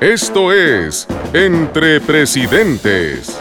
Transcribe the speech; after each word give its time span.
Esto 0.00 0.50
es 0.50 1.06
Entre 1.34 2.00
Presidentes. 2.00 3.38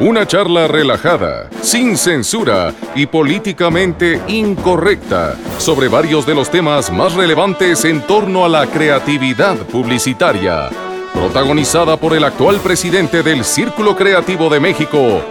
Una 0.00 0.26
charla 0.26 0.68
relajada, 0.68 1.48
sin 1.62 1.96
censura 1.96 2.74
y 2.94 3.06
políticamente 3.06 4.20
incorrecta 4.28 5.34
sobre 5.56 5.88
varios 5.88 6.26
de 6.26 6.34
los 6.34 6.50
temas 6.50 6.92
más 6.92 7.14
relevantes 7.14 7.86
en 7.86 8.02
torno 8.02 8.44
a 8.44 8.50
la 8.50 8.66
creatividad 8.66 9.56
publicitaria. 9.56 10.68
Protagonizada 11.14 11.96
por 11.96 12.12
el 12.12 12.24
actual 12.24 12.60
presidente 12.60 13.22
del 13.22 13.42
Círculo 13.42 13.96
Creativo 13.96 14.50
de 14.50 14.60
México 14.60 15.22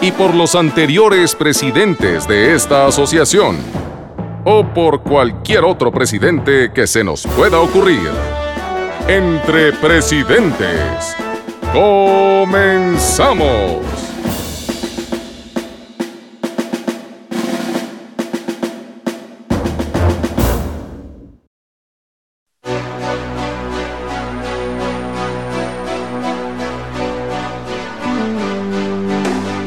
y 0.00 0.12
por 0.12 0.34
los 0.34 0.54
anteriores 0.54 1.34
presidentes 1.34 2.26
de 2.26 2.54
esta 2.54 2.86
asociación. 2.86 3.58
O 4.46 4.64
por 4.64 5.02
cualquier 5.02 5.64
otro 5.64 5.92
presidente 5.92 6.72
que 6.72 6.86
se 6.86 7.04
nos 7.04 7.26
pueda 7.26 7.60
ocurrir. 7.60 8.08
Entre 9.08 9.72
presidentes. 9.72 11.16
Comenzamos. 11.72 12.42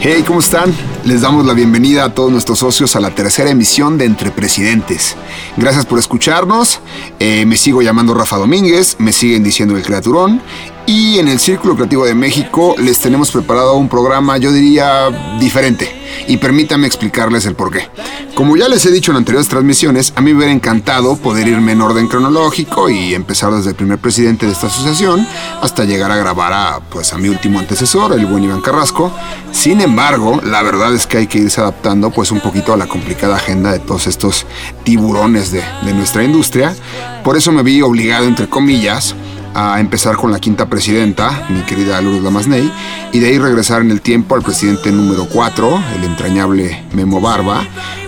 Hey, 0.08 0.23
¿cómo 0.27 0.40
están? 0.40 0.72
Les 1.04 1.22
damos 1.22 1.48
la 1.48 1.55
bienvenida 1.55 2.04
a 2.04 2.14
todos 2.14 2.32
nuestros 2.32 2.59
socios 2.59 2.95
a 2.95 3.00
la 3.00 3.16
tercera 3.16 3.50
emisión 3.50 3.98
de 3.98 4.05
Entre 4.05 4.30
Presidentes. 4.30 5.16
Gracias 5.58 5.88
por 5.88 5.98
escucharnos. 5.98 6.80
Eh, 7.18 7.44
me 7.48 7.58
sigo 7.58 7.81
llamando 7.81 8.14
Rafa 8.14 8.38
Domínguez, 8.38 8.98
me 9.00 9.12
siguen 9.12 9.44
diciendo 9.44 9.76
el 9.76 9.81
Creaturón. 9.81 10.44
Y 10.88 11.17
en 11.17 11.28
el 11.28 11.39
Círculo 11.39 11.75
Creativo 11.75 12.05
de 12.05 12.14
México 12.14 12.75
les 12.78 13.00
tenemos 13.00 13.31
preparado 13.31 13.75
un 13.75 13.89
programa, 13.89 14.38
yo 14.38 14.52
diría, 14.52 15.09
diferente. 15.39 15.92
Y 16.27 16.38
permítanme 16.38 16.86
explicarles 16.86 17.47
el 17.47 17.55
porqué. 17.55 17.89
Como 18.36 18.55
ya 18.55 18.67
les 18.67 18.86
he 18.86 18.92
dicho 18.92 19.11
en 19.11 19.17
anteriores 19.17 19.47
transmisiones, 19.47 20.14
a 20.16 20.22
mí 20.22 20.31
me 20.31 20.38
hubiera 20.38 20.53
encantado 20.53 21.17
poder 21.17 21.47
irme 21.47 21.72
en 21.72 21.81
orden 21.81 22.08
cronológico 22.08 22.89
y 22.89 23.16
empezar 23.16 23.52
desde 23.52 23.72
el 23.72 23.75
primer 23.75 23.97
presidente 23.97 24.45
de 24.45 24.52
esta 24.52 24.67
asociación 24.67 25.27
hasta 25.61 25.86
llegar 25.86 26.11
a 26.11 26.17
grabar 26.17 26.53
a, 26.53 26.80
pues, 26.92 27.14
a 27.14 27.17
mi 27.17 27.30
último 27.30 27.58
antecesor, 27.58 28.14
el 28.14 28.27
buen 28.27 28.44
Iván 28.44 28.61
Carrasco. 28.61 29.11
Sin 29.52 29.81
embargo, 29.81 30.39
la 30.44 30.61
verdad 30.61 30.94
es 30.94 31.08
que 31.08 31.17
hay 31.17 31.27
que 31.27 31.39
irse 31.39 31.61
adaptando 31.61 32.11
pues 32.11 32.31
un 32.31 32.42
poquito 32.42 32.73
a 32.73 32.77
la 32.77 32.88
complicada 32.88 33.38
agenda 33.38 33.72
de 33.72 33.80
todos 33.80 34.05
estos 34.05 34.45
tiburones 34.83 35.52
de, 35.52 35.64
de 35.83 35.94
nuestra 35.94 36.23
industria. 36.23 36.75
Por 37.23 37.38
eso 37.38 37.52
me 37.52 37.64
vi 37.64 37.81
obligado, 37.81 38.25
entre 38.25 38.47
comillas, 38.47 39.16
a 39.56 39.80
empezar 39.80 40.17
con 40.17 40.31
la 40.31 40.39
quinta 40.39 40.66
presidenta, 40.66 41.48
mi 41.50 41.61
querida 41.61 42.02
Lourdes 42.02 42.22
Lamasney, 42.22 42.70
y 43.14 43.20
de 43.20 43.28
ahí 43.28 43.39
regresar 43.39 43.81
en 43.81 43.89
el 43.89 44.02
tiempo 44.02 44.36
al 44.36 44.42
presidente 44.42 44.92
número 44.92 45.28
4, 45.31 45.84
el 45.95 46.03
entrañable 46.03 46.84
Memo 46.92 47.22
Barba. 47.22 47.66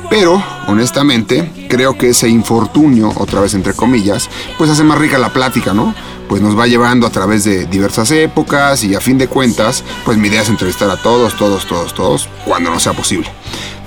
Pero, 0.09 0.44
honestamente, 0.68 1.50
creo 1.70 1.98
que 1.98 2.09
ese 2.09 2.28
infortunio, 2.28 3.14
otra 3.16 3.40
vez 3.40 3.53
entre 3.53 3.73
comillas, 3.73 4.30
pues 4.58 4.70
hace 4.70 4.84
más 4.84 4.98
rica 4.98 5.18
la 5.18 5.31
plática, 5.31 5.73
¿no? 5.73 5.95
Pues 6.28 6.42
nos 6.42 6.59
va 6.59 6.68
llevando 6.68 7.08
a 7.08 7.12
través 7.12 7.45
de 7.45 7.66
diversas 7.66 8.12
épocas 8.12 8.84
y 8.84 8.94
a 8.95 9.00
fin 9.00 9.18
de 9.18 9.30
cuentas, 9.30 9.86
pues 10.03 10.18
mi 10.18 10.28
idea 10.28 10.42
es 10.42 10.50
entrevistar 10.50 10.90
a 10.90 10.98
todos, 10.98 11.38
todos, 11.38 11.66
todos, 11.66 11.94
todos, 11.94 12.28
cuando 12.44 12.70
no 12.70 12.80
sea 12.81 12.92
posible. 12.92 13.30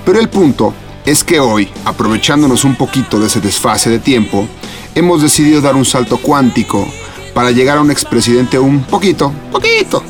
Pero 0.03 0.19
el 0.19 0.29
punto 0.29 0.73
es 1.05 1.23
que 1.23 1.39
hoy, 1.39 1.69
aprovechándonos 1.85 2.63
un 2.63 2.75
poquito 2.75 3.19
de 3.19 3.27
ese 3.27 3.39
desfase 3.39 3.91
de 3.91 3.99
tiempo, 3.99 4.47
hemos 4.95 5.21
decidido 5.21 5.61
dar 5.61 5.75
un 5.75 5.85
salto 5.85 6.17
cuántico 6.17 6.87
para 7.33 7.51
llegar 7.51 7.77
a 7.77 7.81
un 7.81 7.91
expresidente 7.91 8.59
un 8.59 8.83
poquito, 8.83 9.31
poquito 9.51 10.03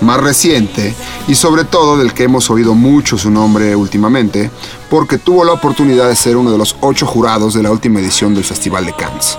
más 0.00 0.20
reciente 0.20 0.94
y 1.26 1.34
sobre 1.34 1.64
todo 1.64 1.96
del 1.98 2.14
que 2.14 2.24
hemos 2.24 2.50
oído 2.50 2.74
mucho 2.74 3.18
su 3.18 3.30
nombre 3.30 3.74
últimamente, 3.76 4.50
porque 4.90 5.18
tuvo 5.18 5.44
la 5.44 5.52
oportunidad 5.52 6.08
de 6.08 6.16
ser 6.16 6.36
uno 6.36 6.50
de 6.50 6.58
los 6.58 6.76
ocho 6.80 7.06
jurados 7.06 7.54
de 7.54 7.62
la 7.62 7.70
última 7.70 8.00
edición 8.00 8.34
del 8.34 8.44
Festival 8.44 8.86
de 8.86 8.94
Cannes. 8.94 9.38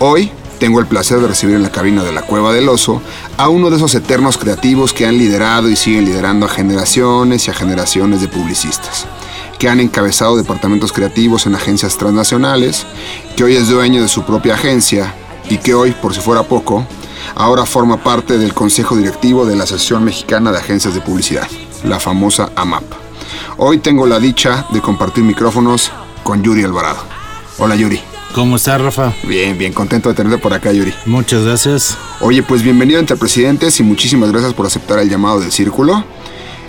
Hoy 0.00 0.30
tengo 0.58 0.80
el 0.80 0.86
placer 0.86 1.20
de 1.20 1.28
recibir 1.28 1.56
en 1.56 1.62
la 1.62 1.72
cabina 1.72 2.02
de 2.02 2.12
la 2.12 2.22
Cueva 2.22 2.52
del 2.52 2.68
Oso 2.68 3.02
a 3.36 3.48
uno 3.48 3.70
de 3.70 3.76
esos 3.76 3.94
eternos 3.94 4.38
creativos 4.38 4.92
que 4.92 5.06
han 5.06 5.18
liderado 5.18 5.68
y 5.68 5.76
siguen 5.76 6.04
liderando 6.04 6.46
a 6.46 6.48
generaciones 6.48 7.46
y 7.46 7.50
a 7.50 7.54
generaciones 7.54 8.20
de 8.20 8.28
publicistas 8.28 9.06
que 9.58 9.68
han 9.68 9.78
encabezado 9.78 10.36
departamentos 10.36 10.92
creativos 10.92 11.46
en 11.46 11.54
agencias 11.54 11.96
transnacionales, 11.96 12.86
que 13.36 13.44
hoy 13.44 13.54
es 13.54 13.68
dueño 13.68 14.02
de 14.02 14.08
su 14.08 14.24
propia 14.24 14.54
agencia 14.54 15.14
y 15.48 15.58
que 15.58 15.74
hoy, 15.74 15.92
por 15.92 16.14
si 16.14 16.20
fuera 16.20 16.42
poco, 16.42 16.86
ahora 17.34 17.66
forma 17.66 18.02
parte 18.02 18.38
del 18.38 18.54
Consejo 18.54 18.96
Directivo 18.96 19.46
de 19.46 19.56
la 19.56 19.64
Asociación 19.64 20.04
Mexicana 20.04 20.52
de 20.52 20.58
Agencias 20.58 20.94
de 20.94 21.00
Publicidad, 21.00 21.48
la 21.84 22.00
famosa 22.00 22.50
AMAP. 22.56 22.84
Hoy 23.56 23.78
tengo 23.78 24.06
la 24.06 24.18
dicha 24.18 24.66
de 24.70 24.80
compartir 24.80 25.24
micrófonos 25.24 25.90
con 26.22 26.42
Yuri 26.42 26.64
Alvarado. 26.64 26.98
Hola 27.58 27.76
Yuri. 27.76 28.00
¿Cómo 28.34 28.56
estás, 28.56 28.80
Rafa? 28.80 29.12
Bien, 29.22 29.56
bien 29.56 29.72
contento 29.72 30.08
de 30.08 30.16
tenerte 30.16 30.38
por 30.38 30.52
acá, 30.52 30.72
Yuri. 30.72 30.92
Muchas 31.06 31.44
gracias. 31.44 31.96
Oye, 32.20 32.42
pues 32.42 32.62
bienvenido 32.64 32.98
entre 32.98 33.16
presidentes 33.16 33.78
y 33.78 33.84
muchísimas 33.84 34.32
gracias 34.32 34.54
por 34.54 34.66
aceptar 34.66 34.98
el 34.98 35.08
llamado 35.08 35.38
del 35.38 35.52
círculo. 35.52 36.04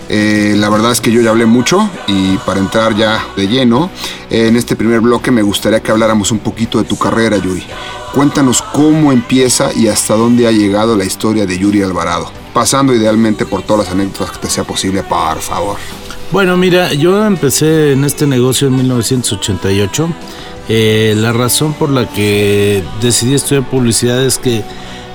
Eh, 0.08 0.54
la 0.56 0.68
verdad 0.68 0.92
es 0.92 1.00
que 1.00 1.10
yo 1.10 1.20
ya 1.20 1.30
hablé 1.30 1.46
mucho 1.46 1.90
y 2.06 2.36
para 2.38 2.60
entrar 2.60 2.94
ya 2.94 3.24
de 3.36 3.48
lleno, 3.48 3.90
eh, 4.30 4.48
en 4.48 4.56
este 4.56 4.76
primer 4.76 5.00
bloque 5.00 5.30
me 5.30 5.42
gustaría 5.42 5.80
que 5.80 5.90
habláramos 5.90 6.30
un 6.30 6.38
poquito 6.38 6.78
de 6.78 6.84
tu 6.84 6.96
carrera, 6.96 7.36
Yuri. 7.38 7.64
Cuéntanos 8.14 8.62
cómo 8.62 9.12
empieza 9.12 9.70
y 9.74 9.88
hasta 9.88 10.14
dónde 10.14 10.46
ha 10.46 10.52
llegado 10.52 10.96
la 10.96 11.04
historia 11.04 11.44
de 11.44 11.58
Yuri 11.58 11.82
Alvarado, 11.82 12.30
pasando 12.54 12.94
idealmente 12.94 13.46
por 13.46 13.62
todas 13.62 13.86
las 13.86 13.94
anécdotas 13.94 14.30
que 14.30 14.38
te 14.38 14.48
sea 14.48 14.64
posible, 14.64 15.02
por 15.02 15.38
favor. 15.40 15.76
Bueno, 16.32 16.56
mira, 16.56 16.92
yo 16.92 17.24
empecé 17.24 17.92
en 17.92 18.04
este 18.04 18.26
negocio 18.26 18.68
en 18.68 18.76
1988. 18.76 20.08
Eh, 20.68 21.14
la 21.16 21.32
razón 21.32 21.74
por 21.74 21.90
la 21.90 22.08
que 22.08 22.82
decidí 23.00 23.34
estudiar 23.34 23.68
publicidad 23.70 24.24
es 24.24 24.38
que 24.38 24.64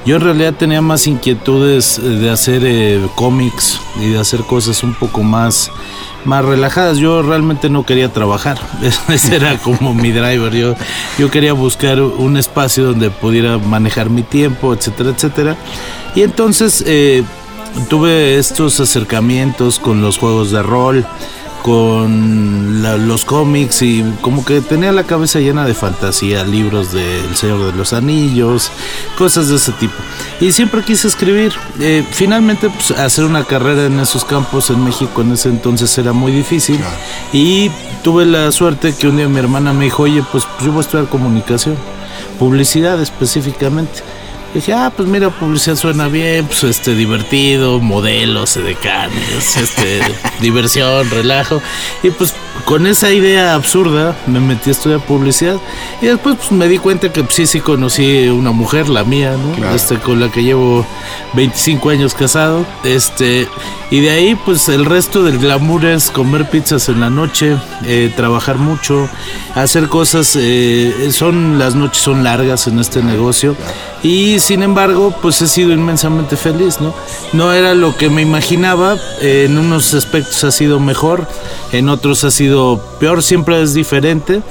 yo 0.06 0.16
en 0.16 0.22
realidad 0.22 0.54
tenía 0.58 0.82
más 0.82 1.06
inquietudes 1.06 2.00
eh, 2.00 2.02
de 2.02 2.30
hacer 2.30 2.64
eh, 2.66 3.00
cómics 3.16 3.80
y 4.00 4.10
de 4.10 4.20
hacer 4.20 4.42
cosas 4.42 4.84
un 4.84 4.94
poco 4.96 5.22
más, 5.22 5.72
más 6.26 6.44
relajadas. 6.44 6.98
Yo 6.98 7.22
realmente 7.22 7.70
no 7.70 7.86
quería 7.86 8.12
trabajar. 8.12 8.58
Ese 9.10 9.36
era 9.36 9.58
como 9.60 9.94
mi 9.94 10.12
driver. 10.12 10.54
Yo, 10.54 10.76
yo 11.20 11.30
quería 11.30 11.54
buscar 11.54 12.02
un 12.02 12.38
espacio 12.38 12.86
donde 12.86 13.12
pudiera 13.12 13.60
manejar 13.60 14.10
mi 14.10 14.24
tiempo, 14.24 14.74
etcétera, 14.74 15.12
etcétera. 15.12 15.56
Y 16.16 16.24
entonces 16.24 16.84
eh, 16.88 17.24
tuve 17.88 18.38
estos 18.38 18.80
acercamientos 18.80 19.78
con 19.78 20.02
los 20.02 20.18
juegos 20.18 20.52
de 20.52 20.64
rol 20.64 21.06
con 21.62 22.82
los 23.08 23.26
cómics 23.26 23.82
y 23.82 24.04
como 24.22 24.44
que 24.44 24.62
tenía 24.62 24.92
la 24.92 25.04
cabeza 25.04 25.40
llena 25.40 25.66
de 25.66 25.74
fantasía, 25.74 26.44
libros 26.44 26.92
de 26.92 27.26
El 27.26 27.36
Señor 27.36 27.66
de 27.66 27.78
los 27.78 27.94
Anillos, 27.94 28.72
cosas 29.18 29.50
de 29.50 29.58
ese 29.58 29.72
tipo. 29.74 29.94
Y 30.40 30.52
siempre 30.52 30.84
quise 30.84 31.08
escribir. 31.08 31.54
Eh, 31.80 32.06
finalmente, 32.12 32.70
pues, 32.70 32.92
hacer 32.92 33.26
una 33.26 33.44
carrera 33.44 33.86
en 33.86 34.00
esos 34.00 34.26
campos 34.26 34.70
en 34.70 34.84
México 34.84 35.22
en 35.22 35.34
ese 35.34 35.50
entonces 35.50 35.96
era 35.98 36.14
muy 36.14 36.32
difícil. 36.32 36.80
Y 37.32 37.70
tuve 38.04 38.26
la 38.26 38.52
suerte 38.52 38.96
que 38.96 39.08
un 39.08 39.18
día 39.18 39.28
mi 39.28 39.40
hermana 39.40 39.74
me 39.74 39.86
dijo, 39.86 40.04
oye, 40.04 40.24
pues 40.32 40.46
yo 40.62 40.72
voy 40.72 40.80
a 40.80 40.82
estudiar 40.82 41.08
comunicación, 41.08 41.76
publicidad 42.40 43.02
específicamente 43.02 44.02
dije, 44.54 44.74
ah, 44.74 44.92
pues 44.96 45.08
mira, 45.08 45.30
publicidad 45.30 45.76
suena 45.76 46.08
bien, 46.08 46.46
pues 46.46 46.64
este, 46.64 46.96
divertido, 46.96 47.80
modelos, 47.80 48.58
edecanes, 48.58 49.58
este, 49.58 50.02
diversión, 50.42 51.10
relajo. 51.10 51.62
Y 52.04 52.10
pues 52.12 52.34
con 52.66 52.86
esa 52.86 53.12
idea 53.12 53.56
absurda 53.56 54.16
me 54.28 54.40
metí 54.40 54.70
a 54.70 54.74
estudiar 54.74 55.00
publicidad. 55.02 55.58
Y 56.02 56.08
después 56.08 56.36
pues, 56.36 56.52
me 56.52 56.68
di 56.68 56.78
cuenta 56.78 57.12
que 57.12 57.24
pues, 57.24 57.36
sí, 57.36 57.46
sí 57.46 57.60
conocí 57.62 58.28
una 58.28 58.52
mujer, 58.52 58.90
la 58.90 59.04
mía, 59.04 59.36
¿no? 59.38 59.74
Este, 59.74 59.98
con 59.98 60.20
la 60.20 60.30
que 60.30 60.44
llevo 60.44 60.86
25 61.34 61.90
años 61.90 62.14
casado. 62.14 62.66
Este, 62.84 63.48
y 63.90 64.00
de 64.00 64.10
ahí, 64.10 64.36
pues 64.36 64.70
el 64.70 64.86
resto 64.86 65.24
del 65.24 65.38
glamour 65.38 65.86
es 65.86 66.12
comer 66.12 66.50
pizzas 66.50 66.88
en 66.90 67.02
la 67.02 67.10
noche, 67.10 67.58
eh, 67.86 68.12
trabajar 68.16 68.58
mucho, 68.58 69.10
hacer 69.56 69.90
cosas. 69.90 70.38
Eh, 70.40 71.10
son 71.12 71.60
las 71.60 71.76
noches 71.76 72.02
son 72.02 72.24
largas 72.24 72.68
en 72.68 72.80
este 72.80 73.04
negocio. 73.04 73.56
Y 74.04 74.40
sin 74.40 74.64
embargo, 74.64 75.14
pues 75.22 75.42
he 75.42 75.48
sido 75.48 75.72
inmensamente 75.72 76.36
feliz, 76.36 76.82
¿no? 76.82 76.94
No 77.34 77.54
era 77.54 77.76
lo 77.76 77.96
que 77.96 78.10
me 78.10 78.22
imaginaba, 78.22 78.98
en 79.22 79.58
unos 79.58 79.94
aspectos 79.94 80.44
ha 80.44 80.52
sido 80.52 80.80
mejor, 80.80 81.28
en 81.72 81.88
otros 81.88 82.24
ha 82.24 82.32
sido 82.32 82.84
peor, 83.00 83.22
siempre 83.22 83.62
es 83.62 83.74
diferente 83.74 84.42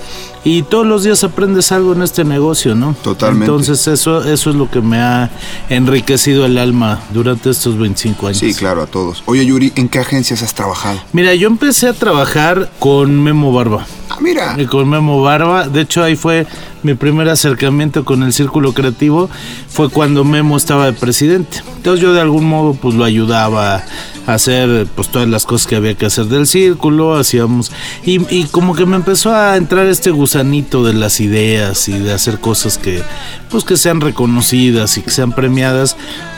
y 0.45 0.63
todos 0.63 0.87
los 0.87 1.03
días 1.03 1.23
aprendes 1.25 1.71
algo 1.73 1.93
en 1.93 2.03
este 2.03 2.25
negocio, 2.25 2.75
¿no? 2.75 2.95
Totalmente. 3.03 3.47
Entonces 3.47 3.87
eso, 3.89 4.25
eso 4.25 4.51
es 4.51 4.57
lo 4.57 4.71
que 4.71 4.81
me 4.81 4.99
ha 4.99 5.31
enriquecido 5.69 6.47
el 6.47 6.57
alma 6.57 7.01
durante 7.11 7.51
estos 7.51 7.77
25 7.77 8.27
años. 8.29 8.39
Sí, 8.39 8.55
claro, 8.55 8.83
a 8.83 8.87
todos. 8.87 9.23
Oye, 9.27 9.45
Yuri, 9.45 9.73
¿en 9.77 9.89
qué 9.89 9.99
agencias 9.99 10.43
has 10.43 10.55
trabajado? 10.55 11.01
Mira, 11.13 11.35
yo 11.35 11.49
empecé 11.49 11.89
a 11.89 11.93
trabajar 11.93 12.71
con 12.79 13.23
Memo 13.23 13.53
Barba. 13.53 13.87
Ah, 14.11 14.19
mira. 14.21 14.55
Y 14.59 14.67
con 14.67 14.89
Memo 14.89 15.23
Barba. 15.23 15.69
De 15.69 15.83
hecho, 15.83 16.03
ahí 16.03 16.17
fue 16.17 16.47
mi 16.83 16.95
primer 16.95 17.29
acercamiento 17.29 18.05
con 18.05 18.23
el 18.23 18.33
círculo 18.33 18.73
creativo. 18.75 19.31
Fue 19.69 19.89
cuando 19.89 20.25
Memo 20.25 20.57
estaba 20.57 20.87
de 20.87 20.93
presidente. 20.93 21.63
Entonces 21.77 22.03
yo 22.03 22.13
de 22.13 22.21
algún 22.21 22.45
modo 22.45 22.75
pues 22.75 22.95
lo 22.97 23.05
ayudaba 23.05 23.85
a 24.27 24.35
hacer 24.35 24.87
pues 24.95 25.09
todas 25.09 25.29
las 25.29 25.45
cosas 25.47 25.67
que 25.69 25.77
había 25.77 25.95
que 25.95 26.07
hacer 26.07 26.25
del 26.27 26.47
círculo. 26.47 27.15
Hacíamos... 27.17 27.71
Y, 28.05 28.21
y 28.35 28.45
como 28.51 28.75
que 28.75 28.85
me 28.85 28.97
empezó 28.97 29.35
a 29.35 29.57
entrar 29.57 29.87
este 29.87 30.11
gusanito 30.11 30.83
de 30.85 30.95
las 30.95 31.21
ideas 31.21 31.89
y 31.89 31.99
de 31.99 32.13
hacer 32.13 32.41
cosas 32.41 32.79
que 32.79 33.03
pues 33.51 33.65
que 33.65 33.77
sean 33.77 34.01
reconocidas 34.01 34.99
y 34.99 35.03
que 35.03 35.11
sean 35.11 35.33
premiadas. 35.33 35.97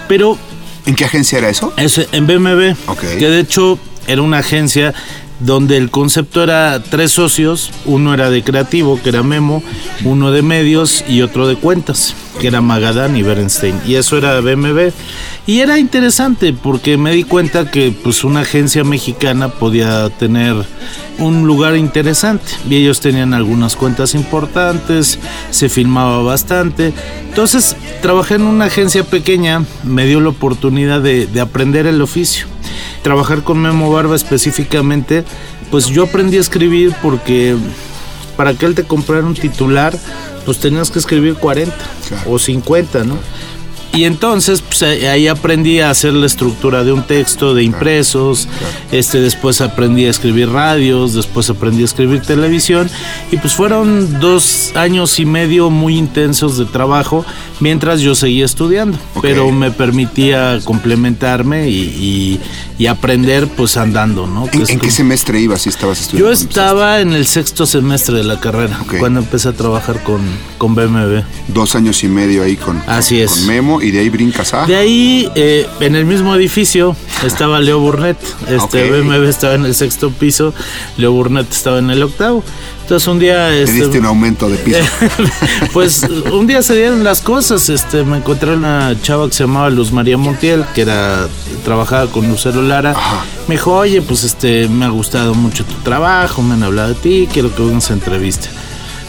Pero 0.08 0.36
¿En 0.84 0.94
qué 0.94 1.04
agencia 1.06 1.38
era 1.38 1.48
eso? 1.48 1.72
es 1.76 2.06
en 2.12 2.26
BMB, 2.26 2.74
Ok. 2.88 3.00
que 3.00 3.28
de 3.28 3.40
hecho 3.40 3.78
era 4.08 4.20
una 4.20 4.38
agencia 4.38 4.92
donde 5.44 5.76
el 5.76 5.90
concepto 5.90 6.42
era 6.42 6.82
tres 6.82 7.12
socios, 7.12 7.70
uno 7.84 8.14
era 8.14 8.30
de 8.30 8.42
creativo, 8.42 9.00
que 9.02 9.10
era 9.10 9.22
Memo, 9.22 9.62
uno 10.04 10.30
de 10.30 10.42
medios 10.42 11.04
y 11.08 11.22
otro 11.22 11.46
de 11.46 11.56
cuentas, 11.56 12.14
que 12.40 12.48
era 12.48 12.60
Magadán 12.60 13.16
y 13.16 13.22
Berenstein. 13.22 13.80
Y 13.86 13.94
eso 13.96 14.16
era 14.16 14.40
BMB. 14.40 14.92
Y 15.46 15.60
era 15.60 15.78
interesante 15.78 16.52
porque 16.52 16.96
me 16.96 17.12
di 17.12 17.24
cuenta 17.24 17.70
que 17.70 17.90
pues 17.90 18.24
una 18.24 18.40
agencia 18.40 18.84
mexicana 18.84 19.48
podía 19.48 20.08
tener 20.10 20.54
un 21.18 21.46
lugar 21.46 21.76
interesante. 21.76 22.52
Y 22.68 22.76
ellos 22.76 23.00
tenían 23.00 23.34
algunas 23.34 23.76
cuentas 23.76 24.14
importantes, 24.14 25.18
se 25.50 25.68
filmaba 25.68 26.22
bastante. 26.22 26.92
Entonces 27.28 27.76
trabajé 28.00 28.34
en 28.34 28.42
una 28.42 28.66
agencia 28.66 29.04
pequeña, 29.04 29.64
me 29.82 30.06
dio 30.06 30.20
la 30.20 30.30
oportunidad 30.30 31.00
de, 31.00 31.26
de 31.26 31.40
aprender 31.40 31.86
el 31.86 32.00
oficio 32.02 32.46
trabajar 33.02 33.42
con 33.42 33.58
Memo 33.58 33.90
Barba 33.90 34.16
específicamente, 34.16 35.24
pues 35.70 35.86
yo 35.86 36.04
aprendí 36.04 36.38
a 36.38 36.40
escribir 36.40 36.94
porque 37.02 37.56
para 38.36 38.54
que 38.54 38.66
él 38.66 38.74
te 38.74 38.84
comprara 38.84 39.26
un 39.26 39.34
titular, 39.34 39.96
pues 40.44 40.58
tenías 40.58 40.90
que 40.90 40.98
escribir 40.98 41.34
40 41.34 41.74
Claro. 42.08 42.30
o 42.32 42.38
50, 42.38 43.04
¿no? 43.04 43.16
Y 43.94 44.04
entonces 44.04 44.62
pues, 44.62 44.82
ahí 44.82 45.28
aprendí 45.28 45.80
a 45.80 45.90
hacer 45.90 46.14
la 46.14 46.24
estructura 46.24 46.82
de 46.82 46.92
un 46.92 47.02
texto, 47.02 47.54
de 47.54 47.62
impresos, 47.62 48.48
este 48.90 49.20
después 49.20 49.60
aprendí 49.60 50.06
a 50.06 50.08
escribir 50.10 50.48
radios, 50.48 51.12
después 51.12 51.50
aprendí 51.50 51.82
a 51.82 51.84
escribir 51.84 52.22
televisión 52.22 52.88
y 53.30 53.36
pues 53.36 53.52
fueron 53.52 54.18
dos 54.18 54.72
años 54.76 55.18
y 55.18 55.26
medio 55.26 55.68
muy 55.68 55.98
intensos 55.98 56.56
de 56.56 56.64
trabajo 56.64 57.26
mientras 57.60 58.00
yo 58.00 58.14
seguía 58.14 58.46
estudiando, 58.46 58.96
pero 59.20 59.52
me 59.52 59.70
permitía 59.70 60.58
complementarme 60.64 61.68
y, 61.68 61.74
y- 61.74 62.40
y 62.82 62.88
aprender 62.88 63.46
pues 63.46 63.76
andando, 63.76 64.26
¿no? 64.26 64.48
¿En, 64.50 64.80
qué 64.80 64.90
semestre 64.90 65.38
ibas 65.38 65.62
si 65.62 65.68
estabas 65.68 66.00
estudiando? 66.00 66.26
yo 66.26 66.32
estaba 66.32 66.98
en 67.00 67.12
el 67.12 67.26
sexto 67.28 67.64
semestre 67.64 68.16
de 68.16 68.24
la 68.24 68.40
carrera 68.40 68.76
cuando 68.98 69.20
empecé 69.20 69.50
a 69.50 69.52
trabajar 69.52 70.02
con, 70.02 70.20
con 70.58 70.74
BMW. 70.74 71.20
Dos 71.46 71.76
años 71.76 72.02
y 72.02 72.08
medio 72.08 72.42
ahí 72.42 72.56
con, 72.56 72.82
Así 72.88 73.14
con- 73.14 73.24
es. 73.24 73.30
con 73.30 73.46
Memo 73.46 73.80
y 73.82 73.92
de 73.92 74.00
ahí 74.00 74.08
brincas 74.08 74.52
a... 74.52 74.66
De 74.66 74.74
ahí, 74.74 75.30
eh, 75.36 75.64
en 75.78 75.94
el 75.94 76.06
mismo 76.06 76.34
edificio, 76.34 76.96
estaba 77.24 77.60
Leo 77.60 77.78
Burnett. 77.78 78.18
Este 78.48 78.90
Ok. 78.90 79.04
BMW 79.04 79.28
estaba 79.28 79.54
en 79.54 79.64
el 79.64 79.76
sexto 79.76 80.10
piso, 80.10 80.52
Leo 80.96 81.12
Burnett 81.12 81.52
estaba 81.52 81.78
en 81.78 81.88
el 81.90 82.02
octavo. 82.02 82.42
Entonces 82.92 83.08
un 83.08 83.18
día, 83.18 83.48
Te 83.48 83.62
este, 83.62 83.72
diste 83.72 83.98
un 84.00 84.04
aumento 84.04 84.50
de 84.50 84.58
piso. 84.58 84.80
pues 85.72 86.02
un 86.30 86.46
día 86.46 86.60
se 86.60 86.74
dieron 86.74 87.02
las 87.02 87.22
cosas. 87.22 87.70
Este, 87.70 88.04
me 88.04 88.18
encontré 88.18 88.52
una 88.52 88.94
chava 89.00 89.26
que 89.28 89.32
se 89.32 89.44
llamaba 89.44 89.70
Luz 89.70 89.92
María 89.92 90.18
Montiel, 90.18 90.66
que 90.74 90.82
era 90.82 91.26
trabajaba 91.64 92.10
con 92.10 92.28
Lucero 92.28 92.60
Lara. 92.60 92.90
Ajá. 92.90 93.24
Me 93.48 93.54
dijo, 93.54 93.72
oye, 93.72 94.02
pues 94.02 94.24
este, 94.24 94.68
me 94.68 94.84
ha 94.84 94.90
gustado 94.90 95.34
mucho 95.34 95.64
tu 95.64 95.72
trabajo, 95.76 96.42
me 96.42 96.52
han 96.52 96.64
hablado 96.64 96.90
de 96.90 96.94
ti, 96.96 97.28
quiero 97.32 97.54
que 97.56 97.62
vengas 97.62 97.90
a 97.90 97.94
entrevista. 97.94 98.50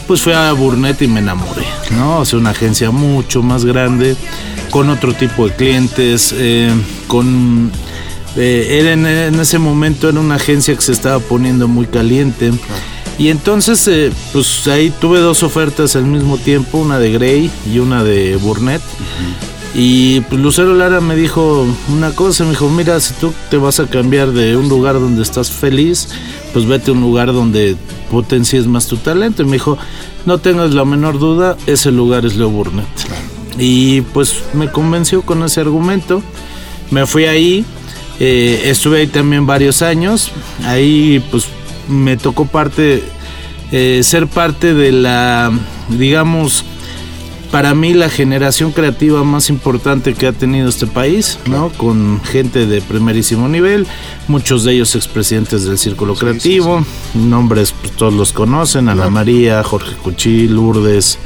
Pues 0.07 0.21
fui 0.21 0.31
a 0.31 0.53
Burnett 0.53 1.01
y 1.01 1.07
me 1.09 1.19
enamoré, 1.19 1.65
¿no? 1.91 2.19
O 2.19 2.25
sea, 2.25 2.39
una 2.39 2.51
agencia 2.51 2.89
mucho 2.89 3.43
más 3.43 3.65
grande, 3.65 4.15
con 4.69 4.89
otro 4.91 5.13
tipo 5.13 5.49
de 5.49 5.55
clientes, 5.57 6.33
eh, 6.37 6.71
con... 7.07 7.69
eh, 8.37 8.77
era 8.79 8.93
en, 8.93 9.05
en 9.05 9.37
ese 9.41 9.59
momento 9.59 10.07
era 10.07 10.21
una 10.21 10.35
agencia 10.35 10.73
que 10.73 10.81
se 10.81 10.93
estaba 10.93 11.19
poniendo 11.19 11.67
muy 11.67 11.85
caliente. 11.85 12.53
Y 13.17 13.29
entonces, 13.29 13.87
eh, 13.87 14.11
pues 14.31 14.67
ahí 14.67 14.91
tuve 14.99 15.19
dos 15.19 15.43
ofertas 15.43 15.95
al 15.95 16.05
mismo 16.05 16.37
tiempo, 16.37 16.79
una 16.79 16.99
de 16.99 17.11
Grey 17.11 17.51
y 17.71 17.79
una 17.79 18.03
de 18.03 18.35
Burnett. 18.37 18.81
Y 19.75 20.21
pues 20.21 20.39
Lucero 20.39 20.75
Lara 20.75 21.01
me 21.01 21.15
dijo 21.15 21.65
una 21.89 22.11
cosa, 22.11 22.43
me 22.43 22.51
dijo, 22.51 22.69
mira, 22.69 22.99
si 22.99 23.13
tú 23.15 23.33
te 23.49 23.57
vas 23.57 23.79
a 23.79 23.87
cambiar 23.87 24.31
de 24.31 24.55
un 24.55 24.69
lugar 24.69 24.95
donde 24.95 25.23
estás 25.23 25.49
feliz, 25.49 26.09
pues 26.53 26.67
vete 26.67 26.91
a 26.91 26.93
un 26.93 27.01
lugar 27.01 27.33
donde 27.33 27.75
potencies 28.11 28.67
más 28.67 28.87
tu 28.87 28.97
talento. 28.97 29.41
Y 29.41 29.45
me 29.45 29.53
dijo, 29.53 29.77
no 30.25 30.37
tengas 30.37 30.73
la 30.73 30.85
menor 30.85 31.17
duda, 31.17 31.57
ese 31.65 31.91
lugar 31.91 32.25
es 32.25 32.35
Leo 32.35 32.49
Burnett. 32.49 32.85
Y 33.57 34.01
pues 34.01 34.35
me 34.53 34.71
convenció 34.71 35.23
con 35.23 35.43
ese 35.43 35.61
argumento. 35.61 36.21
Me 36.91 37.07
fui 37.07 37.25
ahí, 37.25 37.65
eh, 38.19 38.61
estuve 38.65 38.99
ahí 38.99 39.07
también 39.07 39.47
varios 39.47 39.81
años. 39.81 40.31
Ahí 40.65 41.23
pues 41.31 41.47
me 41.87 42.17
tocó 42.17 42.45
parte, 42.45 43.03
eh, 43.71 44.01
ser 44.03 44.27
parte 44.27 44.73
de 44.73 44.91
la, 44.91 45.51
digamos, 45.89 46.65
para 47.53 47.75
mí 47.75 47.93
la 47.93 48.09
generación 48.09 48.71
creativa 48.71 49.23
más 49.23 49.51
importante 49.51 50.15
que 50.15 50.25
ha 50.25 50.33
tenido 50.33 50.67
este 50.69 50.87
país, 50.87 51.37
¿no? 51.45 51.69
Con 51.69 52.19
gente 52.23 52.65
de 52.65 52.81
primerísimo 52.81 53.47
nivel, 53.47 53.85
muchos 54.27 54.63
de 54.63 54.73
ellos 54.73 54.95
expresidentes 54.95 55.63
del 55.63 55.77
Círculo 55.77 56.15
Creativo, 56.15 56.83
nombres 57.13 57.71
pues, 57.79 57.91
todos 57.91 58.15
los 58.15 58.33
conocen, 58.33 58.89
Ana 58.89 59.11
María, 59.11 59.61
Jorge 59.61 59.95
Cuchí, 59.97 60.47
Lourdes, 60.47 61.19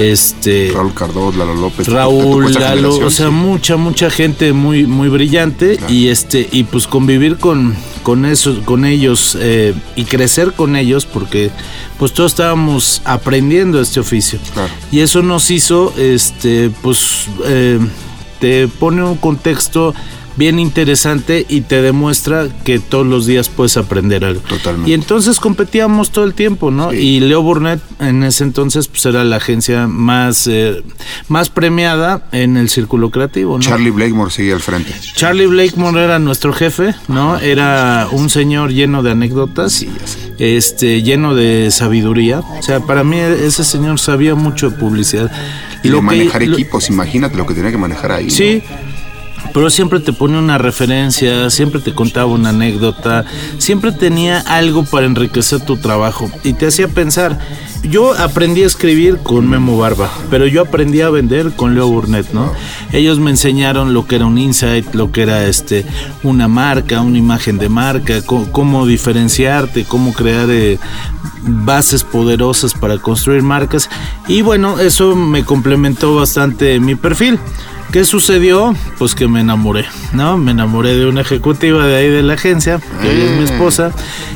este 0.00 0.70
Raúl 0.74 0.94
Cardós, 0.94 1.36
Lalo 1.36 1.54
López. 1.54 1.86
Raúl, 1.88 2.52
Lalo, 2.54 2.94
o 2.96 3.10
sea, 3.10 3.26
sí. 3.26 3.32
mucha, 3.32 3.76
mucha 3.76 4.10
gente 4.10 4.52
muy, 4.52 4.86
muy 4.86 5.08
brillante 5.08 5.76
Claro. 5.76 5.92
y 5.92 6.08
este, 6.08 6.48
y 6.50 6.64
pues 6.64 6.86
convivir 6.86 7.36
con, 7.38 7.74
con 8.02 8.24
eso, 8.24 8.62
con 8.64 8.84
ellos 8.84 9.36
eh, 9.40 9.74
y 9.96 10.04
crecer 10.04 10.52
con 10.52 10.76
ellos, 10.76 11.06
porque 11.06 11.50
pues 11.98 12.12
todos 12.14 12.32
estábamos 12.32 13.02
aprendiendo 13.04 13.80
este 13.80 14.00
oficio. 14.00 14.38
Claro. 14.54 14.72
Y 14.90 15.00
eso 15.00 15.22
nos 15.22 15.50
hizo, 15.50 15.92
este, 15.98 16.70
pues, 16.82 17.26
eh, 17.44 17.78
te 18.40 18.68
pone 18.68 19.02
un 19.02 19.16
contexto 19.16 19.94
bien 20.36 20.58
interesante 20.58 21.44
y 21.48 21.62
te 21.62 21.82
demuestra 21.82 22.48
que 22.64 22.78
todos 22.78 23.06
los 23.06 23.26
días 23.26 23.48
puedes 23.48 23.76
aprender 23.76 24.24
algo. 24.24 24.40
Totalmente. 24.42 24.90
Y 24.90 24.94
entonces 24.94 25.38
competíamos 25.40 26.10
todo 26.10 26.24
el 26.24 26.34
tiempo, 26.34 26.70
¿no? 26.70 26.90
Sí. 26.92 26.96
Y 26.96 27.20
Leo 27.20 27.42
Burnett 27.42 27.80
en 28.00 28.22
ese 28.22 28.44
entonces 28.44 28.88
pues 28.88 29.04
era 29.06 29.24
la 29.24 29.36
agencia 29.36 29.86
más, 29.86 30.46
eh, 30.46 30.82
más 31.28 31.50
premiada 31.50 32.26
en 32.32 32.56
el 32.56 32.68
círculo 32.68 33.10
creativo, 33.10 33.58
¿no? 33.58 33.62
Charlie 33.64 33.90
Blakemore 33.90 34.30
seguía 34.30 34.54
al 34.54 34.60
frente. 34.60 34.92
Charlie 35.14 35.46
Blakemore 35.46 36.02
era 36.02 36.18
nuestro 36.18 36.52
jefe, 36.52 36.94
¿no? 37.08 37.38
Era 37.38 38.08
un 38.10 38.30
señor 38.30 38.70
lleno 38.72 39.02
de 39.02 39.10
anécdotas, 39.10 39.84
este, 40.38 41.02
lleno 41.02 41.34
de 41.34 41.70
sabiduría. 41.70 42.40
O 42.40 42.62
sea, 42.62 42.80
para 42.80 43.04
mí 43.04 43.18
ese 43.18 43.64
señor 43.64 43.98
sabía 44.00 44.34
mucho 44.34 44.70
de 44.70 44.76
publicidad. 44.76 45.30
Y 45.82 45.88
Lo 45.88 45.96
de 45.96 46.00
que- 46.00 46.06
manejar 46.06 46.42
lo- 46.46 46.54
equipos, 46.54 46.88
imagínate 46.88 47.36
lo 47.36 47.46
que 47.46 47.54
tenía 47.54 47.70
que 47.70 47.78
manejar 47.78 48.12
ahí. 48.12 48.26
¿no? 48.26 48.30
Pero 49.52 49.68
siempre 49.70 50.00
te 50.00 50.12
pone 50.12 50.38
una 50.38 50.58
referencia, 50.58 51.50
siempre 51.50 51.80
te 51.80 51.92
contaba 51.92 52.26
una 52.26 52.50
anécdota, 52.50 53.24
siempre 53.58 53.90
tenía 53.92 54.38
algo 54.40 54.84
para 54.84 55.06
enriquecer 55.06 55.60
tu 55.64 55.76
trabajo 55.76 56.30
y 56.44 56.52
te 56.52 56.66
hacía 56.68 56.88
pensar. 56.88 57.38
Yo 57.82 58.12
aprendí 58.12 58.62
a 58.62 58.66
escribir 58.66 59.18
con 59.22 59.48
Memo 59.48 59.78
Barba, 59.78 60.10
pero 60.30 60.46
yo 60.46 60.60
aprendí 60.62 61.00
a 61.00 61.08
vender 61.10 61.52
con 61.52 61.74
Leo 61.74 61.88
Burnett, 61.88 62.30
¿no? 62.32 62.52
Ellos 62.92 63.18
me 63.18 63.30
enseñaron 63.30 63.94
lo 63.94 64.06
que 64.06 64.16
era 64.16 64.26
un 64.26 64.36
insight, 64.38 64.94
lo 64.94 65.10
que 65.12 65.22
era 65.22 65.46
este 65.46 65.86
una 66.22 66.46
marca, 66.46 67.00
una 67.00 67.16
imagen 67.18 67.56
de 67.58 67.68
marca, 67.70 68.20
co- 68.22 68.48
cómo, 68.52 68.86
diferenciarte, 68.86 69.84
cómo 69.84 70.12
crear 70.12 70.48
eh, 70.50 70.78
bases 71.42 72.04
poderosas 72.04 72.74
para 72.74 72.98
construir 72.98 73.42
marcas 73.42 73.88
y 74.28 74.42
bueno, 74.42 74.78
eso 74.78 75.16
me 75.16 75.44
complementó 75.44 76.14
bastante 76.14 76.78
mi 76.80 76.94
perfil. 76.96 77.38
¿Qué 77.92 78.04
sucedió? 78.04 78.74
Pues 78.98 79.16
que 79.16 79.26
me 79.26 79.40
enamoré, 79.40 79.84
¿no? 80.12 80.36
Me 80.38 80.52
enamoré 80.52 80.94
de 80.94 81.06
una 81.06 81.22
ejecutiva 81.22 81.84
de 81.86 81.96
ahí 81.96 82.08
de 82.08 82.22
la 82.22 82.34
agencia, 82.34 82.80
que 83.02 83.08
hoy 83.08 83.20
es 83.20 83.30
mi 83.32 83.44
esposa, 83.44 83.90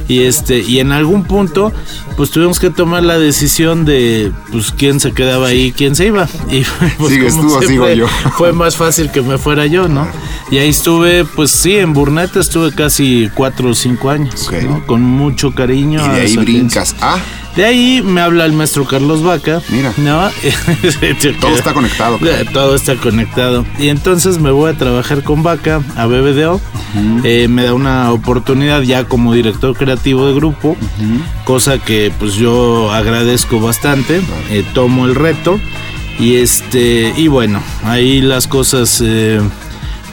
y 0.09 0.23
este, 0.23 0.59
y 0.59 0.81
en 0.81 0.91
algún 0.91 1.23
punto, 1.25 1.73
pues 2.17 2.31
tuvimos 2.31 2.59
que 2.59 2.71
tomar 2.71 3.05
la 3.05 3.17
decisión 3.19 3.85
de, 3.85 4.33
pues, 4.51 4.73
quién 4.73 4.99
se 4.99 5.13
quedaba 5.13 5.49
ahí, 5.49 5.73
quién 5.73 5.95
se 5.95 6.07
iba. 6.07 6.29
Y 6.51 6.65
pues, 6.99 7.13
Sigues 7.13 7.35
tú 7.41 7.47
o 7.47 7.61
sigo 7.61 7.87
siempre, 7.87 7.97
yo. 7.97 8.09
Fue 8.37 8.53
más 8.53 8.77
fácil 8.77 9.11
que 9.13 9.23
me 9.23 9.39
fuera 9.39 9.67
yo, 9.67 9.87
¿no? 9.89 10.07
Y 10.51 10.59
ahí 10.59 10.69
estuve, 10.69 11.25
pues 11.25 11.51
sí, 11.51 11.77
en 11.77 11.93
Burnett 11.93 12.35
estuve 12.37 12.73
casi 12.75 13.31
cuatro 13.35 13.71
o 13.71 13.75
cinco 13.75 14.11
años, 14.11 14.49
Ok. 14.49 14.63
¿no? 14.65 14.87
Con 14.87 15.03
mucho 15.03 15.55
cariño. 15.55 16.05
Y 16.05 16.09
de 16.09 16.21
ahí 16.23 16.37
brincas 16.37 16.97
a... 17.01 17.19
De 17.57 17.65
ahí 17.65 18.03
me 18.03 18.21
habla 18.21 18.47
el 18.47 18.53
maestro 18.53 18.85
Carlos 18.85 19.23
Vaca. 19.23 19.63
Mira. 19.69 19.93
¿no? 19.97 20.29
Todo 21.41 21.55
está 21.55 21.73
conectado. 21.73 22.19
Todo 22.53 22.75
está 22.75 22.97
conectado. 22.97 23.65
Y 23.79 23.89
entonces 23.89 24.39
me 24.39 24.51
voy 24.51 24.73
a 24.73 24.77
trabajar 24.77 25.23
con 25.23 25.43
Vaca 25.43 25.81
a 25.97 26.07
BBDO. 26.07 26.61
Eh, 27.23 27.49
me 27.49 27.65
da 27.65 27.75
una 27.75 28.13
oportunidad 28.13 28.83
ya 28.83 29.05
como 29.05 29.33
director 29.33 29.77
creativo 29.77 30.27
de 30.27 30.35
grupo, 30.35 30.77
cosa 31.45 31.79
que 31.79 32.13
pues 32.19 32.35
yo 32.35 32.93
agradezco 32.93 33.61
bastante. 33.61 34.21
Eh, 34.51 34.65
tomo 34.75 35.07
el 35.07 35.15
reto. 35.15 35.61
Y 36.19 36.37
este, 36.37 37.13
y 37.17 37.27
bueno, 37.27 37.61
ahí 37.83 38.21
las 38.21 38.47
cosas 38.47 39.03
eh, 39.05 39.41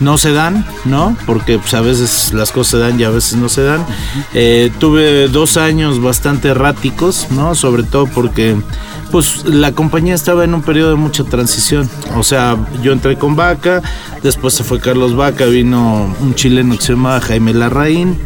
no 0.01 0.17
se 0.17 0.33
dan, 0.33 0.65
¿no? 0.83 1.15
Porque 1.25 1.57
pues, 1.59 1.73
a 1.73 1.81
veces 1.81 2.33
las 2.33 2.51
cosas 2.51 2.71
se 2.71 2.77
dan 2.79 2.99
y 2.99 3.03
a 3.03 3.09
veces 3.09 3.35
no 3.35 3.47
se 3.47 3.63
dan. 3.63 3.85
Eh, 4.33 4.71
tuve 4.79 5.29
dos 5.29 5.55
años 5.55 6.01
bastante 6.01 6.49
erráticos, 6.49 7.27
¿no? 7.29 7.55
Sobre 7.55 7.83
todo 7.83 8.07
porque 8.07 8.57
pues 9.11 9.45
la 9.45 9.73
compañía 9.73 10.15
estaba 10.15 10.43
en 10.43 10.53
un 10.53 10.61
periodo 10.61 10.91
de 10.91 10.95
mucha 10.95 11.23
transición. 11.23 11.89
O 12.15 12.23
sea, 12.23 12.57
yo 12.81 12.93
entré 12.93 13.17
con 13.17 13.35
Vaca, 13.35 13.81
después 14.23 14.53
se 14.53 14.63
fue 14.63 14.79
Carlos 14.79 15.15
Vaca, 15.15 15.45
vino 15.45 16.15
un 16.19 16.35
chileno 16.35 16.77
que 16.77 16.83
se 16.83 16.93
llama 16.93 17.19
Jaime 17.19 17.53
Larraín. 17.53 18.17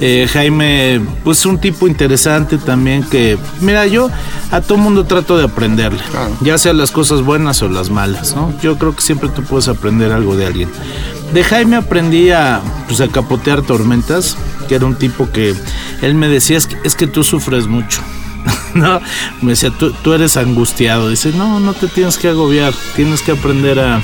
Eh, 0.00 0.28
Jaime, 0.30 1.00
pues 1.24 1.46
un 1.46 1.58
tipo 1.58 1.88
interesante 1.88 2.58
también 2.58 3.02
que, 3.02 3.38
mira, 3.60 3.86
yo 3.86 4.10
a 4.50 4.60
todo 4.60 4.78
mundo 4.78 5.04
trato 5.04 5.38
de 5.38 5.44
aprenderle, 5.44 6.02
ya 6.42 6.58
sea 6.58 6.72
las 6.72 6.90
cosas 6.90 7.22
buenas 7.22 7.62
o 7.62 7.68
las 7.68 7.90
malas, 7.90 8.36
¿no? 8.36 8.52
Yo 8.60 8.76
creo 8.78 8.94
que 8.94 9.02
siempre 9.02 9.28
tú 9.30 9.42
puedes 9.42 9.68
aprender 9.68 10.12
algo 10.12 10.36
de 10.36 10.46
alguien. 10.46 10.68
De 11.32 11.42
Jaime 11.42 11.76
aprendí 11.76 12.30
a, 12.30 12.60
pues, 12.86 13.00
a 13.00 13.08
capotear 13.08 13.62
tormentas, 13.62 14.36
que 14.68 14.74
era 14.74 14.86
un 14.86 14.96
tipo 14.96 15.30
que 15.30 15.54
él 16.02 16.14
me 16.14 16.28
decía, 16.28 16.56
es 16.56 16.66
que, 16.66 16.76
es 16.84 16.94
que 16.94 17.06
tú 17.06 17.24
sufres 17.24 17.66
mucho. 17.66 18.02
no, 18.74 19.00
me 19.42 19.52
decía, 19.52 19.70
tú, 19.70 19.92
tú 19.92 20.12
eres 20.12 20.36
angustiado. 20.36 21.08
Dice, 21.08 21.32
no, 21.32 21.60
no 21.60 21.74
te 21.74 21.88
tienes 21.88 22.18
que 22.18 22.28
agobiar, 22.28 22.74
tienes 22.94 23.22
que 23.22 23.32
aprender 23.32 23.78
a, 23.80 24.00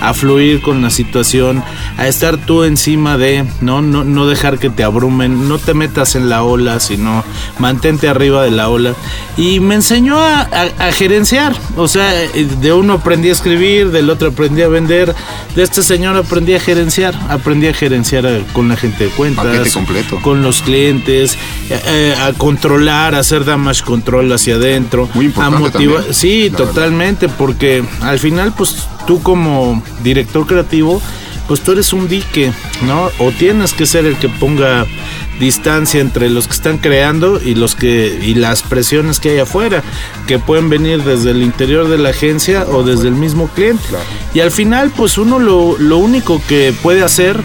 a 0.00 0.14
fluir 0.14 0.60
con 0.60 0.82
la 0.82 0.90
situación, 0.90 1.62
a 1.96 2.06
estar 2.06 2.36
tú 2.36 2.64
encima 2.64 3.18
de, 3.18 3.44
¿no? 3.60 3.82
No, 3.82 4.04
no 4.04 4.26
dejar 4.26 4.58
que 4.58 4.70
te 4.70 4.84
abrumen, 4.84 5.48
no 5.48 5.58
te 5.58 5.74
metas 5.74 6.14
en 6.16 6.28
la 6.28 6.42
ola, 6.42 6.80
sino 6.80 7.24
mantente 7.58 8.08
arriba 8.08 8.42
de 8.42 8.50
la 8.50 8.68
ola. 8.68 8.94
Y 9.36 9.60
me 9.60 9.74
enseñó 9.74 10.18
a, 10.18 10.42
a, 10.42 10.92
gerenciar, 10.92 11.54
o 11.76 11.88
sea, 11.88 12.10
de 12.12 12.72
uno 12.72 12.94
aprendí 12.94 13.28
a 13.28 13.32
escribir, 13.32 13.90
del 13.90 14.10
otro 14.10 14.28
aprendí 14.28 14.62
a 14.62 14.68
vender, 14.68 15.14
de 15.54 15.62
este 15.62 15.82
señor 15.82 16.16
aprendí 16.16 16.54
a 16.54 16.60
gerenciar, 16.60 17.14
aprendí 17.28 17.66
a 17.66 17.74
gerenciar 17.74 18.26
con 18.52 18.68
la 18.68 18.76
gente 18.76 19.04
de 19.04 19.10
cuentas, 19.10 19.72
completo. 19.72 20.20
con 20.22 20.42
los 20.42 20.62
clientes, 20.62 21.36
eh, 21.70 22.14
a 22.18 22.32
controlar, 22.32 23.14
a 23.14 23.20
hacer 23.20 23.44
damage 23.44 23.82
control 23.84 24.32
hacia 24.32 24.56
adentro, 24.56 25.08
Muy 25.14 25.32
a 25.36 25.50
motivar, 25.50 26.04
sí, 26.12 26.50
totalmente, 26.50 27.28
porque 27.28 27.84
al 28.00 28.18
final, 28.18 28.52
pues 28.56 28.86
tú 29.06 29.22
como 29.22 29.82
director 30.02 30.46
creativo, 30.46 31.00
pues 31.48 31.60
tú 31.60 31.72
eres 31.72 31.92
un 31.92 32.08
dique, 32.08 32.52
¿no? 32.86 33.08
O 33.18 33.30
tienes 33.30 33.72
que 33.72 33.86
ser 33.86 34.04
el 34.04 34.16
que 34.16 34.28
ponga 34.28 34.84
distancia 35.38 36.00
entre 36.00 36.30
los 36.30 36.46
que 36.46 36.54
están 36.54 36.78
creando 36.78 37.40
y 37.40 37.54
los 37.54 37.74
que 37.74 38.18
y 38.22 38.34
las 38.34 38.62
presiones 38.62 39.20
que 39.20 39.30
hay 39.30 39.38
afuera, 39.38 39.82
que 40.26 40.38
pueden 40.38 40.68
venir 40.68 41.02
desde 41.04 41.30
el 41.30 41.42
interior 41.42 41.88
de 41.88 41.98
la 41.98 42.10
agencia 42.10 42.64
o 42.68 42.82
desde 42.82 43.08
el 43.08 43.14
mismo 43.14 43.48
cliente. 43.48 43.84
Y 44.34 44.40
al 44.40 44.50
final, 44.50 44.90
pues 44.96 45.18
uno 45.18 45.38
lo, 45.38 45.78
lo 45.78 45.98
único 45.98 46.40
que 46.48 46.74
puede 46.82 47.02
hacer 47.02 47.40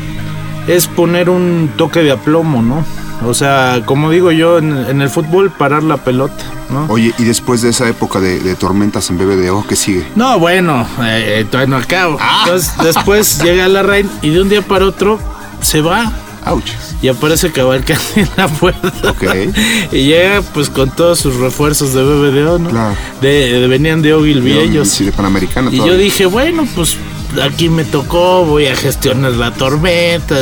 es 0.67 0.87
poner 0.87 1.29
un 1.29 1.71
toque 1.77 2.01
de 2.01 2.11
aplomo, 2.11 2.61
¿no? 2.61 2.85
O 3.25 3.33
sea, 3.33 3.83
como 3.85 4.09
digo 4.09 4.31
yo 4.31 4.57
en, 4.57 5.01
el 5.01 5.09
fútbol, 5.09 5.51
parar 5.51 5.83
la 5.83 5.97
pelota, 5.97 6.43
¿no? 6.69 6.85
Oye, 6.89 7.13
¿y 7.19 7.23
después 7.23 7.61
de 7.61 7.69
esa 7.69 7.87
época 7.87 8.19
de, 8.19 8.55
tormentas 8.55 9.09
en 9.09 9.17
BBDO, 9.17 9.65
qué 9.67 9.75
sigue? 9.75 10.07
No, 10.15 10.39
bueno, 10.39 10.87
eh, 11.03 11.45
todavía 11.49 11.77
no 11.77 11.83
acabo. 11.83 12.17
Ah. 12.19 12.43
Entonces, 12.45 12.73
después 12.83 13.39
llega 13.43 13.67
la 13.67 13.83
reina 13.83 14.09
y 14.21 14.29
de 14.31 14.41
un 14.41 14.49
día 14.49 14.61
para 14.61 14.85
otro 14.85 15.19
se 15.61 15.81
va. 15.81 16.11
Ouch. 16.45 16.71
Y 17.03 17.07
aparece 17.07 17.51
Cabalcán 17.51 17.99
en 18.15 18.27
la 18.35 18.47
puerta. 18.47 18.91
Ok. 19.09 19.23
Y 19.91 20.05
llega 20.05 20.41
pues 20.41 20.69
con 20.69 20.89
todos 20.89 21.19
sus 21.19 21.35
refuerzos 21.35 21.93
de 21.93 22.01
BBDO, 22.01 22.59
¿no? 22.59 22.69
Claro. 22.69 22.95
De, 23.21 23.67
venían 23.67 24.01
de 24.01 24.13
Ogilvy 24.13 24.53
ellos. 24.53 24.87
Sí, 24.87 25.05
de 25.05 25.11
Panamericana. 25.11 25.69
Y 25.71 25.77
yo 25.77 25.95
dije, 25.97 26.25
bueno, 26.25 26.67
pues 26.75 26.97
aquí 27.39 27.69
me 27.69 27.83
tocó, 27.83 28.45
voy 28.45 28.67
a 28.67 28.75
gestionar 28.75 29.33
la 29.33 29.53
tormenta. 29.53 30.35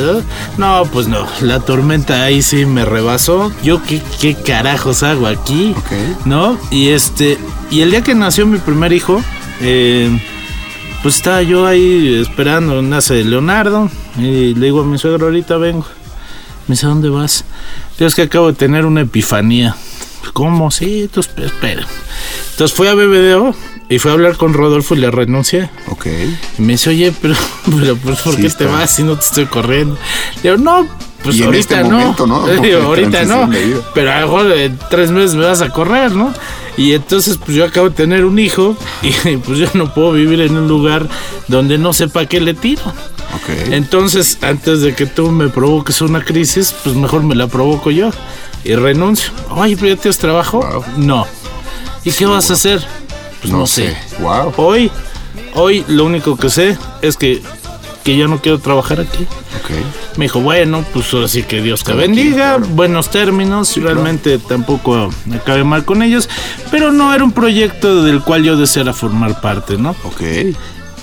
¿no? 0.58 0.86
pues 0.86 1.08
no, 1.08 1.28
la 1.42 1.60
tormenta 1.60 2.24
ahí 2.24 2.42
sí 2.42 2.66
me 2.66 2.86
rebasó. 2.86 3.52
Yo 3.64 3.84
qué, 3.84 4.02
qué 4.20 4.36
carajos 4.36 5.04
hago 5.04 5.28
aquí, 5.28 5.76
¿no? 6.26 6.58
Y 6.72 6.90
este, 6.90 7.38
y 7.70 7.82
el 7.82 7.92
día 7.92 8.02
que 8.02 8.16
nació 8.16 8.46
mi 8.46 8.58
primer 8.58 8.94
hijo, 8.94 9.22
eh, 9.62 10.10
pues 11.02 11.18
estaba 11.18 11.42
yo 11.42 11.66
ahí 11.66 12.20
esperando, 12.22 12.82
nace 12.82 13.24
Leonardo, 13.24 13.90
y 14.18 14.54
le 14.56 14.66
digo 14.66 14.82
a 14.82 14.86
mi 14.86 14.98
suegro, 14.98 15.28
ahorita 15.28 15.58
vengo. 15.58 15.86
Me 16.68 16.74
dice, 16.74 16.88
¿dónde 16.88 17.10
vas? 17.10 17.46
Dios 17.98 18.16
que 18.16 18.24
acabo 18.24 18.48
de 18.48 18.54
tener 18.54 18.86
una 18.86 19.02
epifanía. 19.02 19.76
¿Cómo? 20.34 20.70
Sí, 20.72 21.02
entonces 21.02 21.34
espera. 21.38 21.88
Entonces 22.52 22.76
fui 22.76 22.88
a 22.88 22.94
BBDO 22.94 23.56
y 23.90 23.98
fue 23.98 24.12
a 24.12 24.14
hablar 24.14 24.38
con 24.38 24.54
Rodolfo 24.54 24.94
y 24.94 25.00
le 25.00 25.10
renuncié. 25.10 25.70
Ok. 25.88 26.06
Y 26.58 26.62
me 26.62 26.74
dice, 26.74 26.92
oye, 26.92 27.12
pero, 27.20 27.34
pero 27.80 27.96
pues, 27.98 28.22
¿por 28.22 28.36
qué 28.38 28.50
te 28.50 28.66
vas 28.66 28.92
si 28.92 29.04
no 29.04 29.16
te 29.16 29.26
estoy 29.26 29.46
corriendo? 29.48 29.98
Le 30.44 30.52
digo, 30.52 30.64
no, 30.64 30.88
pues 31.24 31.42
ahorita 31.42 31.80
este 31.80 31.90
no. 31.90 31.98
Momento, 31.98 32.28
¿no? 32.28 32.48
Digo, 32.62 32.82
ahorita 32.84 33.26
no. 33.26 33.50
Pero 33.94 34.12
a 34.12 34.22
lo 34.22 34.28
mejor 34.28 34.52
en 34.54 34.80
tres 34.90 35.12
meses 35.12 35.36
me 35.36 35.46
vas 35.46 35.62
a 35.62 35.70
correr, 35.70 36.12
¿no? 36.12 36.32
Y 36.78 36.94
entonces, 36.94 37.38
pues 37.38 37.58
yo 37.58 37.66
acabo 37.66 37.90
de 37.90 37.96
tener 37.96 38.26
un 38.26 38.40
hijo 38.40 38.78
y 39.02 39.38
pues 39.38 39.58
yo 39.58 39.68
no 39.74 39.94
puedo 39.94 40.14
vivir 40.14 40.40
en 40.42 40.56
un 40.56 40.68
lugar 40.68 41.10
donde 41.48 41.78
no 41.78 41.92
sepa 41.92 42.26
qué 42.28 42.40
le 42.40 42.54
tiro. 42.54 42.84
Okay. 43.42 43.74
Entonces, 43.74 44.38
antes 44.42 44.82
de 44.82 44.94
que 44.94 45.06
tú 45.06 45.30
me 45.32 45.50
provoques 45.50 46.02
una 46.02 46.24
crisis, 46.24 46.74
pues 46.84 46.96
mejor 46.96 47.24
me 47.24 47.36
la 47.36 47.48
provoco 47.48 47.92
yo 47.92 48.12
y 48.64 48.76
renuncio. 48.76 49.32
Oye, 49.52 49.76
pero 49.76 49.96
ya 49.96 50.02
tienes 50.02 50.18
trabajo. 50.20 50.84
No. 50.98 51.28
¿Y 52.06 52.12
qué 52.12 52.26
vas 52.26 52.50
a 52.50 52.54
hacer? 52.54 52.82
Pues 53.42 53.54
no, 53.54 53.66
sé. 53.68 53.96
Wow. 54.20 54.54
Hoy, 54.58 54.92
hoy 55.54 55.86
lo 55.88 56.06
único 56.06 56.36
que 56.36 56.50
sé 56.50 56.78
es 57.02 57.16
que, 57.16 57.42
que 58.04 58.18
ya 58.18 58.28
no 58.28 58.42
quiero 58.42 58.60
trabajar 58.60 59.00
aquí. 59.00 59.26
Okay. 59.64 59.84
Me 60.18 60.26
dijo, 60.26 60.42
bueno, 60.42 60.84
pues 60.94 61.14
ahora 61.14 61.28
sí 61.28 61.44
que 61.44 61.62
Dios 61.62 61.84
te 61.84 61.94
bendiga, 61.94 62.58
buenos 62.58 63.10
términos, 63.10 63.76
realmente 63.78 64.38
tampoco 64.40 65.10
acabé 65.34 65.64
mal 65.64 65.86
con 65.86 66.02
ellos, 66.04 66.30
pero 66.72 66.92
no 66.92 67.14
era 67.14 67.24
un 67.24 67.32
proyecto 67.32 68.04
del 68.04 68.22
cual 68.22 68.44
yo 68.44 68.58
deseara 68.58 68.94
formar 68.94 69.40
parte, 69.42 69.78
¿no? 69.78 69.92
Ok. 70.04 70.22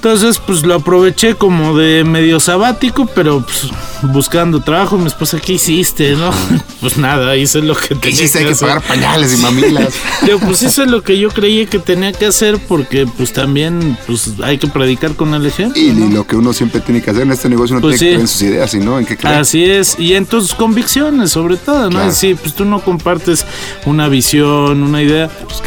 Entonces, 0.07 0.39
pues 0.39 0.65
lo 0.65 0.75
aproveché 0.75 1.35
como 1.35 1.77
de 1.77 2.05
medio 2.05 2.39
sabático, 2.39 3.07
pero 3.13 3.45
pues, 3.45 3.73
buscando 4.13 4.61
trabajo. 4.61 4.97
Mi 4.99 5.09
esposa, 5.09 5.41
¿qué 5.41 5.55
hiciste? 5.55 6.15
No, 6.15 6.31
pues 6.81 6.97
nada, 6.97 7.37
hice 7.37 7.61
lo 7.61 7.75
que 7.75 7.89
tenía 7.89 8.01
¿Qué 8.03 8.11
hiciste? 8.11 8.39
Hay 8.39 8.45
que 8.45 8.55
pagar 8.55 8.83
pañales 8.83 9.37
y 9.37 9.43
mamilas. 9.43 9.95
Yo, 10.29 10.39
pues 10.39 10.63
hice 10.63 10.87
lo 10.87 11.03
que 11.03 11.19
yo 11.19 11.29
creía 11.31 11.67
que 11.67 11.79
tenía 11.79 12.13
que 12.13 12.27
hacer 12.27 12.59
porque, 12.69 13.07
pues 13.07 13.33
también, 13.33 13.99
pues 14.07 14.35
hay 14.43 14.59
que 14.59 14.69
predicar 14.69 15.15
con 15.15 15.35
el 15.35 15.45
ejemplo. 15.45 15.81
Y, 15.81 15.93
lo 15.93 16.25
que 16.27 16.37
uno 16.37 16.53
siempre 16.53 16.81
tiene 16.81 17.03
que 17.03 17.11
hacer 17.11 17.23
en 17.23 17.33
este 17.33 17.49
negocio, 17.49 17.75
uno 17.75 17.83
pues 17.83 17.99
tiene 17.99 18.13
que 18.13 18.15
creer 18.15 18.21
en 18.21 18.29
sus 18.29 18.43
ideas, 18.43 18.75
¿no? 18.75 18.99
¿En 18.99 19.07
qué 19.07 19.17
creer? 19.17 19.39
Así 19.39 19.65
es, 19.65 19.99
y 19.99 20.15
en 20.15 20.27
tus 20.27 20.55
convicciones, 20.55 21.33
sobre 21.33 21.57
todo, 21.57 21.91
¿no? 21.91 22.13
Si 22.13 22.35
pues 22.35 22.55
tú 22.55 22.65
no 22.65 22.81
compartes 22.81 23.45
una 23.85 24.09
visión, 24.09 24.83
una 24.83 25.03
idea, 25.03 25.29
pues, 25.29 25.63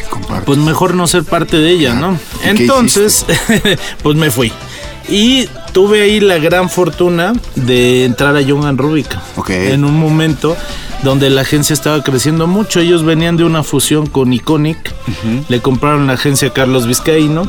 pues 0.46 0.58
mejor 0.58 0.94
no 0.96 1.08
ser 1.08 1.26
parte 1.26 1.58
de 1.58 1.72
ella, 1.72 1.94
¿no? 1.94 2.18
Entonces, 2.44 3.26
pues 4.04 4.16
me 4.16 4.29
fui. 4.30 4.52
Y 5.08 5.48
tuve 5.74 6.02
ahí 6.02 6.20
la 6.20 6.38
gran 6.38 6.70
fortuna 6.70 7.34
de 7.56 8.06
entrar 8.06 8.36
a 8.36 8.42
Young 8.42 8.78
Rubik. 8.78 9.08
En 9.50 9.84
un 9.84 10.00
momento 10.00 10.56
donde 11.04 11.30
la 11.30 11.42
agencia 11.42 11.74
estaba 11.74 12.04
creciendo 12.04 12.48
mucho. 12.48 12.80
Ellos 12.80 13.04
venían 13.04 13.38
de 13.38 13.44
una 13.44 13.64
fusión 13.64 14.08
con 14.08 14.34
Iconic, 14.34 14.94
le 15.48 15.62
compraron 15.62 16.08
la 16.08 16.14
agencia 16.14 16.52
Carlos 16.52 16.88
Vizcaíno 16.88 17.44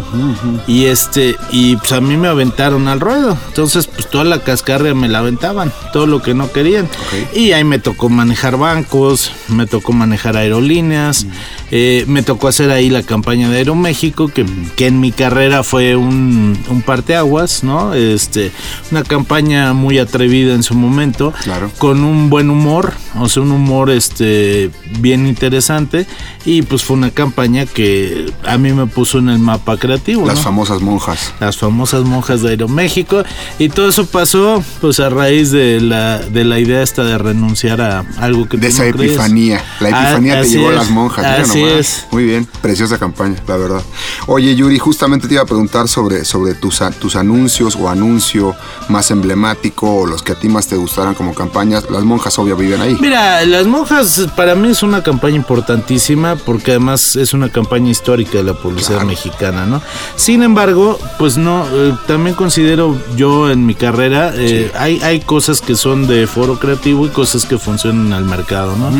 y 0.67 0.87
este 0.87 1.37
y 1.51 1.77
pues 1.77 1.93
a 1.93 2.01
mí 2.01 2.17
me 2.17 2.29
aventaron 2.29 2.89
al 2.89 3.01
ruedo. 3.01 3.37
Entonces 3.49 3.87
pues 3.87 4.09
toda 4.09 4.25
la 4.25 4.41
cascarria 4.41 4.95
me 4.95 5.09
la 5.09 5.19
aventaban, 5.19 5.73
todo 5.93 6.07
lo 6.07 6.23
que 6.23 6.35
no 6.35 6.53
querían. 6.53 6.89
Y 7.35 7.53
ahí 7.53 7.65
me 7.65 7.79
tocó 7.79 8.09
manejar 8.09 8.57
bancos, 8.57 9.33
me 9.49 9.67
tocó 9.67 9.93
manejar 9.93 10.37
aerolíneas, 10.37 11.27
eh, 11.71 12.05
me 12.09 12.23
tocó 12.23 12.49
hacer 12.49 12.71
ahí 12.71 12.91
la 12.91 13.03
campaña 13.03 13.49
de 13.49 13.59
Aeroméxico, 13.59 14.29
que, 14.29 14.45
que 14.77 14.87
en 14.87 15.01
mi 15.01 15.13
carrera 15.13 15.63
fue 15.63 15.97
un, 15.97 16.59
un 16.69 16.83
parteaguas, 16.83 17.63
¿no? 17.65 17.95
Este, 17.95 18.51
una 18.91 19.03
campaña 19.03 19.73
muy 19.73 19.99
atrevida 19.99 20.55
en 20.55 20.63
su 20.63 20.75
momento, 20.75 21.33
con 21.79 22.03
un 22.05 22.31
buen 22.31 22.51
humor, 22.51 22.93
o 23.19 23.29
sea, 23.29 23.43
un 23.43 23.53
humor 23.53 23.91
este 23.91 24.71
bien 24.99 25.27
interesante 25.27 26.07
y 26.45 26.63
pues 26.63 26.83
fue 26.83 26.97
una 26.97 27.11
campaña 27.11 27.67
que 27.67 28.33
a 28.47 28.59
mí 28.59 28.73
me 28.73 28.87
puso 28.87 29.19
en 29.19 29.29
el 29.29 29.39
mapa 29.39 29.77
creativo. 29.77 30.27
Las 30.27 30.41
famosas 30.41 30.81
monjas. 30.81 31.35
Las 31.41 31.57
famosas 31.57 32.05
monjas 32.05 32.43
de 32.43 32.51
Aeroméxico 32.51 33.23
y 33.59 33.69
todo 33.69 33.89
eso 33.89 34.07
pasó 34.07 34.63
pues 34.81 35.01
a 35.01 35.09
raíz 35.09 35.51
de 35.51 35.81
la, 35.81 36.19
de 36.19 36.45
la 36.45 36.59
idea 36.59 36.83
esta 36.83 37.05
de 37.05 37.19
renunciar 37.19 37.81
a 37.81 38.05
algo 38.19 38.49
que... 38.49 38.57
De 38.57 38.69
esa 38.69 38.87
epifanía. 38.87 39.63
La 39.81 39.91
epifanía 39.91 40.43
te 40.43 40.49
llevó 40.49 40.71
a 40.71 40.73
las 40.73 40.91
monjas. 40.91 41.25
Así 41.25 41.60
Así 41.65 41.79
es. 41.79 42.07
Muy 42.11 42.25
bien, 42.25 42.49
preciosa 42.61 42.99
campaña, 42.99 43.37
la 43.47 43.57
verdad. 43.57 43.83
Oye, 44.27 44.55
Yuri, 44.55 44.79
justamente 44.79 45.29
te 45.29 45.35
iba 45.35 45.43
a 45.43 45.47
preguntar 45.47 45.89
sobre, 45.89 46.25
sobre 46.25 46.55
tus, 46.55 46.81
tus 46.99 47.17
anuncios 47.17 47.77
o 47.77 47.89
anuncio 47.89 48.55
más 48.89 49.11
emblemático 49.11 49.89
o 49.89 50.07
los 50.07 50.23
que 50.23 50.33
a 50.33 50.35
ti 50.35 50.49
más 50.49 50.67
te 50.67 50.77
gustaran 50.77 51.15
como 51.15 51.35
campañas. 51.35 51.91
Las 51.91 52.05
monjas, 52.05 52.39
obvio, 52.39 52.57
viven 52.57 52.81
ahí. 52.81 52.97
Mira, 53.01 53.45
las 53.45 53.67
monjas 53.67 54.29
para 54.37 54.55
mí 54.55 54.71
es 54.71 54.83
una 54.83 55.03
campaña 55.03 55.37
importantísima 55.37 56.37
porque 56.37 56.73
además 56.73 57.17
es 57.17 57.33
una 57.33 57.51
campaña 57.51 57.91
histórica 57.91 58.39
de 58.39 58.45
la 58.45 58.55
publicidad 58.55 59.03
mexicana, 59.03 59.67
¿no? 59.67 59.83
Sin 60.17 60.43
embargo, 60.43 60.99
pues 61.19 61.37
no, 61.37 61.67
eh, 61.73 61.95
también 62.07 62.37
considero 62.37 62.97
yo 63.17 63.51
en 63.51 63.67
mi 63.67 63.75
carrera, 63.75 64.33
eh, 64.35 64.71
hay, 64.79 65.01
hay 65.03 65.21
cosas 65.21 65.61
que 65.61 65.77
son 65.77 66.07
de 66.07 66.27
foro 66.27 66.59
creativo 66.59 67.07
y 67.07 67.11
cosas 67.11 67.47
que 67.47 67.59
funcionan 67.59 68.13
al 68.13 68.25
mercado, 68.25 68.77
¿no? 68.77 68.91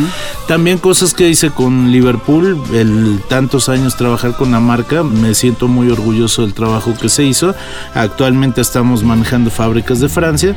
También 0.47 0.77
cosas 0.77 1.13
que 1.13 1.29
hice 1.29 1.51
con 1.51 1.91
Liverpool, 1.91 2.50
el 2.73 3.21
tantos 3.27 3.69
años 3.69 3.95
trabajar 3.97 4.35
con 4.35 4.51
la 4.51 4.59
marca, 4.59 5.03
me 5.03 5.33
siento 5.33 5.67
muy 5.67 5.89
orgulloso 5.89 6.41
del 6.43 6.53
trabajo 6.53 6.93
que 6.99 7.09
se 7.09 7.23
hizo. 7.23 7.53
Actualmente 7.93 8.61
estamos 8.61 9.03
manejando 9.03 9.49
fábricas 9.49 9.99
de 9.99 10.09
Francia 10.09 10.55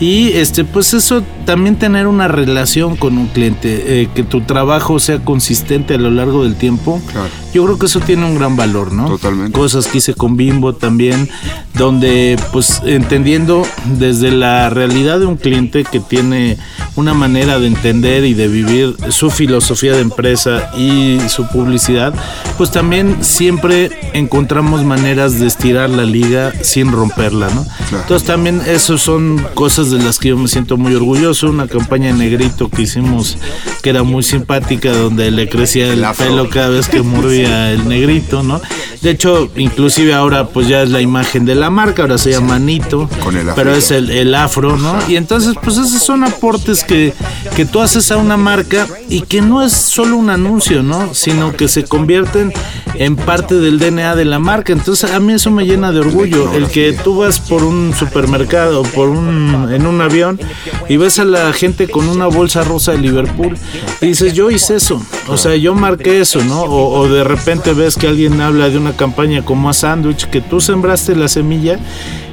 y 0.00 0.28
este, 0.32 0.64
pues 0.64 0.94
eso, 0.94 1.22
también 1.44 1.78
tener 1.78 2.06
una 2.06 2.26
relación 2.26 2.96
con 2.96 3.18
un 3.18 3.26
cliente, 3.26 4.00
eh, 4.00 4.08
que 4.14 4.22
tu 4.22 4.40
trabajo 4.40 4.98
sea 4.98 5.22
consistente 5.22 5.94
a 5.94 5.98
lo 5.98 6.10
largo 6.10 6.42
del 6.42 6.56
tiempo. 6.56 7.02
Yo 7.52 7.64
creo 7.64 7.78
que 7.78 7.84
eso 7.84 8.00
tiene 8.00 8.24
un 8.24 8.34
gran 8.34 8.56
valor, 8.56 8.92
¿no? 8.92 9.06
Totalmente. 9.06 9.52
Cosas 9.52 9.88
que 9.88 9.98
hice 9.98 10.14
con 10.14 10.38
Bimbo 10.38 10.74
también, 10.74 11.28
donde 11.74 12.38
pues 12.50 12.80
entendiendo 12.86 13.66
desde 13.98 14.30
la 14.30 14.70
realidad 14.70 15.18
de 15.20 15.26
un 15.26 15.36
cliente 15.36 15.84
que 15.84 16.00
tiene 16.00 16.56
una 17.00 17.14
manera 17.14 17.58
de 17.58 17.66
entender 17.66 18.24
y 18.24 18.34
de 18.34 18.46
vivir 18.48 18.96
su 19.08 19.30
filosofía 19.30 19.92
de 19.92 20.00
empresa 20.00 20.70
y 20.76 21.18
su 21.28 21.46
publicidad, 21.48 22.14
pues 22.58 22.70
también 22.70 23.24
siempre 23.24 23.90
encontramos 24.12 24.84
maneras 24.84 25.40
de 25.40 25.46
estirar 25.46 25.90
la 25.90 26.04
liga 26.04 26.52
sin 26.62 26.92
romperla, 26.92 27.48
¿no? 27.50 27.66
Entonces 27.92 28.26
también 28.26 28.60
eso 28.66 28.98
son 28.98 29.44
cosas 29.54 29.90
de 29.90 29.98
las 29.98 30.18
que 30.18 30.28
yo 30.28 30.36
me 30.36 30.48
siento 30.48 30.76
muy 30.76 30.94
orgulloso, 30.94 31.48
una 31.48 31.66
campaña 31.66 32.12
negrito 32.12 32.68
que 32.68 32.82
hicimos 32.82 33.38
que 33.82 33.90
era 33.90 34.02
muy 34.02 34.22
simpática, 34.22 34.92
donde 34.92 35.30
le 35.30 35.48
crecía 35.48 35.92
el, 35.92 36.04
pelo 36.16 36.50
cada 36.50 36.68
vez 36.68 36.88
que 36.88 37.02
mordía 37.02 37.72
el 37.72 37.88
negrito, 37.88 38.42
¿no? 38.42 38.60
De 39.00 39.10
hecho, 39.10 39.50
inclusive 39.56 40.12
ahora 40.12 40.48
pues 40.48 40.68
ya 40.68 40.82
es 40.82 40.90
la 40.90 41.00
imagen 41.00 41.46
de 41.46 41.54
la 41.54 41.70
marca, 41.70 42.02
ahora 42.02 42.18
se 42.18 42.30
llama 42.30 42.58
Nito, 42.58 43.08
pero 43.56 43.74
es 43.74 43.90
el, 43.90 44.10
el 44.10 44.34
afro, 44.34 44.76
¿no? 44.76 44.98
Y 45.08 45.16
entonces 45.16 45.54
pues 45.62 45.78
esos 45.78 46.02
son 46.02 46.24
aportes 46.24 46.84
que, 47.56 47.64
tú 47.66 47.80
haces 47.80 48.10
a 48.10 48.16
una 48.16 48.36
marca 48.36 48.86
y 49.08 49.20
que 49.20 49.42
no 49.42 49.62
es 49.62 49.72
solo 49.72 50.16
un 50.16 50.30
anuncio, 50.30 50.82
¿no? 50.82 51.14
Sino 51.14 51.52
que 51.52 51.68
se 51.68 51.84
convierten 51.84 52.52
en 52.94 53.16
parte 53.16 53.56
del 53.56 53.78
DNA 53.78 54.16
de 54.16 54.24
la 54.24 54.38
marca. 54.38 54.72
Entonces 54.72 55.12
a 55.12 55.20
mí 55.20 55.34
eso 55.34 55.50
me 55.50 55.64
llena 55.64 55.92
de 55.92 56.00
orgullo, 56.00 56.52
el 56.54 56.68
que 56.68 56.92
tú 56.92 57.18
vas 57.18 57.38
por 57.38 57.62
un 57.62 57.94
supermercado, 57.94 58.82
por 58.82 59.08
un 59.08 59.68
en 59.72 59.86
un 59.86 60.00
avión 60.00 60.40
y 60.88 60.96
ves 60.96 61.18
a 61.18 61.24
la 61.24 61.52
gente 61.52 61.88
con 61.88 62.08
una 62.08 62.26
bolsa 62.26 62.64
rosa 62.64 62.92
de 62.92 62.98
Liverpool 62.98 63.56
y 64.00 64.06
dices, 64.06 64.32
yo 64.32 64.50
hice 64.50 64.76
eso, 64.76 65.00
o 65.28 65.36
sea, 65.36 65.54
yo 65.56 65.74
marqué 65.74 66.20
eso, 66.20 66.42
¿no? 66.42 66.62
O, 66.62 67.08
de 67.08 67.24
repente 67.24 67.72
ves 67.72 67.96
que 67.96 68.08
alguien 68.08 68.40
habla 68.40 68.68
de 68.68 68.78
una 68.78 68.96
campaña 68.96 69.44
como 69.44 69.68
a 69.68 69.72
Sandwich, 69.72 70.26
que 70.26 70.40
tú 70.40 70.60
sembraste 70.60 71.14
la 71.14 71.28
semilla 71.28 71.78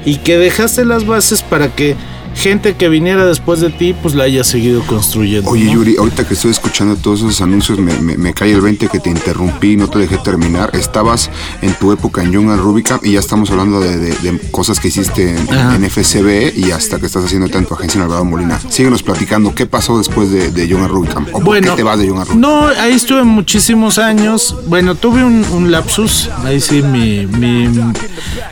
y 0.05 0.17
que 0.17 0.37
dejaste 0.37 0.85
las 0.85 1.05
bases 1.05 1.43
para 1.43 1.69
que 1.69 1.95
gente 2.37 2.75
que 2.75 2.87
viniera 2.87 3.25
después 3.25 3.59
de 3.59 3.69
ti, 3.69 3.95
pues 3.99 4.13
la 4.13 4.25
haya 4.25 4.43
seguido 4.43 4.81
construyendo. 4.83 5.49
Oye, 5.49 5.71
Yuri, 5.71 5.97
ahorita 5.97 6.27
que 6.27 6.35
estoy 6.35 6.51
escuchando 6.51 6.95
todos 6.95 7.21
esos 7.21 7.41
anuncios, 7.41 7.79
me, 7.79 8.33
cae 8.33 8.51
el 8.51 8.61
20 8.61 8.87
que 8.87 8.99
te 8.99 9.09
interrumpí, 9.09 9.75
no 9.75 9.89
te 9.89 9.99
dejé 9.99 10.17
terminar. 10.17 10.69
Estabas 10.73 11.29
en 11.61 11.73
tu 11.73 11.91
época 11.91 12.21
en 12.21 12.31
Young 12.31 12.51
and 12.51 12.61
Rubicam 12.61 12.99
y 13.03 13.13
ya 13.13 13.19
estamos 13.19 13.49
hablando 13.49 13.79
de, 13.81 14.15
cosas 14.51 14.79
que 14.79 14.89
hiciste 14.89 15.35
en, 15.35 15.87
FCB 15.87 16.57
y 16.57 16.71
hasta 16.71 16.99
que 16.99 17.05
estás 17.05 17.23
haciendo 17.23 17.49
tanto 17.49 17.73
agencia 17.73 17.97
en 17.97 18.03
Alvarado 18.03 18.25
Molina. 18.25 18.59
Síguenos 18.69 19.03
platicando, 19.03 19.55
¿qué 19.55 19.65
pasó 19.65 19.97
después 19.97 20.29
de, 20.31 20.51
de 20.51 20.67
Young 20.67 20.83
and 20.83 20.91
Rubicam? 20.91 21.25
¿O 21.33 21.39
por 21.39 21.59
qué 21.59 21.69
te 21.71 21.83
vas 21.83 21.97
de 21.97 22.07
Young 22.07 22.19
and 22.19 22.27
Rubicam? 22.27 22.41
No, 22.41 22.67
ahí 22.67 22.93
estuve 22.93 23.23
muchísimos 23.23 23.97
años. 23.97 24.55
Bueno, 24.67 24.95
tuve 24.95 25.23
un, 25.23 25.71
lapsus, 25.71 26.29
ahí 26.45 26.61
sí, 26.61 26.81
mi, 26.81 27.25
mi, 27.25 27.67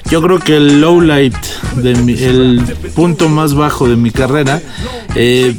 yo 0.10 0.22
creo 0.22 0.40
que 0.40 0.58
el 0.58 0.82
low 0.82 1.00
light, 1.00 1.36
de 1.76 1.92
el 1.92 2.62
punto 2.94 3.30
más 3.30 3.54
bajo 3.54 3.75
de 3.84 3.98
mi 3.98 4.12
carrera. 4.12 4.62
Eh, 5.16 5.58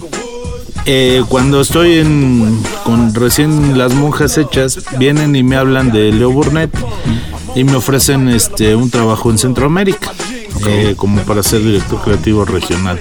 eh, 0.86 1.22
cuando 1.28 1.60
estoy 1.60 1.98
en, 1.98 2.62
con 2.84 3.14
recién 3.14 3.76
las 3.76 3.92
monjas 3.92 4.38
hechas, 4.38 4.80
vienen 4.98 5.36
y 5.36 5.42
me 5.42 5.56
hablan 5.56 5.92
de 5.92 6.12
Leo 6.12 6.30
Burnett 6.30 6.70
y 7.54 7.64
me 7.64 7.76
ofrecen 7.76 8.28
este 8.28 8.74
un 8.74 8.90
trabajo 8.90 9.30
en 9.30 9.38
Centroamérica, 9.38 10.12
eh, 10.66 10.94
como 10.96 11.20
para 11.22 11.42
ser 11.42 11.62
director 11.62 12.00
creativo 12.02 12.44
regional 12.44 13.00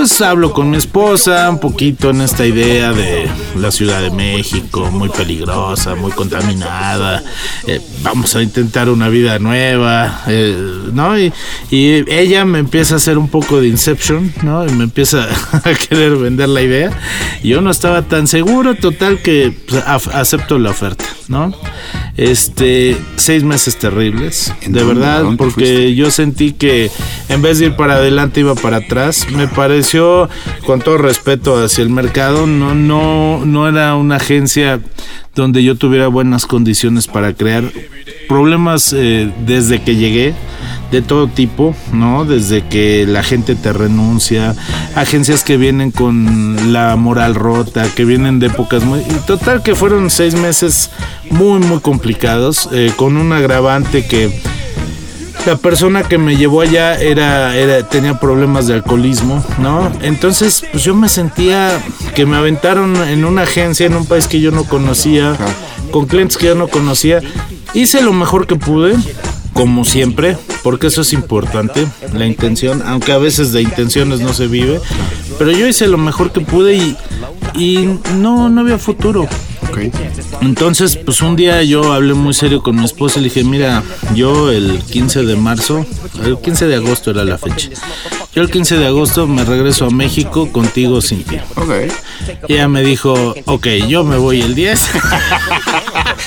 pues 0.00 0.22
hablo 0.22 0.50
con 0.54 0.70
mi 0.70 0.78
esposa 0.78 1.50
un 1.50 1.58
poquito 1.58 2.08
en 2.08 2.22
esta 2.22 2.46
idea 2.46 2.90
de 2.90 3.28
la 3.54 3.70
Ciudad 3.70 4.00
de 4.00 4.10
México, 4.10 4.90
muy 4.90 5.10
peligrosa, 5.10 5.94
muy 5.94 6.10
contaminada, 6.12 7.22
eh, 7.66 7.82
vamos 8.02 8.34
a 8.34 8.42
intentar 8.42 8.88
una 8.88 9.10
vida 9.10 9.38
nueva, 9.38 10.22
eh, 10.26 10.56
¿no? 10.94 11.18
Y, 11.18 11.30
ella 11.70 12.46
me 12.46 12.60
empieza 12.60 12.94
a 12.94 12.96
hacer 12.96 13.18
un 13.18 13.28
poco 13.28 13.60
de 13.60 13.68
Inception, 13.68 14.32
¿no? 14.42 14.66
Y 14.66 14.72
me 14.72 14.84
empieza 14.84 15.28
a 15.52 15.74
querer 15.74 16.16
vender 16.16 16.48
la 16.48 16.62
idea. 16.62 16.98
Yo 17.42 17.60
no 17.60 17.70
estaba 17.70 18.00
tan 18.00 18.26
seguro, 18.26 18.76
total 18.76 19.18
que 19.18 19.52
pues, 19.68 19.84
acepto 19.86 20.58
la 20.58 20.70
oferta, 20.70 21.04
¿no? 21.28 21.54
Este, 22.20 22.98
seis 23.16 23.44
meses 23.44 23.78
terribles, 23.78 24.52
de 24.66 24.84
verdad, 24.84 25.24
porque 25.38 25.94
yo 25.94 26.10
sentí 26.10 26.52
que 26.52 26.90
en 27.30 27.40
vez 27.40 27.58
de 27.58 27.66
ir 27.66 27.76
para 27.76 27.94
adelante 27.94 28.40
iba 28.40 28.54
para 28.54 28.76
atrás. 28.76 29.26
Me 29.30 29.48
pareció, 29.48 30.28
con 30.66 30.80
todo 30.80 30.98
respeto 30.98 31.56
hacia 31.56 31.80
el 31.80 31.88
mercado, 31.88 32.46
no, 32.46 32.74
no, 32.74 33.46
no 33.46 33.66
era 33.66 33.94
una 33.94 34.16
agencia 34.16 34.80
donde 35.34 35.62
yo 35.62 35.76
tuviera 35.76 36.08
buenas 36.08 36.46
condiciones 36.46 37.06
para 37.06 37.32
crear 37.32 37.64
problemas 38.28 38.92
eh, 38.92 39.30
desde 39.46 39.82
que 39.82 39.96
llegué 39.96 40.34
de 40.90 41.02
todo 41.02 41.28
tipo, 41.28 41.74
¿no? 41.92 42.24
Desde 42.24 42.62
que 42.62 43.06
la 43.06 43.22
gente 43.22 43.54
te 43.54 43.72
renuncia, 43.72 44.54
agencias 44.96 45.44
que 45.44 45.56
vienen 45.56 45.92
con 45.92 46.72
la 46.72 46.96
moral 46.96 47.34
rota, 47.34 47.88
que 47.94 48.04
vienen 48.04 48.40
de 48.40 48.48
épocas 48.48 48.84
muy... 48.84 49.00
Total 49.26 49.62
que 49.62 49.74
fueron 49.74 50.10
seis 50.10 50.34
meses 50.34 50.90
muy, 51.30 51.60
muy 51.60 51.80
complicados, 51.80 52.68
eh, 52.72 52.92
con 52.96 53.16
un 53.16 53.32
agravante 53.32 54.06
que 54.06 54.40
la 55.46 55.56
persona 55.56 56.02
que 56.02 56.18
me 56.18 56.36
llevó 56.36 56.60
allá 56.60 57.00
era, 57.00 57.56
era, 57.56 57.88
tenía 57.88 58.18
problemas 58.20 58.66
de 58.66 58.74
alcoholismo, 58.74 59.42
¿no? 59.58 59.90
Entonces, 60.02 60.64
pues 60.70 60.84
yo 60.84 60.94
me 60.94 61.08
sentía 61.08 61.80
que 62.14 62.26
me 62.26 62.36
aventaron 62.36 62.96
en 63.08 63.24
una 63.24 63.42
agencia 63.42 63.86
en 63.86 63.94
un 63.94 64.06
país 64.06 64.26
que 64.26 64.40
yo 64.40 64.50
no 64.50 64.64
conocía, 64.64 65.36
con 65.90 66.06
clientes 66.06 66.36
que 66.36 66.46
yo 66.46 66.54
no 66.54 66.68
conocía. 66.68 67.20
Hice 67.74 68.02
lo 68.02 68.12
mejor 68.12 68.46
que 68.46 68.56
pude, 68.56 68.96
como 69.52 69.84
siempre, 69.84 70.36
porque 70.62 70.88
eso 70.88 71.02
es 71.02 71.12
importante, 71.12 71.86
la 72.12 72.26
intención, 72.26 72.82
aunque 72.86 73.12
a 73.12 73.18
veces 73.18 73.52
de 73.52 73.62
intenciones 73.62 74.20
no 74.20 74.32
se 74.32 74.46
vive, 74.46 74.80
pero 75.38 75.52
yo 75.52 75.66
hice 75.66 75.86
lo 75.88 75.98
mejor 75.98 76.32
que 76.32 76.40
pude 76.40 76.76
y, 76.76 76.96
y 77.54 77.98
no, 78.16 78.48
no 78.48 78.60
había 78.60 78.78
futuro. 78.78 79.28
Entonces, 80.40 80.96
pues 80.96 81.20
un 81.22 81.36
día 81.36 81.62
yo 81.62 81.92
hablé 81.92 82.14
muy 82.14 82.34
serio 82.34 82.62
con 82.62 82.76
mi 82.76 82.84
esposa 82.84 83.18
y 83.18 83.22
le 83.22 83.28
dije, 83.28 83.44
mira, 83.44 83.82
yo 84.14 84.50
el 84.50 84.80
15 84.80 85.24
de 85.24 85.36
marzo, 85.36 85.86
el 86.24 86.38
15 86.38 86.66
de 86.66 86.76
agosto 86.76 87.10
era 87.10 87.24
la 87.24 87.38
fecha. 87.38 87.70
Yo 88.34 88.42
el 88.42 88.50
15 88.50 88.76
de 88.76 88.86
agosto 88.86 89.26
me 89.26 89.44
regreso 89.44 89.86
a 89.86 89.90
México 89.90 90.50
contigo 90.52 91.00
sin 91.00 91.24
ti. 91.24 91.36
Y 92.48 92.54
ella 92.54 92.68
me 92.68 92.82
dijo, 92.82 93.34
ok, 93.44 93.66
yo 93.88 94.04
me 94.04 94.16
voy 94.16 94.40
el 94.40 94.54
10. 94.54 94.80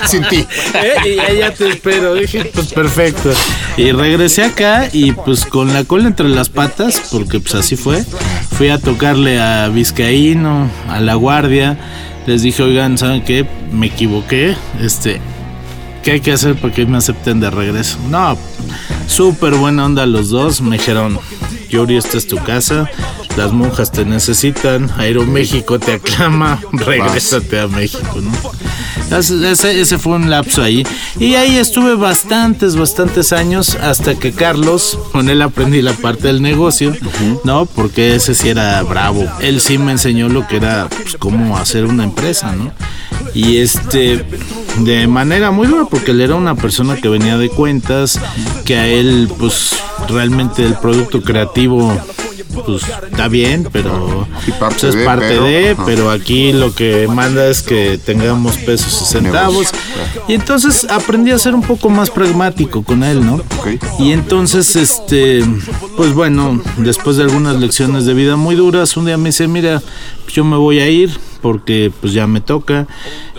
sin 0.06 0.27
ti. 0.27 0.45
¿Eh? 0.73 1.15
Y 1.15 1.19
allá 1.19 1.53
te 1.53 1.69
espero. 1.69 2.13
Dije, 2.15 2.45
pues 2.53 2.73
perfecto. 2.73 3.32
Y 3.77 3.91
regresé 3.91 4.43
acá 4.43 4.89
y 4.91 5.13
pues 5.13 5.45
con 5.45 5.73
la 5.73 5.86
cola 5.86 6.08
entre 6.08 6.27
las 6.27 6.49
patas, 6.49 7.01
porque 7.12 7.39
pues 7.39 7.56
así 7.56 7.75
fue, 7.75 8.03
fui 8.58 8.69
a 8.69 8.79
tocarle 8.79 9.41
a 9.41 9.69
Vizcaíno, 9.69 10.69
a 10.89 10.99
La 10.99 11.15
Guardia 11.15 11.77
les 12.26 12.42
dije, 12.42 12.64
oigan, 12.64 12.98
¿saben 12.98 13.24
qué? 13.24 13.46
Me 13.72 13.88
equivoqué. 13.88 14.56
Este, 14.82 15.20
¿qué 16.04 16.12
hay 16.12 16.20
que 16.22 16.32
hacer 16.32 16.56
para 16.56 16.74
que 16.74 16.86
me 16.86 16.98
acepten 16.98 17.40
de 17.40 17.50
regreso? 17.50 17.98
No, 18.10 18.38
súper 19.08 19.56
buena 19.56 19.86
onda 19.86 20.06
los 20.06 20.30
dos. 20.30 20.62
Me 20.62 20.78
dijeron, 20.78 21.20
Yuri, 21.70 21.98
esta 21.98 22.18
es 22.18 22.28
tu 22.28 22.38
casa. 22.38 22.90
Las 23.38 23.52
monjas 23.52 23.91
te 23.91 24.06
necesitan. 24.06 24.91
Aeroméxico 24.98 25.80
te 25.80 25.93
aclama. 25.93 26.62
Regrésate 26.72 27.60
a 27.60 27.67
México, 27.67 28.22
¿no? 28.22 28.32
Ese, 29.17 29.80
ese, 29.80 29.98
fue 29.98 30.15
un 30.15 30.30
lapso 30.30 30.62
ahí. 30.62 30.84
Y 31.19 31.36
ahí 31.36 31.58
estuve 31.58 31.96
bastantes, 31.96 32.76
bastantes 32.76 33.34
años 33.34 33.76
hasta 33.76 34.15
que 34.15 34.32
Carlos, 34.32 34.98
con 35.12 35.30
él 35.30 35.41
aprendí 35.41 35.82
la 35.82 35.93
parte 35.93 36.28
del 36.28 36.41
negocio, 36.41 36.96
¿no? 37.43 37.65
Porque 37.65 38.15
ese 38.15 38.34
sí 38.34 38.50
era 38.50 38.82
bravo. 38.84 39.26
Él 39.39 39.62
sí 39.62 39.78
me 39.78 39.91
enseñó 39.91 40.30
lo 40.30 40.48
que 40.48 40.58
era, 40.58 40.88
pues, 40.89 41.15
cómo 41.17 41.58
hacer 41.58 41.86
una 41.86 42.04
empresa, 42.04 42.56
¿no? 42.56 42.72
Y 43.34 43.58
este, 43.58 44.26
de 44.80 45.08
manera 45.08 45.52
muy 45.52 45.67
dura, 45.67 45.86
porque 45.89 46.12
él 46.12 46.22
era 46.22 46.36
una 46.36 46.56
persona 46.56 46.96
que 46.96 47.10
venía 47.10 47.38
de 47.38 47.50
cuentas, 47.50 48.19
que 48.65 48.78
a 48.78 48.88
él, 48.88 49.30
pues 49.39 49.76
realmente 50.08 50.65
el 50.65 50.76
producto 50.76 51.22
creativo 51.22 52.00
pues 52.54 52.84
está 53.10 53.28
bien, 53.28 53.68
pero 53.72 54.28
pues, 54.60 54.84
es 54.84 54.96
parte 54.98 55.39
de, 55.39 55.76
pero, 55.86 56.10
aquí 56.10 56.54
lo 56.54 56.74
que 56.74 57.08
manda 57.08 57.48
es 57.48 57.62
que 57.62 57.98
tengamos 57.98 58.58
pesos 58.58 59.02
y 59.02 59.06
centavos. 59.06 59.68
Y 60.28 60.34
entonces 60.34 60.88
aprendí 60.89 61.32
a 61.32 61.39
ser 61.39 61.56
un 61.56 61.63
poco 61.63 61.89
más 61.89 62.10
pragmático 62.10 62.84
con 62.84 63.04
él, 63.04 63.26
¿no? 63.26 63.42
Y 64.00 64.12
entonces, 64.12 64.76
este, 64.76 65.44
pues 65.98 66.13
bueno, 66.13 66.62
después 66.78 67.18
de 67.18 67.24
algunas 67.24 67.60
lecciones 67.60 68.06
de 68.06 68.13
vida 68.13 68.36
muy 68.36 68.56
duras, 68.56 68.96
un 68.98 69.06
día 69.06 69.18
me 69.18 69.30
dice, 69.30 69.48
mira, 69.48 69.82
yo 70.28 70.44
me 70.44 70.58
voy 70.58 70.80
a 70.80 70.89
ir 70.89 71.12
porque 71.42 71.92
pues 72.00 72.13
ya 72.13 72.26
me 72.26 72.39
toca, 72.39 72.88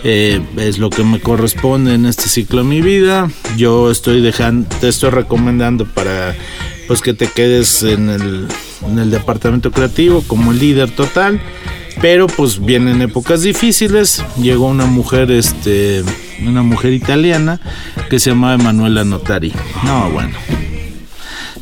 eh, 0.03 0.39
es 0.57 0.77
lo 0.77 0.91
que 0.91 1.03
me 1.03 1.19
corresponde 1.19 1.95
en 1.95 2.05
este 2.05 2.29
ciclo 2.29 2.59
de 2.59 2.69
mi 2.69 2.81
vida, 2.81 3.31
yo 3.57 3.89
estoy 3.89 4.21
dejando, 4.21 4.69
te 4.79 4.89
estoy 4.89 5.09
recomendando 5.09 5.85
para 5.85 6.35
pues 6.87 7.01
que 7.01 7.15
te 7.15 7.27
quedes 7.27 7.81
en 7.81 8.09
el, 8.09 8.47
en 8.83 8.99
el 8.99 9.11
departamento 9.11 9.71
creativo 9.71 10.23
como 10.27 10.53
líder 10.53 10.91
total. 10.91 11.41
Pero 12.01 12.27
pues 12.27 12.63
vienen 12.63 13.01
épocas 13.01 13.41
difíciles. 13.41 14.23
Llegó 14.37 14.67
una 14.67 14.85
mujer, 14.85 15.31
este, 15.31 16.03
una 16.45 16.61
mujer 16.61 16.93
italiana 16.93 17.59
que 18.09 18.19
se 18.19 18.31
llamaba 18.31 18.55
Emanuela 18.55 19.03
Notari. 19.05 19.53
No, 19.85 20.09
bueno. 20.11 20.35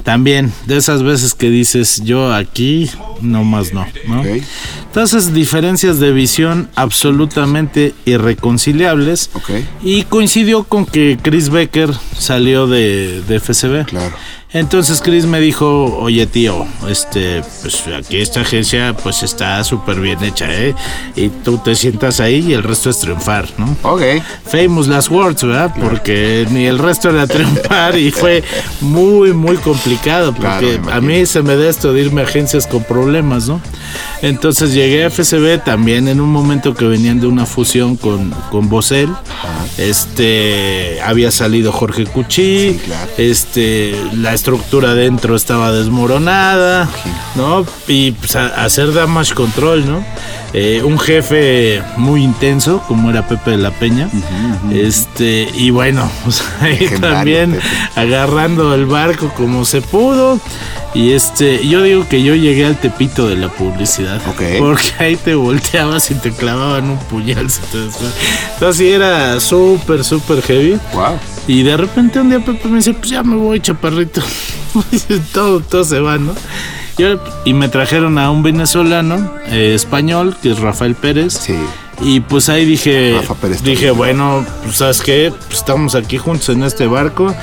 También 0.03 0.51
de 0.65 0.77
esas 0.77 1.01
veces 1.01 1.33
que 1.33 1.49
dices 1.49 2.01
yo 2.03 2.33
aquí, 2.33 2.89
no 3.21 3.43
más 3.43 3.73
no, 3.73 3.85
¿no? 4.07 4.23
Entonces, 4.23 5.33
diferencias 5.33 5.99
de 5.99 6.11
visión 6.11 6.69
absolutamente 6.75 7.93
irreconciliables. 8.05 9.29
Y 9.81 10.03
coincidió 10.03 10.63
con 10.63 10.85
que 10.85 11.17
Chris 11.21 11.49
Becker 11.49 11.91
salió 12.17 12.67
de, 12.67 13.21
de 13.27 13.39
FCB. 13.39 13.85
Claro. 13.85 14.15
Entonces 14.53 15.01
Chris 15.01 15.25
me 15.25 15.39
dijo, 15.39 15.97
oye 15.97 16.27
tío, 16.27 16.67
este, 16.87 17.41
pues 17.63 17.85
aquí 17.97 18.17
esta 18.17 18.41
agencia 18.41 18.95
pues 18.95 19.23
está 19.23 19.63
súper 19.63 19.99
bien 19.99 20.23
hecha, 20.23 20.45
¿eh? 20.47 20.75
Y 21.15 21.29
tú 21.29 21.57
te 21.57 21.73
sientas 21.73 22.19
ahí 22.19 22.45
y 22.47 22.53
el 22.53 22.61
resto 22.61 22.91
es 22.91 22.99
triunfar, 22.99 23.47
¿no? 23.57 23.75
Ok. 23.81 24.03
Famous 24.45 24.87
last 24.87 25.09
words, 25.09 25.43
¿verdad? 25.43 25.73
Porque 25.81 26.45
ni 26.51 26.65
el 26.65 26.77
resto 26.77 27.09
era 27.09 27.25
triunfar 27.25 27.97
y 27.97 28.11
fue 28.11 28.43
muy, 28.79 29.33
muy 29.33 29.57
complicado 29.57 30.35
porque 30.35 30.79
a 30.91 31.01
mí 31.01 31.25
se 31.25 31.41
me 31.41 31.55
da 31.55 31.67
esto 31.67 31.91
de 31.91 32.01
irme 32.01 32.21
a 32.21 32.25
agencias 32.25 32.67
con 32.67 32.83
problemas, 32.83 33.12
¿no? 33.21 33.61
Entonces 34.21 34.73
llegué 34.73 35.05
a 35.05 35.09
FCB 35.09 35.63
también 35.63 36.07
en 36.07 36.21
un 36.21 36.31
momento 36.31 36.73
que 36.73 36.85
venían 36.85 37.19
de 37.19 37.27
una 37.27 37.45
fusión 37.45 37.95
con, 37.95 38.31
con 38.51 38.69
Bosel. 38.69 39.09
Este, 39.77 40.99
había 41.03 41.31
salido 41.31 41.71
Jorge 41.71 42.05
Cuchí, 42.05 42.79
este, 43.17 43.95
la 44.13 44.33
estructura 44.33 44.93
dentro 44.93 45.35
estaba 45.35 45.71
desmoronada, 45.71 46.87
¿no? 47.35 47.65
Y 47.87 48.11
pues, 48.11 48.35
hacer 48.35 48.93
damage 48.93 49.33
control, 49.33 49.85
¿no? 49.85 50.03
Eh, 50.53 50.83
un 50.83 50.99
jefe 50.99 51.81
muy 51.97 52.23
intenso, 52.23 52.83
como 52.87 53.09
era 53.09 53.27
Pepe 53.27 53.51
de 53.51 53.57
la 53.57 53.71
Peña. 53.71 54.07
Este, 54.71 55.49
y 55.53 55.71
bueno, 55.71 56.09
pues, 56.23 56.43
ahí 56.61 56.89
también 57.01 57.59
agarrando 57.95 58.75
el 58.75 58.85
barco 58.85 59.33
como 59.35 59.65
se 59.65 59.81
pudo. 59.81 60.39
Y 60.93 61.11
este, 61.11 61.67
yo 61.67 61.81
digo 61.81 62.07
que 62.07 62.21
yo 62.21 62.35
llegué 62.35 62.65
al 62.65 62.79
tepito 62.79 63.27
de 63.27 63.35
la 63.35 63.49
publicidad. 63.49 64.21
Porque 64.23 64.93
ahí 64.99 65.15
te 65.15 65.33
volteabas 65.33 66.11
y 66.11 66.15
te 66.15 66.31
clavaban 66.31 66.89
un 66.89 66.99
puñal. 66.99 67.47
Entonces 67.47 68.77
sí 68.77 68.89
era 68.89 69.39
súper, 69.39 70.03
súper 70.03 70.41
heavy. 70.43 70.79
Wow. 70.93 71.17
Y 71.47 71.63
de 71.63 71.77
repente 71.77 72.19
un 72.19 72.29
día 72.29 72.39
Pepe 72.39 72.67
me 72.67 72.77
dice, 72.77 72.93
pues 72.93 73.09
ya 73.09 73.23
me 73.23 73.35
voy, 73.35 73.59
chaparrito. 73.59 74.21
todo, 75.33 75.61
todo 75.61 75.83
se 75.83 75.99
va, 75.99 76.17
¿no? 76.17 76.33
Y, 77.45 77.53
me 77.53 77.69
trajeron 77.69 78.19
a 78.19 78.29
un 78.29 78.43
venezolano 78.43 79.33
eh, 79.47 79.73
español, 79.73 80.35
que 80.41 80.51
es 80.51 80.59
Rafael 80.59 80.93
Pérez. 80.93 81.33
Sí. 81.33 81.55
Y 82.01 82.19
pues 82.19 82.49
ahí 82.49 82.65
dije, 82.65 83.19
dije, 83.63 83.91
bueno, 83.91 84.45
pues 84.63 84.77
sabes 84.77 85.01
qué, 85.01 85.31
pues 85.47 85.59
estamos 85.59 85.95
aquí 85.95 86.17
juntos 86.17 86.49
en 86.49 86.63
este 86.63 86.87
barco. 86.87 87.33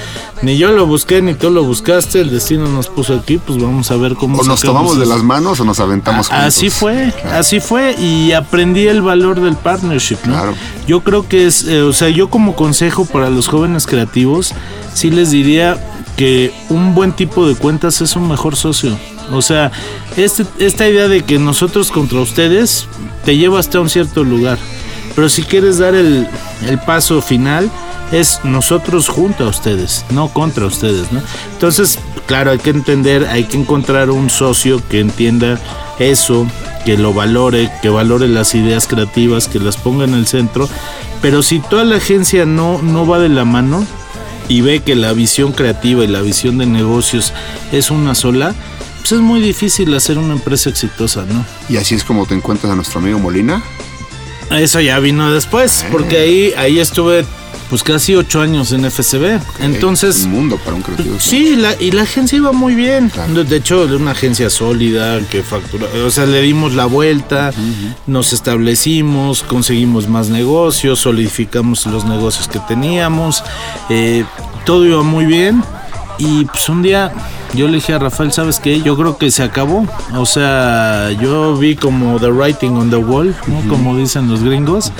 Ni 0.42 0.58
yo 0.58 0.72
lo 0.72 0.86
busqué, 0.86 1.22
ni 1.22 1.34
tú 1.34 1.50
lo 1.50 1.64
buscaste, 1.64 2.20
el 2.20 2.30
destino 2.30 2.66
nos 2.66 2.88
puso 2.88 3.14
aquí, 3.14 3.38
pues 3.38 3.60
vamos 3.60 3.90
a 3.90 3.96
ver 3.96 4.14
cómo... 4.14 4.38
O 4.38 4.44
nos 4.44 4.60
tomamos 4.60 4.98
de 4.98 5.06
las 5.06 5.22
manos 5.22 5.60
o 5.60 5.64
nos 5.64 5.80
aventamos 5.80 6.28
juntos. 6.28 6.44
Así 6.44 6.70
fue, 6.70 7.12
así 7.32 7.60
fue, 7.60 7.94
y 7.94 8.32
aprendí 8.32 8.86
el 8.86 9.02
valor 9.02 9.40
del 9.40 9.56
partnership, 9.56 10.18
¿no? 10.24 10.34
Claro. 10.34 10.54
Yo 10.86 11.00
creo 11.02 11.28
que 11.28 11.46
es, 11.46 11.64
eh, 11.64 11.82
o 11.82 11.92
sea, 11.92 12.08
yo 12.08 12.28
como 12.28 12.56
consejo 12.56 13.04
para 13.04 13.30
los 13.30 13.48
jóvenes 13.48 13.86
creativos, 13.86 14.52
sí 14.94 15.10
les 15.10 15.30
diría 15.30 15.78
que 16.16 16.52
un 16.68 16.94
buen 16.94 17.12
tipo 17.12 17.46
de 17.46 17.54
cuentas 17.54 18.00
es 18.00 18.16
un 18.16 18.28
mejor 18.28 18.56
socio. 18.56 18.98
O 19.32 19.42
sea, 19.42 19.70
este, 20.16 20.44
esta 20.58 20.88
idea 20.88 21.08
de 21.08 21.22
que 21.22 21.38
nosotros 21.38 21.90
contra 21.90 22.20
ustedes 22.20 22.86
te 23.24 23.36
lleva 23.36 23.60
hasta 23.60 23.80
un 23.80 23.88
cierto 23.88 24.24
lugar. 24.24 24.58
Pero 25.14 25.28
si 25.28 25.42
quieres 25.42 25.78
dar 25.78 25.94
el, 25.94 26.28
paso 26.86 27.20
final, 27.20 27.70
es 28.12 28.40
nosotros 28.44 29.08
junto 29.08 29.44
a 29.44 29.48
ustedes, 29.48 30.04
no 30.10 30.28
contra 30.28 30.66
ustedes, 30.66 31.12
¿no? 31.12 31.20
Entonces, 31.52 31.98
claro, 32.26 32.50
hay 32.50 32.58
que 32.58 32.70
entender, 32.70 33.26
hay 33.26 33.44
que 33.44 33.56
encontrar 33.56 34.10
un 34.10 34.30
socio 34.30 34.82
que 34.88 35.00
entienda 35.00 35.58
eso, 35.98 36.46
que 36.84 36.96
lo 36.96 37.12
valore, 37.12 37.70
que 37.82 37.88
valore 37.88 38.28
las 38.28 38.54
ideas 38.54 38.86
creativas, 38.86 39.48
que 39.48 39.58
las 39.58 39.76
ponga 39.76 40.04
en 40.04 40.14
el 40.14 40.26
centro. 40.26 40.68
Pero 41.20 41.42
si 41.42 41.60
toda 41.60 41.84
la 41.84 41.96
agencia 41.96 42.46
no, 42.46 42.80
no 42.82 43.06
va 43.06 43.18
de 43.18 43.28
la 43.28 43.44
mano 43.44 43.84
y 44.48 44.62
ve 44.62 44.80
que 44.80 44.96
la 44.96 45.12
visión 45.12 45.52
creativa 45.52 46.02
y 46.02 46.08
la 46.08 46.22
visión 46.22 46.58
de 46.58 46.66
negocios 46.66 47.32
es 47.72 47.90
una 47.90 48.14
sola, 48.14 48.54
pues 49.00 49.12
es 49.12 49.20
muy 49.20 49.40
difícil 49.40 49.94
hacer 49.94 50.18
una 50.18 50.34
empresa 50.34 50.70
exitosa, 50.70 51.24
¿no? 51.24 51.44
Y 51.68 51.76
así 51.76 51.94
es 51.94 52.04
como 52.04 52.26
te 52.26 52.34
encuentras 52.34 52.72
a 52.72 52.76
nuestro 52.76 53.00
amigo 53.00 53.18
Molina. 53.18 53.62
Eso 54.50 54.80
ya 54.80 54.98
vino 54.98 55.32
después, 55.32 55.84
porque 55.92 56.18
ahí, 56.18 56.52
ahí 56.56 56.80
estuve 56.80 57.24
pues 57.70 57.84
casi 57.84 58.16
ocho 58.16 58.40
años 58.40 58.72
en 58.72 58.84
FCB. 58.84 59.40
Entonces. 59.60 60.24
Un 60.24 60.32
mundo 60.32 60.58
para 60.58 60.74
un 60.74 60.82
creativo. 60.82 61.20
Sí, 61.20 61.56
y 61.78 61.92
la 61.92 62.02
agencia 62.02 62.36
iba 62.36 62.50
muy 62.50 62.74
bien. 62.74 63.12
De 63.28 63.56
hecho, 63.56 63.86
de 63.86 63.94
una 63.94 64.10
agencia 64.10 64.50
sólida 64.50 65.20
que 65.30 65.44
factura. 65.44 65.86
O 66.04 66.10
sea, 66.10 66.26
le 66.26 66.42
dimos 66.42 66.74
la 66.74 66.86
vuelta, 66.86 67.52
nos 68.08 68.32
establecimos, 68.32 69.44
conseguimos 69.44 70.08
más 70.08 70.28
negocios, 70.28 70.98
solidificamos 70.98 71.86
los 71.86 72.04
negocios 72.04 72.48
que 72.48 72.58
teníamos. 72.66 73.44
Eh, 73.88 74.24
todo 74.66 74.84
iba 74.84 75.04
muy 75.04 75.26
bien. 75.26 75.62
Y 76.18 76.46
pues 76.46 76.68
un 76.68 76.82
día 76.82 77.12
yo 77.54 77.66
le 77.66 77.74
dije 77.74 77.94
a 77.94 77.98
Rafael, 77.98 78.32
¿sabes 78.32 78.60
qué? 78.60 78.80
Yo 78.80 78.96
creo 78.96 79.18
que 79.18 79.30
se 79.30 79.42
acabó. 79.42 79.86
O 80.14 80.26
sea, 80.26 81.10
yo 81.12 81.56
vi 81.56 81.76
como 81.76 82.18
the 82.20 82.30
writing 82.30 82.76
on 82.76 82.90
the 82.90 82.96
wall, 82.96 83.34
¿no? 83.46 83.68
Como 83.68 83.96
dicen 83.96 84.28
los 84.28 84.42
gringos. 84.42 84.92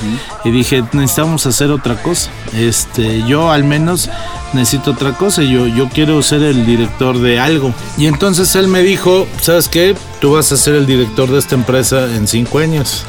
Y 0.44 0.50
dije, 0.50 0.82
necesitamos 0.92 1.46
hacer 1.46 1.70
otra 1.70 2.00
cosa. 2.02 2.30
Este, 2.52 3.22
yo 3.26 3.50
al 3.50 3.64
menos 3.64 4.10
necesito 4.52 4.92
otra 4.92 5.12
cosa. 5.12 5.42
Yo, 5.42 5.66
yo 5.66 5.88
quiero 5.88 6.22
ser 6.22 6.42
el 6.42 6.66
director 6.66 7.18
de 7.18 7.38
algo. 7.38 7.72
Y 7.96 8.06
entonces 8.06 8.54
él 8.56 8.68
me 8.68 8.82
dijo, 8.82 9.26
¿sabes 9.40 9.68
qué? 9.68 9.94
Tú 10.20 10.32
vas 10.32 10.50
a 10.52 10.56
ser 10.56 10.74
el 10.74 10.86
director 10.86 11.30
de 11.30 11.38
esta 11.38 11.54
empresa 11.54 12.04
en 12.14 12.26
cinco 12.26 12.58
años. 12.58 13.06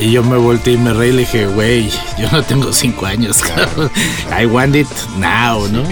Y 0.00 0.10
yo 0.10 0.24
me 0.24 0.36
volteé 0.36 0.74
y 0.74 0.78
me 0.78 0.92
reí 0.92 1.10
y 1.10 1.12
le 1.12 1.18
dije, 1.20 1.46
güey, 1.46 1.90
yo 2.18 2.28
no 2.32 2.42
tengo 2.42 2.72
cinco 2.72 3.06
años. 3.06 3.42
I 4.40 4.46
want 4.46 4.74
it 4.74 4.88
now, 5.18 5.68
¿no? 5.68 5.82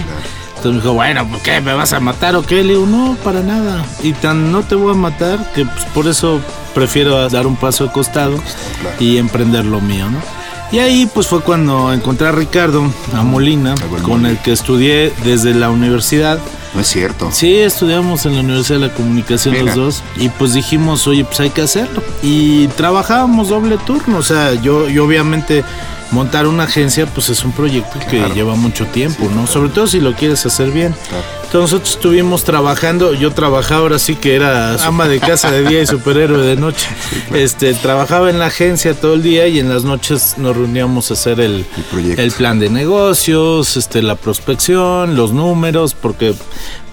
Entonces 0.61 0.77
me 0.77 0.81
dijo, 0.83 0.93
bueno, 0.93 1.27
¿por 1.27 1.41
qué? 1.41 1.59
¿Me 1.59 1.73
vas 1.73 1.91
a 1.91 1.99
matar 1.99 2.35
o 2.35 2.43
qué? 2.43 2.63
Le 2.63 2.73
digo, 2.73 2.85
no, 2.85 3.17
para 3.23 3.41
nada. 3.41 3.83
Y 4.03 4.13
tan 4.13 4.51
no 4.51 4.61
te 4.61 4.75
voy 4.75 4.91
a 4.91 4.95
matar 4.95 5.51
que 5.53 5.65
pues, 5.65 5.85
por 5.85 6.07
eso 6.07 6.39
prefiero 6.75 7.27
dar 7.29 7.47
un 7.47 7.55
paso 7.55 7.85
de 7.85 7.91
costado 7.91 8.35
y 8.99 9.17
emprender 9.17 9.65
lo 9.65 9.81
mío, 9.81 10.07
¿no? 10.11 10.19
Y 10.71 10.77
ahí 10.77 11.09
pues 11.11 11.25
fue 11.25 11.41
cuando 11.41 11.91
encontré 11.91 12.27
a 12.27 12.31
Ricardo, 12.31 12.93
a 13.15 13.23
Molina, 13.23 13.73
con 14.03 14.27
el 14.27 14.37
que 14.37 14.51
estudié 14.51 15.11
desde 15.23 15.55
la 15.55 15.71
universidad. 15.71 16.37
No 16.75 16.81
es 16.81 16.87
cierto. 16.87 17.29
Sí, 17.31 17.55
estudiamos 17.57 18.27
en 18.27 18.35
la 18.35 18.41
Universidad 18.41 18.79
de 18.81 18.87
la 18.89 18.93
Comunicación 18.93 19.65
los 19.65 19.75
dos 19.75 20.03
y 20.15 20.29
pues 20.29 20.53
dijimos, 20.53 21.07
oye, 21.07 21.25
pues 21.25 21.39
hay 21.39 21.49
que 21.49 21.63
hacerlo. 21.63 22.03
Y 22.21 22.67
trabajábamos 22.67 23.49
doble 23.49 23.79
turno, 23.79 24.19
o 24.19 24.23
sea, 24.23 24.53
yo, 24.53 24.87
yo 24.87 25.05
obviamente 25.05 25.63
montar 26.11 26.47
una 26.47 26.63
agencia 26.63 27.05
pues 27.05 27.29
es 27.29 27.43
un 27.43 27.51
proyecto 27.51 27.99
que 28.09 28.19
lleva 28.33 28.55
mucho 28.55 28.85
tiempo, 28.87 29.29
¿no? 29.33 29.47
Sobre 29.47 29.69
todo 29.69 29.87
si 29.87 29.99
lo 29.99 30.13
quieres 30.13 30.45
hacer 30.45 30.71
bien. 30.71 30.93
Entonces 31.51 31.73
nosotros 31.73 31.95
estuvimos 31.95 32.45
trabajando, 32.45 33.13
yo 33.13 33.31
trabajaba 33.31 33.81
ahora 33.81 33.99
sí 33.99 34.15
que 34.15 34.35
era 34.35 34.81
ama 34.85 35.09
de 35.09 35.19
casa 35.19 35.51
de 35.51 35.67
día 35.67 35.81
y 35.81 35.85
superhéroe 35.85 36.45
de 36.45 36.55
noche. 36.55 36.87
Este, 37.33 37.73
trabajaba 37.73 38.29
en 38.29 38.39
la 38.39 38.47
agencia 38.47 38.93
todo 38.93 39.13
el 39.13 39.23
día 39.23 39.47
y 39.47 39.59
en 39.59 39.69
las 39.69 39.83
noches 39.85 40.35
nos 40.37 40.55
reuníamos 40.55 41.11
a 41.11 41.13
hacer 41.13 41.39
el, 41.39 41.65
el, 42.17 42.31
plan 42.31 42.59
de 42.59 42.69
negocios, 42.69 43.77
este, 43.77 44.01
la 44.01 44.15
prospección, 44.15 45.15
los 45.15 45.31
números, 45.31 45.93
porque 45.93 46.35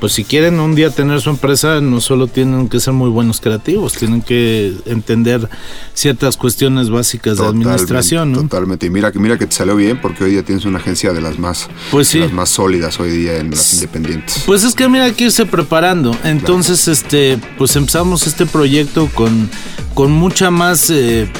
pues 0.01 0.12
si 0.12 0.25
quieren 0.25 0.61
un 0.61 0.75
día 0.75 0.90
tener 0.90 1.21
su 1.21 1.31
empresa, 1.31 1.81
no 1.81 2.01
solo 2.01 2.29
tienen 2.29 2.68
que 2.68 2.79
ser 2.79 2.94
muy 2.94 3.11
buenos 3.11 3.40
creativos, 3.40 3.94
tienen 3.94 4.23
que 4.23 4.75
entender 4.87 5.49
ciertas 5.92 6.37
cuestiones 6.37 6.88
básicas 6.88 7.38
de 7.38 7.47
administración. 7.47 8.33
¿no? 8.33 8.42
Totalmente. 8.42 8.87
Y 8.87 8.90
mira 8.90 9.11
que 9.11 9.18
mira 9.18 9.38
que 9.38 9.47
te 9.47 9.55
salió 9.55 9.75
bien 9.75 10.01
porque 10.01 10.25
hoy 10.25 10.31
día 10.33 10.44
tienes 10.44 10.64
una 10.64 10.79
agencia 10.79 11.12
de 11.12 11.21
las 11.21 11.38
más, 11.38 11.68
pues 11.90 12.14
las 12.14 12.33
más 12.33 12.49
sólidas 12.49 13.01
hoy 13.01 13.11
día 13.11 13.38
en 13.38 13.51
las 13.51 13.75
independientes. 13.75 14.44
Pues 14.49 14.65
es 14.65 14.75
que 14.75 14.89
mira 14.89 15.05
hay 15.05 15.13
que 15.13 15.25
irse 15.25 15.45
preparando. 15.45 16.17
Entonces, 16.25 16.89
este, 16.89 17.39
pues 17.59 17.77
empezamos 17.77 18.27
este 18.27 18.47
proyecto 18.47 19.11
con, 19.15 19.51
con 19.93 20.11
mucha 20.11 20.51
más 20.51 20.89
eh, 20.89 21.31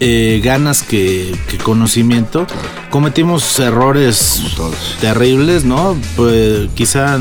eh, 0.00 0.40
ganas 0.42 0.82
que, 0.82 1.36
conocimiento. 1.62 2.46
Cometimos 2.88 3.58
errores 3.58 4.40
terribles, 4.98 5.66
¿no? 5.66 5.94
Pues 6.16 6.70
quizá 6.74 7.18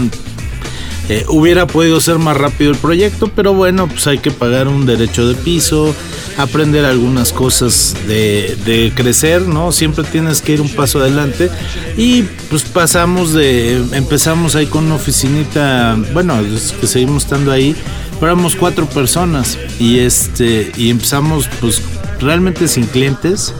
eh, 1.10 1.26
hubiera 1.28 1.68
podido 1.68 2.00
ser 2.00 2.18
más 2.18 2.38
rápido 2.38 2.72
el 2.72 2.78
proyecto, 2.78 3.30
pero 3.36 3.54
bueno, 3.54 3.88
pues 3.88 4.08
hay 4.08 4.20
que 4.20 4.32
pagar 4.32 4.70
un 4.70 4.86
derecho 4.86 5.28
de 5.28 5.36
piso, 5.36 5.94
aprender 6.38 6.86
algunas 6.86 7.34
cosas 7.34 7.94
de, 8.08 8.94
crecer, 8.96 9.42
¿no? 9.42 9.74
Siempre 9.74 10.06
tienes 10.06 10.42
que 10.42 10.54
ir 10.54 10.62
un 10.62 10.70
paso 10.70 11.00
adelante 11.00 11.50
y 11.98 12.24
pues 12.50 12.64
pasamos 12.64 13.34
de, 13.34 13.76
empezamos 13.92 14.56
ahí 14.56 14.66
con 14.68 14.86
una 14.86 14.96
oficinita, 14.96 15.98
bueno, 16.14 16.40
que 16.80 16.88
seguimos 16.88 17.24
estando 17.24 17.52
ahí, 17.52 17.76
pero 18.20 18.32
éramos 18.32 18.56
cuatro 18.56 18.86
personas 18.88 19.58
y 19.80 20.00
este, 20.00 20.72
y 20.78 20.90
empezamos 20.90 21.50
pues 21.60 21.82
realmente 22.22 22.70
sin 22.70 22.86
clientes 22.86 23.54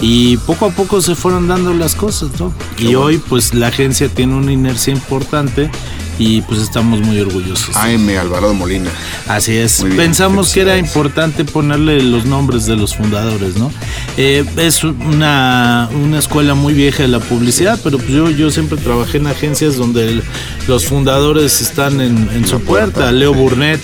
y 0.00 0.38
poco 0.38 0.66
a 0.66 0.70
poco 0.70 1.00
se 1.00 1.14
fueron 1.14 1.46
dando 1.46 1.72
las 1.72 1.94
cosas, 1.94 2.30
¿no? 2.40 2.52
y 2.78 2.96
hoy 2.96 3.18
pues 3.18 3.54
la 3.54 3.68
agencia 3.68 4.08
tiene 4.08 4.34
una 4.34 4.50
inercia 4.50 4.92
importante 4.92 5.70
y 6.18 6.42
pues 6.42 6.60
estamos 6.60 7.00
muy 7.00 7.20
orgullosos. 7.20 7.74
AM 7.76 8.08
Alvarado 8.18 8.54
Molina. 8.54 8.90
Así 9.26 9.56
es. 9.56 9.84
Pensamos 9.96 10.52
que 10.52 10.60
era 10.62 10.76
importante 10.76 11.44
ponerle 11.44 12.02
los 12.02 12.24
nombres 12.24 12.66
de 12.66 12.76
los 12.76 12.94
fundadores, 12.94 13.56
¿no? 13.56 13.72
Eh, 14.16 14.44
es 14.56 14.84
una, 14.84 15.88
una, 15.92 16.18
escuela 16.18 16.54
muy 16.54 16.74
vieja 16.74 17.02
de 17.02 17.08
la 17.08 17.20
publicidad, 17.20 17.78
pero 17.82 17.98
pues 17.98 18.10
yo, 18.10 18.28
yo 18.30 18.50
siempre 18.50 18.76
trabajé 18.76 19.18
en 19.18 19.28
agencias 19.28 19.76
donde 19.76 20.22
los 20.68 20.84
fundadores 20.84 21.60
están 21.60 22.00
en, 22.00 22.46
su 22.46 22.60
puerta. 22.60 23.12
Leo 23.12 23.32
Burnett, 23.32 23.80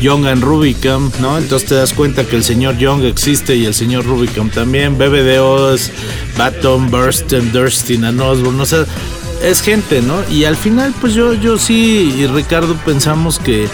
Young 0.00 0.26
and 0.26 0.42
Rubicam, 0.42 1.10
¿no? 1.20 1.38
Entonces 1.38 1.68
te 1.68 1.74
das 1.74 1.92
cuenta 1.92 2.24
que 2.24 2.36
el 2.36 2.44
señor 2.44 2.78
Young 2.78 3.04
existe 3.04 3.56
y 3.56 3.66
el 3.66 3.74
señor 3.74 4.04
Rubicam 4.04 4.50
también. 4.50 4.98
BBDOs, 4.98 5.90
Baton, 6.36 6.90
Bursten, 6.90 7.52
Durstin, 7.52 8.04
Osborne. 8.04 8.62
O 8.62 8.66
sea, 8.66 8.84
es 9.42 9.62
gente, 9.62 10.02
¿no? 10.02 10.28
Y 10.28 10.44
al 10.44 10.56
final, 10.56 10.94
pues 11.00 11.14
yo, 11.14 11.34
yo 11.34 11.58
sí 11.58 12.14
y 12.16 12.26
Ricardo 12.26 12.76
pensamos 12.84 13.38
que 13.38 13.68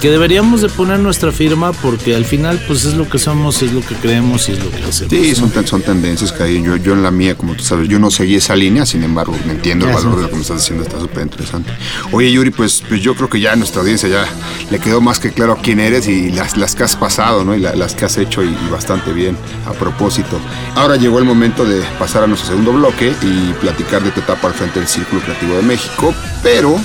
que 0.00 0.10
deberíamos 0.10 0.62
de 0.62 0.68
poner 0.70 0.98
nuestra 0.98 1.30
firma 1.30 1.72
porque 1.72 2.14
al 2.14 2.24
final 2.24 2.62
pues 2.66 2.84
es 2.84 2.94
lo 2.94 3.08
que 3.08 3.18
somos, 3.18 3.62
es 3.62 3.72
lo 3.72 3.82
que 3.82 3.94
creemos 3.96 4.48
y 4.48 4.52
es 4.52 4.64
lo 4.64 4.70
que 4.70 4.82
hacemos. 4.82 5.12
Sí, 5.12 5.34
son, 5.34 5.52
son 5.66 5.82
tendencias 5.82 6.32
que 6.32 6.42
hay. 6.42 6.62
Yo, 6.62 6.76
yo 6.76 6.94
en 6.94 7.02
la 7.02 7.10
mía, 7.10 7.36
como 7.36 7.54
tú 7.54 7.62
sabes, 7.62 7.88
yo 7.88 7.98
no 7.98 8.10
seguí 8.10 8.36
esa 8.36 8.56
línea, 8.56 8.86
sin 8.86 9.04
embargo, 9.04 9.36
me 9.46 9.52
entiendo 9.52 9.86
el 9.86 9.94
valor 9.94 10.16
de 10.16 10.22
lo 10.22 10.28
que 10.30 10.36
me 10.36 10.42
estás 10.42 10.58
diciendo, 10.58 10.84
está 10.84 10.98
súper 10.98 11.24
interesante. 11.24 11.70
Oye, 12.12 12.32
Yuri, 12.32 12.50
pues, 12.50 12.82
pues 12.88 13.02
yo 13.02 13.14
creo 13.14 13.28
que 13.28 13.40
ya 13.40 13.52
a 13.52 13.56
nuestra 13.56 13.82
audiencia 13.82 14.08
ya 14.08 14.24
le 14.70 14.78
quedó 14.78 15.00
más 15.00 15.18
que 15.18 15.32
claro 15.32 15.58
quién 15.62 15.80
eres 15.80 16.08
y 16.08 16.30
las, 16.30 16.56
las 16.56 16.74
que 16.74 16.84
has 16.84 16.96
pasado, 16.96 17.44
¿no? 17.44 17.54
Y 17.54 17.60
las 17.60 17.94
que 17.94 18.04
has 18.06 18.16
hecho 18.16 18.42
y, 18.42 18.56
bastante 18.70 19.12
bien 19.12 19.36
a 19.66 19.72
propósito. 19.72 20.40
Ahora 20.76 20.96
llegó 20.96 21.18
el 21.18 21.24
momento 21.24 21.64
de 21.64 21.82
pasar 21.98 22.24
a 22.24 22.26
nuestro 22.26 22.50
segundo 22.50 22.72
bloque 22.72 23.12
y 23.22 23.52
platicar 23.54 24.02
de 24.02 24.10
tu 24.10 24.20
etapa 24.20 24.48
al 24.48 24.54
frente 24.54 24.78
del 24.78 24.88
Círculo 24.88 25.20
Creativo 25.20 25.56
de 25.56 25.62
México, 25.62 26.14
pero 26.42 26.78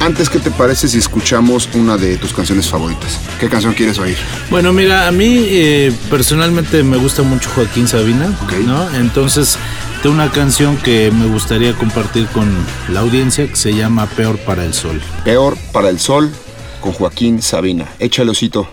antes, 0.00 0.28
¿qué 0.28 0.38
te 0.38 0.50
parece 0.50 0.88
si 0.88 0.98
escuchamos 0.98 1.68
una 1.74 1.96
de 1.96 2.16
tus 2.16 2.32
canciones 2.32 2.68
favoritas? 2.68 3.20
¿Qué 3.38 3.48
canción 3.48 3.74
quieres 3.74 3.98
oír? 3.98 4.16
Bueno, 4.50 4.72
mira, 4.72 5.06
a 5.06 5.12
mí 5.12 5.44
eh, 5.48 5.92
personalmente 6.10 6.82
me 6.82 6.96
gusta 6.96 7.22
mucho 7.22 7.50
Joaquín 7.50 7.86
Sabina, 7.86 8.34
¿no? 8.66 8.94
Entonces, 8.96 9.58
tengo 10.02 10.14
una 10.14 10.30
canción 10.30 10.76
que 10.78 11.10
me 11.10 11.26
gustaría 11.26 11.74
compartir 11.74 12.26
con 12.28 12.50
la 12.88 13.00
audiencia 13.00 13.46
que 13.46 13.56
se 13.56 13.74
llama 13.74 14.06
Peor 14.06 14.38
para 14.38 14.64
el 14.64 14.74
Sol. 14.74 15.00
Peor 15.24 15.56
para 15.72 15.90
el 15.90 16.00
Sol 16.00 16.30
con 16.80 16.92
Joaquín 16.92 17.42
Sabina. 17.42 17.86
Échale 17.98 18.30
osito. 18.30 18.68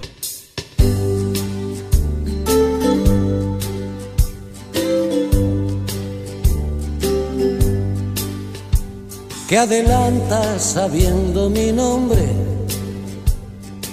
Que 9.47 9.57
adelanta 9.57 10.59
sabiendo 10.59 11.49
mi 11.49 11.71
nombre. 11.71 12.27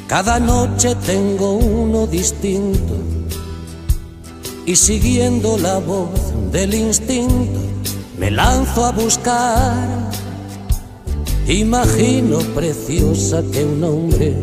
Cada 0.09 0.41
noche 0.41 0.97
tengo 1.07 1.53
uno 1.53 2.07
distinto 2.09 2.95
y 4.67 4.75
siguiendo 4.75 5.57
la 5.57 5.79
voz 5.79 6.11
del 6.51 6.75
instinto 6.75 7.61
me 8.19 8.31
lanzo 8.31 8.85
a 8.85 8.91
buscar. 8.91 10.11
Imagino 11.47 12.39
preciosa 12.55 13.43
que 13.53 13.65
un 13.65 13.85
hombre, 13.85 14.35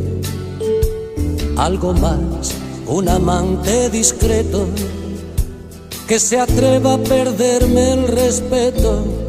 algo 1.58 1.94
más, 1.94 2.54
un 2.88 3.10
amante 3.10 3.90
discreto, 3.90 4.68
que 6.08 6.20
se 6.20 6.40
atreva 6.40 6.94
a 6.94 6.98
perderme 7.00 7.94
el 7.94 8.08
respeto 8.08 9.21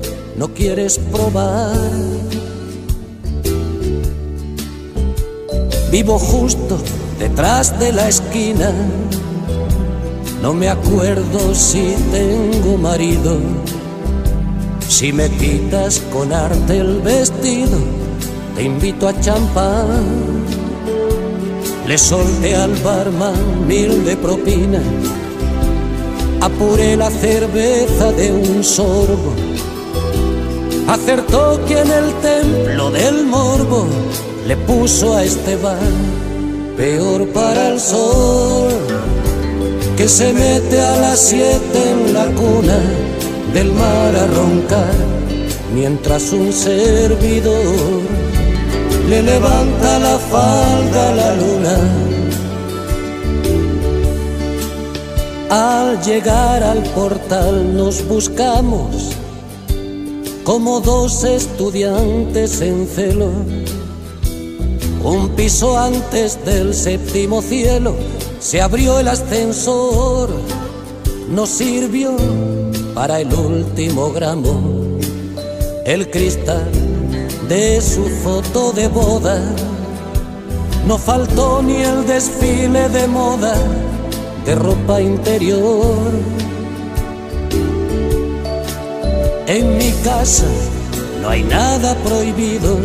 no 0.42 0.48
quieres 0.48 0.98
probar. 0.98 1.78
Vivo 5.92 6.18
justo 6.18 6.78
detrás 7.16 7.78
de 7.78 7.92
la 7.92 8.08
esquina, 8.08 8.72
no 10.42 10.52
me 10.52 10.68
acuerdo 10.68 11.54
si 11.54 11.94
tengo 12.10 12.76
marido. 12.76 13.38
Si 14.88 15.12
me 15.12 15.30
quitas 15.30 16.02
con 16.12 16.32
arte 16.32 16.78
el 16.78 17.00
vestido, 17.02 17.78
te 18.56 18.64
invito 18.64 19.06
a 19.06 19.20
champán. 19.20 20.02
Le 21.86 21.96
solté 21.96 22.56
al 22.56 22.74
barman 22.82 23.68
mil 23.68 24.04
de 24.04 24.16
propina, 24.16 24.82
apuré 26.40 26.96
la 26.96 27.10
cerveza 27.10 28.10
de 28.10 28.32
un 28.32 28.64
sorbo 28.64 29.51
acertó 30.92 31.58
que 31.64 31.80
en 31.80 31.90
el 31.90 32.12
templo 32.20 32.90
del 32.90 33.24
morbo 33.24 33.86
le 34.46 34.56
puso 34.58 35.14
a 35.14 35.24
Esteban 35.24 35.78
peor 36.76 37.26
para 37.28 37.68
el 37.68 37.80
sol 37.80 38.68
que 39.96 40.06
se 40.06 40.34
mete 40.34 40.80
a 40.80 40.96
las 40.98 41.18
siete 41.18 41.90
en 41.92 42.12
la 42.12 42.26
cuna 42.26 42.78
del 43.54 43.72
mar 43.72 44.14
a 44.16 44.26
roncar 44.26 44.94
mientras 45.74 46.30
un 46.32 46.52
servidor 46.52 48.02
le 49.08 49.22
levanta 49.22 49.98
la 49.98 50.18
falda 50.18 51.10
a 51.10 51.14
la 51.14 51.36
luna. 51.36 51.76
Al 55.48 56.02
llegar 56.02 56.62
al 56.62 56.82
portal 56.94 57.74
nos 57.76 58.06
buscamos 58.06 59.11
como 60.44 60.80
dos 60.80 61.24
estudiantes 61.24 62.60
en 62.60 62.86
celo. 62.86 63.30
Un 65.04 65.30
piso 65.30 65.78
antes 65.78 66.44
del 66.44 66.74
séptimo 66.74 67.42
cielo 67.42 67.94
se 68.40 68.60
abrió 68.60 68.98
el 68.98 69.08
ascensor, 69.08 70.30
nos 71.28 71.48
sirvió 71.48 72.16
para 72.94 73.20
el 73.20 73.32
último 73.32 74.12
gramo 74.12 74.98
el 75.84 76.10
cristal 76.10 76.70
de 77.48 77.80
su 77.80 78.04
foto 78.22 78.72
de 78.72 78.88
boda. 78.88 79.40
No 80.86 80.98
faltó 80.98 81.62
ni 81.62 81.76
el 81.76 82.06
desfile 82.06 82.88
de 82.88 83.06
moda 83.06 83.54
de 84.44 84.54
ropa 84.56 85.00
interior 85.00 86.10
En 89.46 89.76
mi 89.76 89.90
casa 90.04 90.46
no 91.20 91.28
hay 91.28 91.42
nada 91.42 91.94
prohibido, 91.96 92.78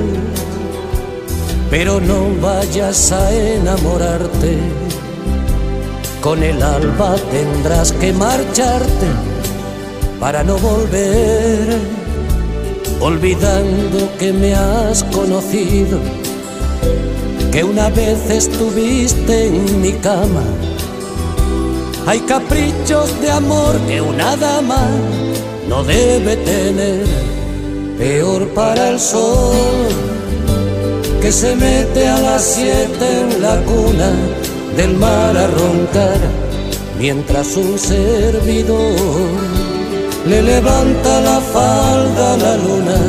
pero 1.69 2.01
no 2.01 2.29
vayas 2.41 3.11
a 3.11 3.31
enamorarte. 3.31 4.57
Con 6.21 6.41
el 6.41 6.61
alba 6.61 7.15
tendrás 7.31 7.91
que 7.91 8.11
marcharte 8.11 9.07
para 10.19 10.43
no 10.43 10.57
volver. 10.57 11.77
olvidando 12.99 14.09
que 14.17 14.33
me 14.33 14.55
has 14.55 15.03
conocido, 15.03 15.99
que 17.51 17.63
una 17.63 17.89
vez 17.89 18.29
estuviste 18.29 19.47
en 19.47 19.81
mi 19.81 19.93
cama. 19.93 20.43
Hay 22.07 22.19
caprichos 22.21 23.21
de 23.21 23.29
amor 23.29 23.77
que 23.87 24.01
una 24.01 24.35
dama 24.35 24.89
no 25.67 25.83
debe 25.83 26.37
tener, 26.37 27.05
peor 27.97 28.47
para 28.49 28.89
el 28.89 28.99
sol 28.99 29.55
que 31.21 31.31
se 31.31 31.55
mete 31.55 32.07
a 32.07 32.19
las 32.19 32.43
siete 32.43 33.21
en 33.21 33.41
la 33.41 33.61
cuna 33.63 34.11
del 34.75 34.95
mar 34.95 35.35
a 35.35 35.47
roncar, 35.47 36.19
mientras 36.99 37.57
un 37.57 37.77
servidor 37.77 38.95
le 40.27 40.41
levanta 40.41 41.21
la 41.21 41.39
falda 41.41 42.33
a 42.33 42.37
la 42.37 42.57
luna. 42.57 42.99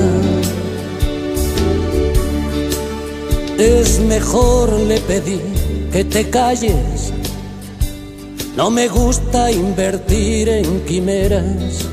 Es 3.59 3.99
mejor 4.01 4.73
le 4.73 5.01
pedí 5.01 5.40
que 5.92 6.05
te 6.05 6.31
calles. 6.31 7.12
No 8.57 8.71
me 8.71 8.88
gusta 8.88 9.51
invertir 9.51 10.49
en 10.49 10.81
quimeras. 10.87 11.88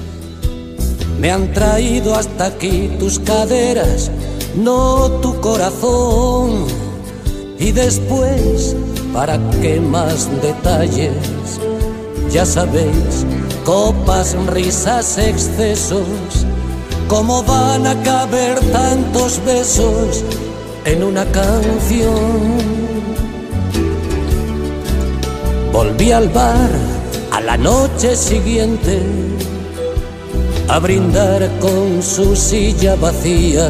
Me 1.25 1.31
han 1.31 1.51
traído 1.53 2.13
hasta 2.13 2.45
aquí 2.45 2.87
tus 2.99 3.17
caderas, 3.17 4.11
no 4.55 5.09
tu 5.23 5.41
corazón. 5.41 6.67
Y 7.57 7.71
después 7.71 8.75
¿Para 9.11 9.39
qué 9.59 9.79
más 9.79 10.29
detalles? 10.43 11.15
Ya 12.29 12.45
sabéis, 12.45 13.25
copas, 13.63 14.35
risas, 14.45 15.17
excesos, 15.17 16.45
¿cómo 17.07 17.41
van 17.41 17.87
a 17.87 18.03
caber 18.03 18.59
tantos 18.71 19.43
besos 19.43 20.23
en 20.85 21.01
una 21.01 21.25
canción? 21.31 22.59
Volví 25.73 26.11
al 26.11 26.29
bar 26.29 26.69
a 27.31 27.41
la 27.41 27.57
noche 27.57 28.15
siguiente 28.15 29.01
a 30.67 30.79
brindar 30.79 31.49
con 31.59 32.01
su 32.01 32.35
silla 32.35 32.95
vacía. 32.95 33.69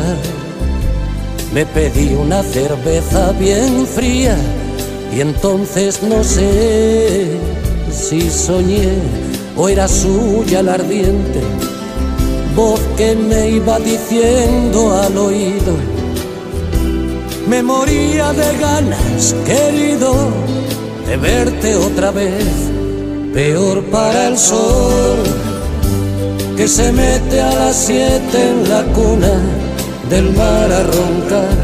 Me 1.54 1.66
pedí 1.66 2.14
una 2.14 2.44
cerveza 2.44 3.32
bien 3.34 3.86
fría 3.86 4.36
y 5.16 5.22
entonces 5.22 6.02
no 6.04 6.24
sé 6.24 7.28
si 7.92 8.30
soñé 8.30 8.94
o 9.56 9.70
era 9.70 9.88
suya 9.88 10.62
la 10.62 10.74
ardiente 10.74 11.42
voz 12.56 12.80
que 12.96 13.16
me 13.16 13.50
iba 13.50 13.78
diciendo 13.80 14.98
al 14.98 15.18
oído. 15.18 15.74
Me 17.48 17.62
moría 17.62 18.32
de 18.34 18.58
ganas, 18.58 19.36
querido, 19.46 20.14
de 21.06 21.18
verte 21.18 21.76
otra 21.76 22.12
vez. 22.12 22.46
Peor 23.34 23.84
para 23.92 24.30
el 24.30 24.38
sol 24.38 25.45
que 26.56 26.68
se 26.68 26.92
mete 26.92 27.42
a 27.42 27.54
las 27.54 27.76
siete 27.76 28.50
en 28.50 28.70
la 28.70 28.84
cuna 28.94 29.34
del 30.10 30.32
mar 30.36 30.72
a 30.72 30.84
roncar, 30.84 31.58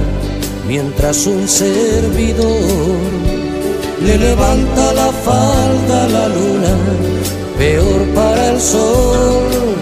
mientras 0.67 1.25
un 1.27 1.47
servidor 1.47 2.51
le 4.05 4.17
levanta 4.17 4.93
la 4.93 5.11
falda 5.11 6.07
la 6.09 6.27
luna, 6.27 6.75
peor 7.57 8.05
para 8.13 8.49
el 8.49 8.59
sol. 8.59 9.80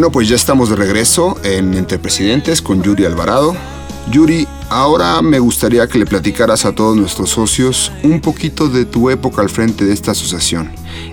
Bueno, 0.00 0.12
pues 0.12 0.30
ya 0.30 0.36
estamos 0.36 0.70
de 0.70 0.76
regreso 0.76 1.38
en 1.44 1.74
Entre 1.74 1.98
Presidentes 1.98 2.62
con 2.62 2.82
Yuri 2.82 3.04
Alvarado. 3.04 3.54
Yuri, 4.10 4.48
ahora 4.70 5.20
me 5.20 5.38
gustaría 5.38 5.86
que 5.88 5.98
le 5.98 6.06
platicaras 6.06 6.64
a 6.64 6.74
todos 6.74 6.96
nuestros 6.96 7.28
socios 7.28 7.92
un 8.02 8.22
poquito 8.22 8.70
de 8.70 8.86
tu 8.86 9.10
época 9.10 9.42
al 9.42 9.50
frente 9.50 9.84
de 9.84 9.92
esta 9.92 10.12
asociación. 10.12 10.70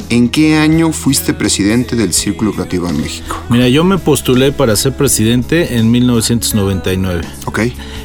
¿En 0.08 0.30
qué 0.30 0.56
año 0.56 0.94
fuiste 0.94 1.34
presidente 1.34 1.98
del 1.98 2.14
Círculo 2.14 2.54
Creativo 2.54 2.88
en 2.88 3.02
México? 3.02 3.36
Mira, 3.50 3.68
yo 3.68 3.84
me 3.84 3.98
postulé 3.98 4.54
para 4.54 4.74
ser 4.78 4.96
presidente 4.96 5.76
en 5.76 5.92
1999. 5.92 7.28
Ok. 7.44 7.60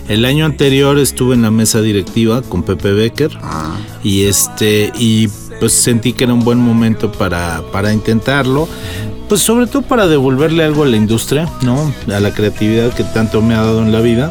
El 0.09 0.25
año 0.25 0.45
anterior 0.45 0.99
estuve 0.99 1.37
en 1.37 1.43
la 1.43 1.53
mesa 1.53 1.81
directiva 1.81 2.43
con 2.43 2.65
Pepe 2.65 2.91
Becker 2.91 3.39
Ah, 3.41 3.77
y 4.03 4.25
este 4.25 4.91
y 4.99 5.29
pues 5.61 5.75
sentí 5.75 6.13
que 6.13 6.25
era 6.25 6.35
un 6.35 6.43
buen 6.43 6.59
momento 6.59 7.13
para, 7.13 7.63
para 7.71 7.93
intentarlo. 7.93 8.69
Pues 9.33 9.41
sobre 9.41 9.67
todo 9.67 9.81
para 9.81 10.09
devolverle 10.09 10.63
algo 10.63 10.83
a 10.83 10.87
la 10.87 10.99
industria, 10.99 11.49
¿no? 11.63 11.91
A 12.15 12.21
la 12.21 12.35
creatividad 12.35 12.93
que 12.93 13.03
tanto 13.03 13.41
me 13.41 13.55
ha 13.55 13.63
dado 13.63 13.81
en 13.81 13.91
la 13.91 14.03
vida. 14.03 14.31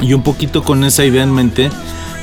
Y 0.00 0.12
un 0.12 0.24
poquito 0.24 0.64
con 0.64 0.82
esa 0.82 1.04
idea 1.04 1.22
en 1.22 1.32
mente 1.32 1.70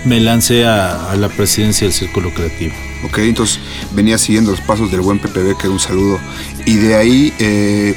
me 0.03 0.19
lancé 0.19 0.65
a, 0.65 1.09
a 1.09 1.15
la 1.15 1.29
presidencia 1.29 1.87
del 1.87 1.93
Círculo 1.93 2.33
Creativo. 2.33 2.73
ok, 3.05 3.19
entonces 3.19 3.61
venía 3.93 4.17
siguiendo 4.17 4.51
los 4.51 4.59
pasos 4.59 4.91
del 4.91 4.99
buen 4.99 5.19
Pepe 5.19 5.41
Becker, 5.41 5.69
un 5.69 5.79
saludo. 5.79 6.19
Y 6.65 6.75
de 6.75 6.95
ahí, 6.95 7.33
eh, 7.39 7.95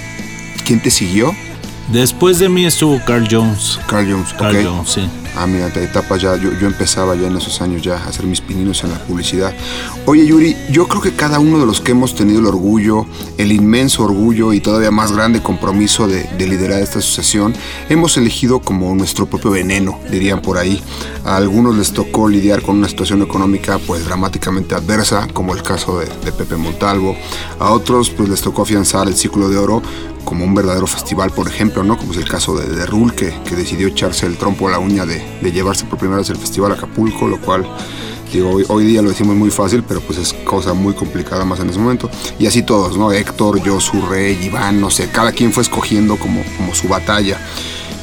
¿quién 0.64 0.80
te 0.80 0.92
siguió? 0.92 1.34
Después 1.88 2.38
de 2.38 2.48
mí 2.48 2.66
estuvo 2.66 3.04
Carl 3.04 3.26
Jones. 3.28 3.80
Carl 3.88 4.08
Jones, 4.12 4.32
Carl. 4.34 4.64
Jones, 4.64 4.90
sí. 4.90 5.08
Ah, 5.36 5.46
mira, 5.46 5.68
de 5.68 5.84
etapa 5.84 6.16
ya, 6.16 6.36
yo, 6.36 6.50
yo 6.60 6.66
empezaba 6.66 7.14
ya 7.14 7.28
en 7.28 7.36
esos 7.36 7.60
años 7.60 7.82
ya 7.82 7.96
a 7.96 8.08
hacer 8.08 8.26
mis 8.26 8.40
pininos 8.40 8.82
en 8.84 8.90
la 8.90 8.98
publicidad. 8.98 9.54
Oye, 10.06 10.26
Yuri, 10.26 10.56
yo 10.70 10.88
creo 10.88 11.00
que 11.00 11.12
cada 11.12 11.38
uno 11.38 11.58
de 11.58 11.66
los 11.66 11.80
que 11.80 11.92
hemos 11.92 12.14
tenido 12.14 12.40
el 12.40 12.46
orgullo, 12.46 13.06
el 13.38 13.52
inmenso 13.52 14.04
orgullo 14.04 14.52
y 14.52 14.60
todavía 14.60 14.90
más 14.90 15.12
grande 15.12 15.42
compromiso 15.42 16.08
de, 16.08 16.24
de 16.24 16.46
liderar 16.46 16.82
esta 16.82 16.98
asociación, 16.98 17.54
hemos 17.88 18.16
elegido 18.16 18.60
como 18.60 18.94
nuestro 18.94 19.26
propio 19.26 19.50
veneno, 19.52 19.98
dirían 20.10 20.42
por 20.42 20.58
ahí. 20.58 20.82
A 21.24 21.36
algunos 21.36 21.76
les 21.76 21.92
tocó 21.92 22.28
lidiar 22.28 22.62
con 22.62 22.78
una 22.78 22.88
situación 22.88 23.22
económica 23.22 23.78
pues 23.78 24.04
dramáticamente 24.04 24.74
adversa, 24.74 25.28
como 25.32 25.54
el 25.54 25.62
caso 25.62 25.98
de, 26.00 26.06
de 26.24 26.32
Pepe 26.32 26.56
Montalvo. 26.56 27.16
A 27.58 27.72
otros 27.72 28.10
pues 28.10 28.28
les 28.28 28.40
tocó 28.40 28.62
afianzar 28.62 29.06
el 29.06 29.14
ciclo 29.14 29.48
de 29.48 29.58
oro 29.58 29.82
como 30.24 30.44
un 30.44 30.54
verdadero 30.54 30.86
festival, 30.86 31.30
por 31.30 31.48
ejemplo, 31.48 31.82
¿no? 31.82 31.96
Como 31.96 32.12
es 32.12 32.18
el 32.18 32.28
caso 32.28 32.56
de, 32.56 32.68
de 32.68 32.86
Rul, 32.86 33.14
que, 33.14 33.34
que 33.44 33.56
decidió 33.56 33.88
echarse 33.88 34.26
el 34.26 34.36
trompo 34.36 34.68
a 34.68 34.72
la 34.72 34.78
uña 34.78 35.06
de, 35.06 35.22
de 35.40 35.52
llevarse 35.52 35.84
por 35.84 35.98
primera 35.98 36.18
vez 36.18 36.30
el 36.30 36.36
festival 36.36 36.72
a 36.72 36.74
Acapulco, 36.74 37.26
lo 37.26 37.40
cual, 37.40 37.66
digo, 38.32 38.50
hoy, 38.50 38.64
hoy 38.68 38.84
día 38.84 39.02
lo 39.02 39.10
decimos 39.10 39.36
muy 39.36 39.50
fácil, 39.50 39.82
pero 39.82 40.00
pues 40.00 40.18
es 40.18 40.32
cosa 40.32 40.74
muy 40.74 40.94
complicada 40.94 41.44
más 41.44 41.60
en 41.60 41.70
ese 41.70 41.78
momento. 41.78 42.10
Y 42.38 42.46
así 42.46 42.62
todos, 42.62 42.96
¿no? 42.96 43.12
Héctor, 43.12 43.60
Josu, 43.66 44.06
Rey, 44.06 44.38
Iván, 44.42 44.80
no 44.80 44.90
sé, 44.90 45.08
cada 45.10 45.32
quien 45.32 45.52
fue 45.52 45.62
escogiendo 45.62 46.16
como, 46.16 46.42
como 46.56 46.74
su 46.74 46.88
batalla. 46.88 47.38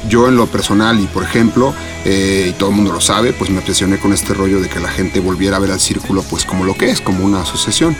Yo 0.09 0.27
en 0.27 0.35
lo 0.35 0.47
personal 0.47 0.99
y 0.99 1.05
por 1.07 1.23
ejemplo, 1.23 1.73
eh, 2.05 2.47
y 2.49 2.53
todo 2.53 2.69
el 2.69 2.75
mundo 2.75 2.93
lo 2.93 3.01
sabe, 3.01 3.33
pues 3.33 3.49
me 3.49 3.59
obsesioné 3.59 3.97
con 3.97 4.13
este 4.13 4.33
rollo 4.33 4.61
de 4.61 4.69
que 4.69 4.79
la 4.79 4.89
gente 4.89 5.19
volviera 5.19 5.57
a 5.57 5.59
ver 5.59 5.71
al 5.71 5.79
círculo 5.79 6.23
pues 6.29 6.45
como 6.45 6.63
lo 6.63 6.75
que 6.75 6.89
es, 6.89 7.01
como 7.01 7.25
una 7.25 7.41
asociación. 7.41 7.95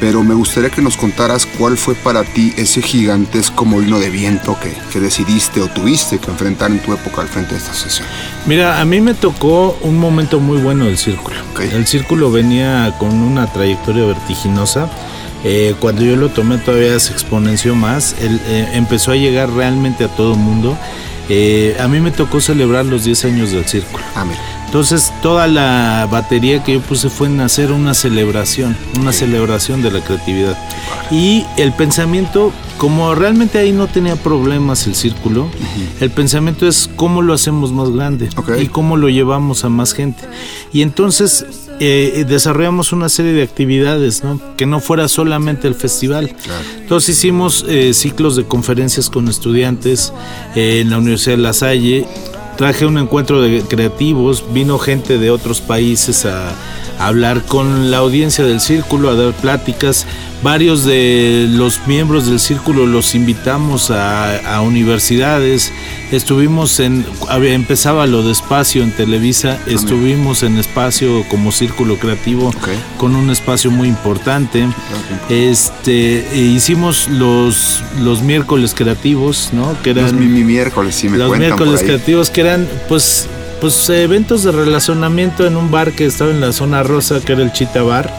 Pero 0.00 0.22
me 0.22 0.34
gustaría 0.34 0.70
que 0.70 0.80
nos 0.80 0.96
contaras 0.96 1.44
cuál 1.44 1.76
fue 1.76 1.94
para 1.94 2.24
ti 2.24 2.54
ese 2.56 2.80
gigantesco 2.80 3.64
molino 3.66 3.98
de 3.98 4.08
viento 4.08 4.56
que, 4.58 4.74
que 4.90 5.00
decidiste 5.00 5.60
o 5.60 5.68
tuviste 5.68 6.18
que 6.18 6.30
enfrentar 6.30 6.70
en 6.70 6.80
tu 6.80 6.92
época 6.94 7.20
al 7.20 7.28
frente 7.28 7.52
de 7.52 7.58
esta 7.58 7.72
asociación. 7.72 8.08
Mira, 8.46 8.80
a 8.80 8.84
mí 8.84 9.00
me 9.00 9.14
tocó 9.14 9.78
un 9.82 9.98
momento 9.98 10.40
muy 10.40 10.58
bueno 10.58 10.86
del 10.86 10.96
círculo. 10.96 11.36
Ok. 11.52 11.60
El 11.60 11.86
círculo 11.86 12.30
venía 12.30 12.94
con 12.98 13.10
una 13.10 13.52
trayectoria 13.52 14.04
vertiginosa. 14.06 14.88
Eh, 15.42 15.74
cuando 15.80 16.02
yo 16.02 16.16
lo 16.16 16.28
tomé 16.28 16.58
todavía 16.58 16.98
se 17.00 17.12
exponenció 17.12 17.74
más. 17.74 18.14
Él, 18.20 18.40
eh, 18.46 18.68
empezó 18.72 19.12
a 19.12 19.16
llegar 19.16 19.50
realmente 19.50 20.04
a 20.04 20.08
todo 20.08 20.34
el 20.34 20.38
mundo. 20.38 20.76
Eh, 21.32 21.76
a 21.78 21.86
mí 21.86 22.00
me 22.00 22.10
tocó 22.10 22.40
celebrar 22.40 22.84
los 22.84 23.04
10 23.04 23.24
años 23.26 23.52
del 23.52 23.64
círculo. 23.64 24.02
Ah, 24.16 24.24
mira. 24.24 24.40
Entonces 24.66 25.12
toda 25.22 25.46
la 25.46 26.08
batería 26.10 26.62
que 26.62 26.74
yo 26.74 26.80
puse 26.80 27.08
fue 27.08 27.28
en 27.28 27.40
hacer 27.40 27.72
una 27.72 27.94
celebración, 27.94 28.76
una 29.00 29.12
celebración 29.12 29.82
de 29.82 29.90
la 29.90 30.00
creatividad. 30.00 30.56
Y 31.10 31.44
el 31.56 31.72
pensamiento, 31.72 32.52
como 32.78 33.14
realmente 33.14 33.58
ahí 33.58 33.72
no 33.72 33.88
tenía 33.88 34.14
problemas 34.14 34.86
el 34.86 34.94
círculo, 34.94 35.48
el 36.00 36.10
pensamiento 36.10 36.68
es 36.68 36.88
cómo 36.94 37.20
lo 37.20 37.34
hacemos 37.34 37.72
más 37.72 37.90
grande 37.90 38.28
y 38.60 38.66
cómo 38.66 38.96
lo 38.96 39.08
llevamos 39.08 39.64
a 39.64 39.68
más 39.68 39.92
gente. 39.92 40.22
Y 40.72 40.82
entonces 40.82 41.69
eh, 41.82 42.26
desarrollamos 42.28 42.92
una 42.92 43.08
serie 43.08 43.32
de 43.32 43.42
actividades, 43.42 44.22
¿no? 44.22 44.38
Que 44.58 44.66
no 44.66 44.80
fuera 44.80 45.08
solamente 45.08 45.66
el 45.66 45.74
festival. 45.74 46.30
Entonces 46.78 47.16
hicimos 47.16 47.64
eh, 47.68 47.94
ciclos 47.94 48.36
de 48.36 48.44
conferencias 48.44 49.08
con 49.08 49.28
estudiantes 49.28 50.12
eh, 50.54 50.80
en 50.82 50.90
la 50.90 50.98
Universidad 50.98 51.36
de 51.36 51.42
La 51.42 51.54
Salle. 51.54 52.06
Traje 52.58 52.84
un 52.84 52.98
encuentro 52.98 53.40
de 53.40 53.62
creativos, 53.62 54.44
vino 54.52 54.78
gente 54.78 55.16
de 55.16 55.30
otros 55.30 55.62
países 55.62 56.26
a 56.26 56.54
hablar 57.00 57.42
con 57.44 57.90
la 57.90 57.98
audiencia 57.98 58.44
del 58.44 58.60
círculo, 58.60 59.10
a 59.10 59.14
dar 59.14 59.32
pláticas. 59.32 60.06
Varios 60.42 60.84
de 60.84 61.46
los 61.50 61.86
miembros 61.86 62.26
del 62.26 62.40
círculo 62.40 62.86
los 62.86 63.14
invitamos 63.14 63.90
a, 63.90 64.60
universidades. 64.62 65.70
Estuvimos 66.12 66.80
en, 66.80 67.04
empezaba 67.42 68.06
lo 68.06 68.22
de 68.22 68.32
espacio 68.32 68.82
en 68.82 68.90
Televisa, 68.90 69.58
estuvimos 69.66 70.42
en 70.42 70.58
espacio 70.58 71.24
como 71.28 71.52
círculo 71.52 71.98
creativo 71.98 72.52
con 72.96 73.16
un 73.16 73.30
espacio 73.30 73.70
muy 73.70 73.88
importante. 73.88 74.66
Este, 75.28 76.26
e 76.32 76.38
hicimos 76.38 77.08
los, 77.08 77.82
los 78.00 78.22
miércoles 78.22 78.74
creativos, 78.74 79.50
¿no? 79.52 79.76
Que 79.82 79.90
eran 79.90 80.04
los 80.04 80.14
miércoles, 80.14 80.94
sí 80.94 81.08
me 81.08 81.18
Los 81.18 81.36
miércoles 81.36 81.82
creativos 81.82 82.30
que 82.30 82.40
eran, 82.40 82.66
pues, 82.88 83.28
pues 83.60 83.88
eventos 83.90 84.42
de 84.42 84.52
relacionamiento 84.52 85.46
en 85.46 85.56
un 85.56 85.70
bar 85.70 85.92
que 85.92 86.06
estaba 86.06 86.30
en 86.30 86.40
la 86.40 86.52
zona 86.52 86.82
rosa, 86.82 87.20
que 87.20 87.32
era 87.32 87.42
el 87.42 87.52
Chita 87.52 87.82
Bar 87.82 88.10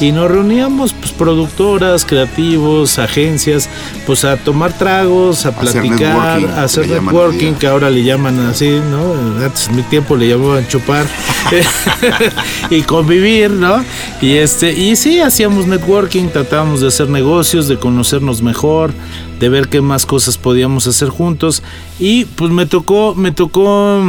y 0.00 0.12
nos 0.12 0.30
reuníamos 0.30 0.94
pues 0.94 1.12
productoras, 1.12 2.06
creativos, 2.06 2.98
agencias, 2.98 3.68
pues 4.06 4.24
a 4.24 4.36
tomar 4.38 4.72
tragos, 4.76 5.44
a 5.44 5.52
platicar, 5.52 6.42
a 6.56 6.64
hacer 6.64 6.88
networking, 6.88 7.52
que 7.54 7.66
ahora 7.66 7.90
le 7.90 8.02
llaman 8.02 8.40
así, 8.40 8.80
¿no? 8.90 9.44
Antes 9.44 9.68
en 9.68 9.76
mi 9.76 9.82
tiempo 9.82 10.16
le 10.16 10.28
llamaban 10.28 10.66
chupar 10.68 11.06
y 12.70 12.82
convivir, 12.82 13.50
¿no? 13.50 13.84
Y 14.22 14.36
este, 14.36 14.72
y 14.72 14.96
sí, 14.96 15.20
hacíamos 15.20 15.66
networking, 15.66 16.28
tratábamos 16.28 16.80
de 16.80 16.88
hacer 16.88 17.10
negocios, 17.10 17.68
de 17.68 17.78
conocernos 17.78 18.40
mejor, 18.42 18.92
de 19.38 19.48
ver 19.50 19.68
qué 19.68 19.82
más 19.82 20.06
cosas 20.06 20.38
podíamos 20.38 20.86
hacer 20.86 21.10
juntos 21.10 21.62
y 21.98 22.24
pues 22.24 22.50
me 22.50 22.66
tocó 22.66 23.14
me 23.14 23.32
tocó 23.32 24.02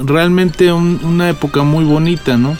realmente 0.00 0.72
una 0.72 1.28
época 1.28 1.62
muy 1.62 1.84
bonita 1.84 2.36
no 2.36 2.56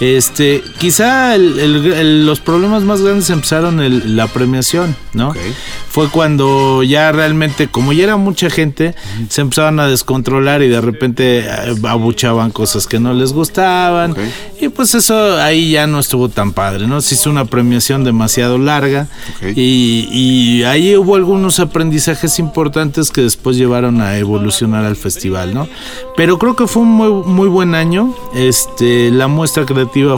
este, 0.00 0.64
quizá 0.78 1.36
los 1.36 2.40
problemas 2.40 2.82
más 2.84 3.02
grandes 3.02 3.28
empezaron 3.28 4.16
la 4.16 4.26
premiación, 4.28 4.96
¿no? 5.12 5.34
Fue 5.90 6.08
cuando 6.08 6.82
ya 6.82 7.12
realmente, 7.12 7.68
como 7.68 7.92
ya 7.92 8.04
era 8.04 8.16
mucha 8.16 8.48
gente, 8.48 8.94
se 9.28 9.42
empezaban 9.42 9.78
a 9.78 9.88
descontrolar 9.88 10.62
y 10.62 10.68
de 10.68 10.80
repente 10.80 11.40
eh, 11.40 11.76
abuchaban 11.86 12.50
cosas 12.50 12.86
que 12.86 12.98
no 12.98 13.12
les 13.12 13.34
gustaban. 13.34 14.14
Y 14.58 14.68
pues 14.70 14.94
eso 14.94 15.38
ahí 15.38 15.72
ya 15.72 15.86
no 15.86 16.00
estuvo 16.00 16.28
tan 16.28 16.52
padre, 16.52 16.86
¿no? 16.86 17.00
Se 17.02 17.14
hizo 17.14 17.28
una 17.28 17.44
premiación 17.44 18.02
demasiado 18.02 18.56
larga 18.56 19.08
y, 19.54 20.08
y, 20.10 20.62
ahí 20.64 20.96
hubo 20.96 21.16
algunos 21.16 21.60
aprendizajes 21.60 22.38
importantes 22.38 23.10
que 23.10 23.22
después 23.22 23.56
llevaron 23.56 24.00
a 24.00 24.16
evolucionar 24.16 24.84
al 24.84 24.96
festival, 24.96 25.54
¿no? 25.54 25.68
Pero 26.16 26.38
creo 26.38 26.56
que 26.56 26.66
fue 26.66 26.82
un 26.82 26.90
muy, 26.90 27.08
muy 27.10 27.48
buen 27.48 27.74
año. 27.74 28.14
Este, 28.34 29.10
la 29.10 29.28
muestra 29.28 29.66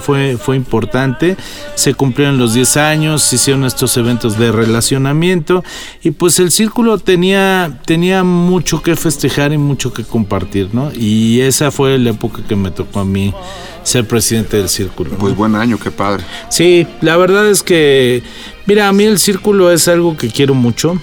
fue, 0.00 0.36
fue 0.36 0.56
importante. 0.56 1.36
Se 1.74 1.94
cumplieron 1.94 2.38
los 2.38 2.54
10 2.54 2.76
años, 2.76 3.22
se 3.22 3.36
hicieron 3.36 3.64
estos 3.64 3.96
eventos 3.96 4.38
de 4.38 4.52
relacionamiento 4.52 5.64
y 6.02 6.12
pues 6.12 6.38
el 6.38 6.50
círculo 6.50 6.98
tenía, 6.98 7.80
tenía 7.84 8.24
mucho 8.24 8.82
que 8.82 8.96
festejar 8.96 9.52
y 9.52 9.58
mucho 9.58 9.92
que 9.92 10.04
compartir, 10.04 10.70
¿no? 10.72 10.92
Y 10.92 11.40
esa 11.40 11.70
fue 11.70 11.98
la 11.98 12.10
época 12.10 12.42
que 12.46 12.56
me 12.56 12.70
tocó 12.70 13.00
a 13.00 13.04
mí 13.04 13.34
ser 13.82 14.06
presidente 14.06 14.56
del 14.56 14.68
círculo. 14.68 15.10
Pues 15.18 15.34
buen 15.36 15.54
año, 15.54 15.78
qué 15.78 15.90
padre. 15.90 16.24
Sí, 16.48 16.86
la 17.00 17.16
verdad 17.16 17.48
es 17.48 17.62
que, 17.62 18.22
mira, 18.66 18.88
a 18.88 18.92
mí 18.92 19.04
el 19.04 19.18
círculo 19.18 19.70
es 19.72 19.88
algo 19.88 20.16
que 20.16 20.28
quiero 20.30 20.54
mucho. 20.54 21.00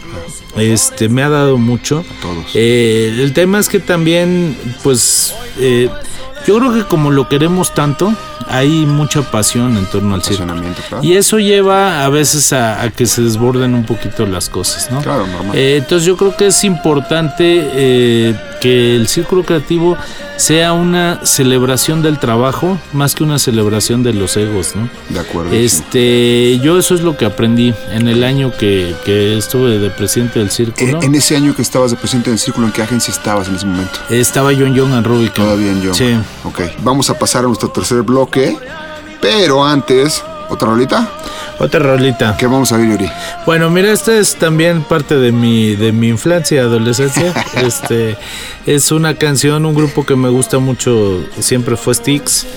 Este, 0.55 1.09
me 1.09 1.24
ha 1.24 1.30
dado 1.30 1.57
mucho. 1.57 2.03
todos. 2.22 2.51
Eh, 2.53 3.17
el 3.20 3.34
tema 3.34 3.59
es 3.59 3.70
que 3.70 3.80
también, 3.80 4.57
pues, 4.84 5.34
eh, 5.59 5.89
yo 6.48 6.58
creo 6.58 6.74
que 6.74 6.84
como 6.84 7.12
lo 7.12 7.28
queremos 7.28 7.74
tanto, 7.74 8.14
hay 8.48 8.86
mucha 8.86 9.22
pasión 9.22 9.78
en 9.78 9.86
torno 9.86 10.16
al 10.16 10.24
círculo. 10.24 10.56
Y 11.02 11.14
eso 11.14 11.38
lleva 11.38 12.04
a 12.04 12.10
veces 12.10 12.52
a, 12.54 12.90
que 12.96 13.06
se 13.06 13.22
desborden 13.22 13.76
un 13.76 13.86
poquito 13.86 14.26
las 14.26 14.50
cosas, 14.50 14.90
¿no? 14.92 15.02
Claro, 15.02 15.28
normal. 15.28 15.56
Eh, 15.56 15.78
entonces 15.78 16.06
yo 16.06 16.18
creo 16.18 16.36
que 16.36 16.48
es 16.48 16.64
importante 16.64 17.70
eh, 17.74 18.36
que 18.60 18.96
el 18.96 19.08
círculo 19.08 19.44
creativo 19.44 19.98
sea 20.38 20.74
una 20.74 21.20
celebración 21.26 22.02
del 22.02 22.18
trabajo 22.18 22.80
más 22.94 23.14
que 23.14 23.24
una 23.24 23.40
celebración 23.40 24.04
de 24.04 24.14
los 24.14 24.38
egos, 24.38 24.76
¿no? 24.76 24.90
De 25.10 25.20
acuerdo. 25.20 25.54
Este, 25.54 26.60
yo 26.60 26.80
eso 26.80 26.96
es 26.96 27.02
lo 27.02 27.18
que 27.18 27.26
aprendí 27.26 27.74
en 27.92 28.08
el 28.08 28.24
año 28.24 28.52
que, 28.58 28.96
estuve 29.38 29.80
de 29.80 29.90
presidente 29.90 30.40
del 30.40 30.50
círculo. 30.50 31.02
En, 31.02 31.14
ese 31.16 31.36
año 31.36 31.56
que 31.56 31.62
estabas 31.62 31.92
de 31.92 31.98
presidente 31.98 32.30
del 32.30 32.40
círculo, 32.40 32.68
¿en 32.68 32.74
qué 32.74 32.82
agencia 32.82 33.12
estabas 33.12 33.48
en 33.48 33.56
ese 33.56 33.66
momento? 33.66 34.00
Estaba 34.10 34.54
yo 34.54 34.66
en 34.66 34.76
Young 34.76 34.94
and 34.94 35.06
Rubik. 35.06 35.34
Todavía 35.34 35.72
en 35.72 35.82
Young. 35.82 35.96
Sí. 35.96 36.16
Ok, 36.44 36.62
vamos 36.84 37.10
a 37.10 37.20
pasar 37.20 37.44
a 37.44 37.48
nuestro 37.48 37.70
tercer 37.70 38.02
bloque, 38.02 38.58
pero 39.22 39.66
antes, 39.66 40.24
¿otra 40.50 40.70
rolita? 40.70 41.10
Otra 41.60 41.82
rolita. 41.82 42.38
¿Qué 42.38 42.48
vamos 42.48 42.72
a 42.72 42.78
ver, 42.78 42.88
Yuri? 42.88 43.12
Bueno, 43.46 43.70
mira, 43.70 43.92
esta 43.92 44.18
es 44.18 44.36
también 44.36 44.82
parte 44.82 45.16
de 45.16 45.34
mi, 45.34 45.76
de 45.76 45.92
mi 45.92 46.08
infancia 46.08 46.62
adolescencia. 46.62 47.34
este 47.56 48.18
es 48.66 48.92
una 48.92 49.16
canción, 49.16 49.66
un 49.66 49.76
grupo 49.76 50.06
que 50.06 50.16
me 50.16 50.30
gusta 50.30 50.60
mucho, 50.60 51.22
siempre 51.40 51.76
fue 51.76 51.94
Styx. 51.94 52.48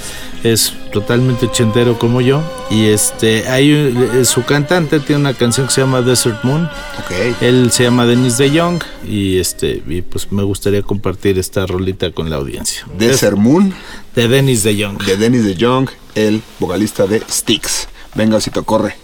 Es 0.42 0.72
totalmente 0.92 1.46
ochentero 1.46 1.98
como 1.98 2.20
yo. 2.20 2.42
Y 2.70 2.86
este, 2.86 3.48
hay 3.48 3.70
eh, 3.70 4.24
su 4.24 4.44
cantante 4.44 4.98
tiene 5.00 5.20
una 5.20 5.34
canción 5.34 5.66
que 5.66 5.72
se 5.72 5.80
llama 5.82 6.02
Desert 6.02 6.42
Moon. 6.42 6.68
Okay. 7.04 7.34
Él 7.40 7.70
se 7.70 7.84
llama 7.84 8.06
Dennis 8.06 8.38
de 8.38 8.50
Young. 8.50 8.82
Y 9.06 9.38
este, 9.38 9.82
y 9.86 10.02
pues 10.02 10.32
me 10.32 10.42
gustaría 10.42 10.82
compartir 10.82 11.38
esta 11.38 11.66
rolita 11.66 12.10
con 12.10 12.28
la 12.28 12.36
audiencia. 12.36 12.86
Desert 12.98 13.36
Moon. 13.36 13.72
De 14.14 14.28
Dennis 14.28 14.62
de 14.62 14.76
Young. 14.76 15.02
De 15.04 15.16
Dennis 15.16 15.44
de 15.44 15.54
Young, 15.54 15.88
el 16.14 16.42
vocalista 16.58 17.06
de 17.06 17.22
Styx. 17.30 17.88
Venga, 18.14 18.36
Osito, 18.36 18.62
corre. 18.64 18.96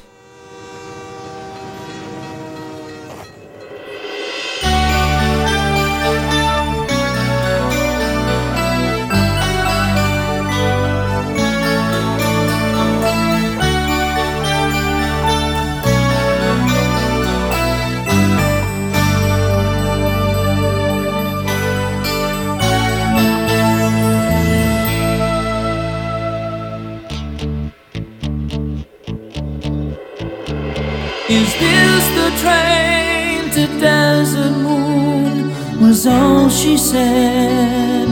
Train 32.49 33.79
Desert 33.81 34.57
Moon? 34.65 35.53
Was 35.81 36.07
all 36.07 36.49
she 36.49 36.77
said. 36.77 38.09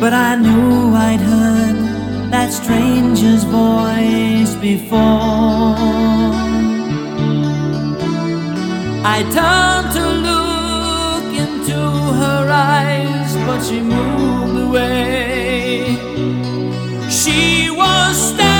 But 0.00 0.12
I 0.12 0.36
knew 0.36 0.94
I'd 1.10 1.20
heard 1.20 1.76
that 2.32 2.52
stranger's 2.52 3.44
voice 3.44 4.54
before. 4.56 5.76
I 9.14 9.18
turned 9.38 9.90
to 9.98 10.06
look 10.28 11.28
into 11.44 11.80
her 12.22 12.42
eyes, 12.50 13.30
but 13.46 13.60
she 13.66 13.80
moved 13.80 14.58
away. 14.68 15.96
She 17.20 17.70
was 17.70 18.16
standing. 18.16 18.51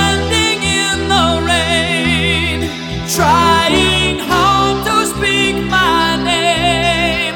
Trying 3.15 4.17
hard 4.17 4.83
to 4.87 5.05
speak 5.05 5.55
my 5.69 6.15
name. 6.23 7.35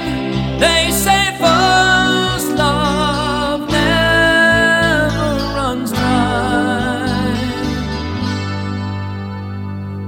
They 0.59 0.89
say 0.89 1.37
first 1.37 2.49
love 2.63 3.61
never 3.69 5.29
runs 5.57 5.91
dry. 5.91 7.35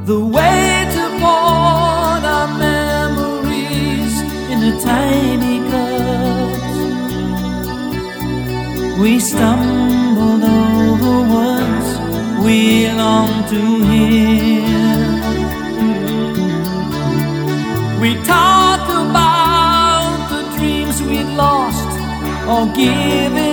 The 0.06 0.20
way 0.36 0.88
to 0.96 1.04
pour 1.22 2.20
our 2.36 2.50
memories 2.58 4.16
in 4.52 4.60
a 4.72 4.74
tiny 4.82 5.58
cup. 5.70 6.50
We 9.00 9.20
stumbled 9.20 10.44
over 10.44 11.18
words 11.34 11.90
we 12.44 12.58
long 12.90 13.34
to 13.50 13.60
hear. 13.84 14.49
giving. 22.80 23.49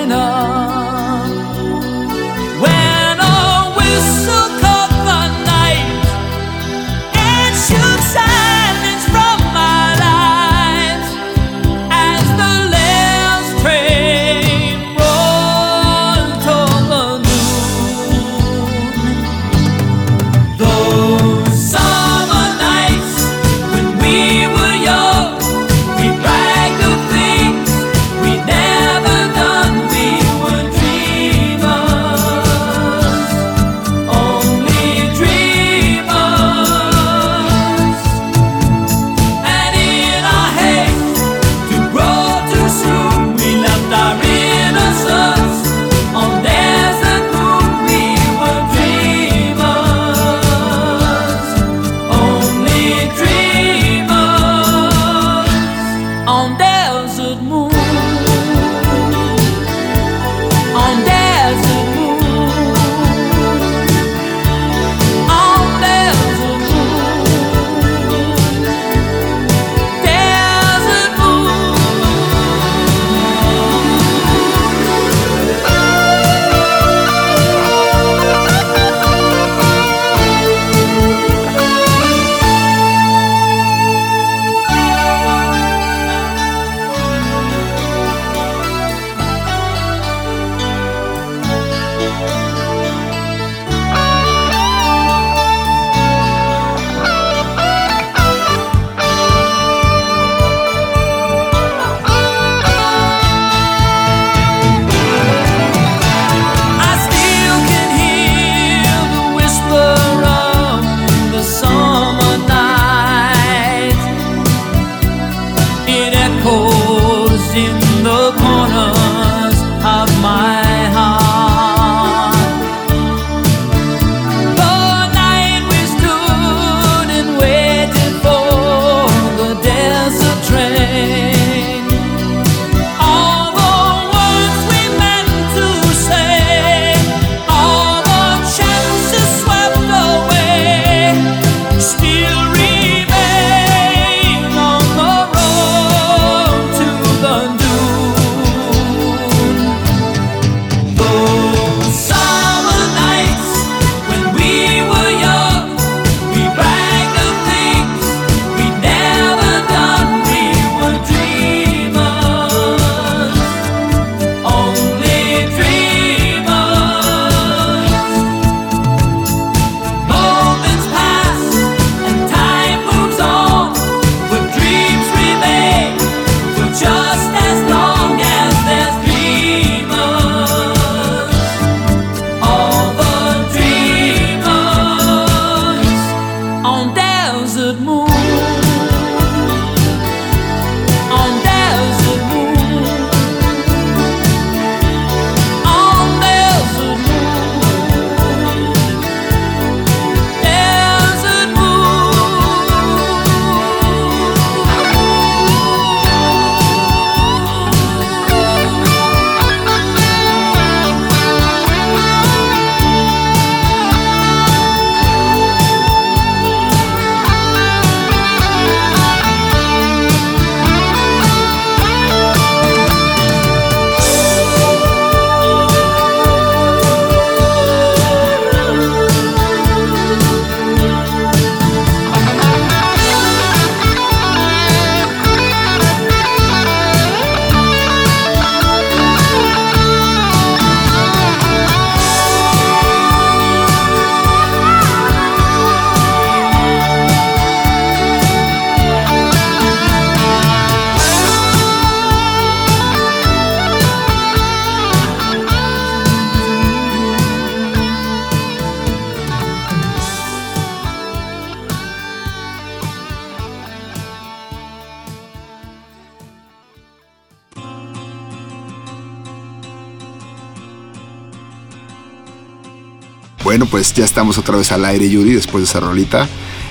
Pues 273.77 273.93
ya 273.93 274.07
estamos 274.07 274.39
otra 274.39 274.57
vez 274.57 274.72
al 274.72 274.87
aire, 274.87 275.07
Judy, 275.07 275.35
después 275.35 275.62
de 275.62 275.68
esa 275.68 275.81
rolita. 275.81 276.27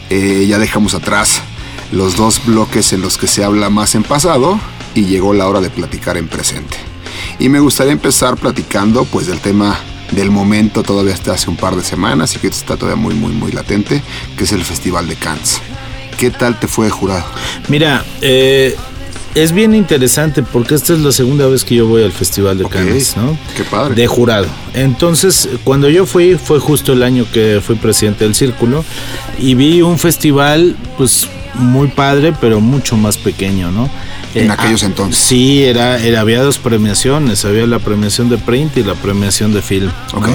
Eh, 0.10 0.47
ya 0.49 0.58
dejamos 0.58 0.95
atrás 0.95 1.39
los 1.91 2.16
dos 2.18 2.43
bloques 2.47 2.93
en 2.93 3.01
los 3.01 3.20
que 3.20 3.28
se 3.28 3.43
habla 3.43 3.70
más 3.70 3.93
en 3.93 4.01
pasado 4.01 4.60
y 4.95 5.06
llegó 5.06 5.32
la 5.36 5.47
hora 5.47 5.62
de 5.62 5.70
platicar 5.70 6.18
en 6.18 6.28
presente. 6.28 6.78
Y 7.38 7.49
me 7.49 7.60
gustaría 7.60 7.93
empezar 7.93 8.38
platicando 8.38 9.06
pues 9.06 9.28
del 9.28 9.39
tema 9.39 9.78
del 10.14 10.32
momento 10.32 10.82
todavía 10.82 11.14
hasta 11.14 11.34
hace 11.34 11.47
un 11.47 11.58
par 11.58 11.76
de 11.76 11.84
semanas 11.84 12.36
y 12.36 12.39
que 12.39 12.47
está 12.47 12.76
todavía 12.76 12.99
muy 12.99 13.14
muy 13.14 13.34
muy 13.34 13.51
latente, 13.51 14.01
que 14.36 14.45
es 14.45 14.51
el 14.51 14.64
Festival 14.64 15.08
de 15.08 15.16
Cannes. 15.16 15.62
¿Qué 16.18 16.32
tal 16.32 16.60
te 16.60 16.68
fue 16.68 16.89
jurado? 16.89 17.26
Mira, 17.68 18.03
eh, 18.22 18.76
es 19.36 19.52
bien 19.52 19.76
interesante 19.76 20.42
porque 20.42 20.76
esta 20.76 20.94
es 20.94 21.00
la 21.00 21.12
segunda 21.12 21.46
vez 21.48 21.64
que 21.66 21.76
yo 21.76 21.88
voy 21.88 22.04
al 22.04 22.14
Festival 22.14 22.58
de 22.58 22.68
Cannes, 22.70 23.16
¿no? 23.18 23.38
Qué 23.56 23.64
padre. 23.66 23.94
De 23.94 24.08
jurado. 24.08 24.48
Entonces, 24.74 25.50
cuando 25.66 25.90
yo 25.90 26.06
fui, 26.06 26.36
fue 26.36 26.60
justo 26.60 26.94
el 26.94 27.04
año 27.04 27.26
que 27.32 27.62
fui 27.64 27.76
presidente 27.76 28.24
del 28.24 28.34
Círculo 28.34 28.84
y 29.38 29.54
vi 29.56 29.82
un 29.82 30.00
festival, 30.00 30.76
pues 30.98 31.28
muy 31.54 31.90
padre, 31.90 32.34
pero 32.40 32.62
mucho 32.62 32.96
más 32.96 33.18
pequeño, 33.18 33.72
¿no? 33.72 33.90
En 34.36 34.50
Eh, 34.50 34.54
aquellos 34.54 34.84
ah, 34.84 34.88
entonces. 34.88 35.24
Sí, 35.24 35.64
era, 35.64 35.98
era, 35.98 36.20
había 36.22 36.42
dos 36.44 36.60
premiaciones, 36.60 37.44
había 37.46 37.66
la 37.66 37.80
premiación 37.80 38.30
de 38.30 38.38
print 38.38 38.78
y 38.78 38.84
la 38.84 38.94
premiación 38.94 39.54
de 39.54 39.62
film. 39.62 39.90
¿no? 40.14 40.20
Ok. 40.20 40.28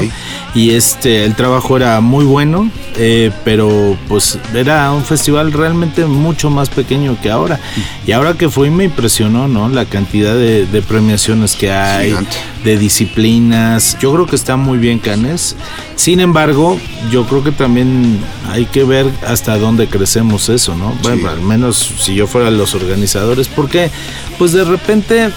Y 0.54 0.70
este, 0.70 1.24
el 1.24 1.36
trabajo 1.36 1.76
era 1.76 2.00
muy 2.00 2.24
bueno, 2.24 2.70
eh, 2.96 3.30
pero 3.44 3.96
pues 4.08 4.38
era 4.54 4.90
un 4.90 5.04
festival 5.04 5.52
realmente 5.52 6.04
mucho 6.06 6.50
más 6.50 6.68
pequeño 6.70 7.16
que 7.22 7.30
ahora. 7.30 7.60
Y 8.06 8.12
ahora 8.12 8.34
que 8.34 8.48
fui 8.48 8.70
me 8.70 8.84
impresionó, 8.84 9.46
¿no? 9.48 9.68
La 9.68 9.84
cantidad 9.84 10.34
de, 10.34 10.66
de 10.66 10.82
premiaciones 10.82 11.54
que 11.54 11.70
hay, 11.70 12.08
Gigante. 12.08 12.36
de 12.64 12.78
disciplinas. 12.78 13.96
Yo 14.00 14.12
creo 14.12 14.26
que 14.26 14.36
está 14.36 14.56
muy 14.56 14.78
bien 14.78 14.98
Canes. 14.98 15.56
Sin 15.94 16.20
embargo, 16.20 16.78
yo 17.10 17.26
creo 17.26 17.44
que 17.44 17.52
también 17.52 18.18
hay 18.50 18.64
que 18.66 18.84
ver 18.84 19.06
hasta 19.26 19.58
dónde 19.58 19.86
crecemos 19.86 20.48
eso, 20.48 20.74
¿no? 20.76 20.94
Bueno, 21.02 21.28
al 21.28 21.40
menos 21.42 21.76
si 22.00 22.14
yo 22.14 22.26
fuera 22.26 22.50
los 22.50 22.74
organizadores, 22.74 23.48
porque 23.48 23.89
pues 24.38 24.52
de 24.52 24.64
repente 24.64 25.30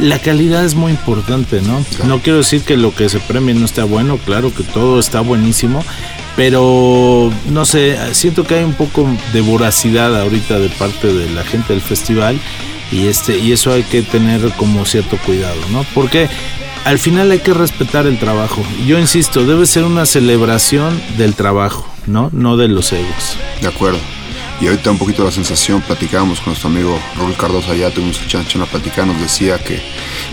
la 0.00 0.18
calidad 0.18 0.64
es 0.64 0.74
muy 0.74 0.92
importante, 0.92 1.60
¿no? 1.60 1.84
No 2.04 2.20
quiero 2.20 2.38
decir 2.38 2.62
que 2.62 2.76
lo 2.76 2.94
que 2.94 3.08
se 3.08 3.20
premie 3.20 3.54
no 3.54 3.64
está 3.64 3.84
bueno, 3.84 4.18
claro 4.18 4.54
que 4.54 4.62
todo 4.62 5.00
está 5.00 5.20
buenísimo, 5.20 5.84
pero 6.36 7.32
no 7.50 7.64
sé, 7.64 7.96
siento 8.12 8.44
que 8.44 8.56
hay 8.56 8.64
un 8.64 8.74
poco 8.74 9.08
de 9.32 9.40
voracidad 9.40 10.20
ahorita 10.20 10.58
de 10.58 10.68
parte 10.68 11.12
de 11.12 11.30
la 11.30 11.44
gente 11.44 11.72
del 11.72 11.82
festival 11.82 12.38
y 12.92 13.06
este 13.06 13.38
y 13.38 13.52
eso 13.52 13.72
hay 13.72 13.82
que 13.82 14.02
tener 14.02 14.40
como 14.52 14.84
cierto 14.84 15.18
cuidado, 15.18 15.58
¿no? 15.72 15.84
Porque 15.94 16.28
al 16.84 16.98
final 16.98 17.30
hay 17.30 17.40
que 17.40 17.52
respetar 17.52 18.06
el 18.06 18.18
trabajo. 18.18 18.62
Yo 18.86 18.98
insisto, 18.98 19.44
debe 19.44 19.66
ser 19.66 19.84
una 19.84 20.06
celebración 20.06 21.00
del 21.18 21.34
trabajo, 21.34 21.86
¿no? 22.06 22.30
No 22.32 22.56
de 22.56 22.68
los 22.68 22.92
egos. 22.92 23.36
De 23.60 23.68
acuerdo. 23.68 23.98
Y 24.60 24.66
ahorita 24.66 24.90
un 24.90 24.98
poquito 24.98 25.24
la 25.24 25.30
sensación, 25.30 25.80
platicábamos 25.82 26.40
con 26.40 26.48
nuestro 26.48 26.68
amigo 26.68 26.98
Raúl 27.16 27.36
Cardosa 27.36 27.72
allá, 27.72 27.90
tuvimos 27.90 28.26
chance 28.26 28.56
una 28.56 28.66
plática, 28.66 29.06
nos 29.06 29.20
decía 29.20 29.58
que 29.58 29.80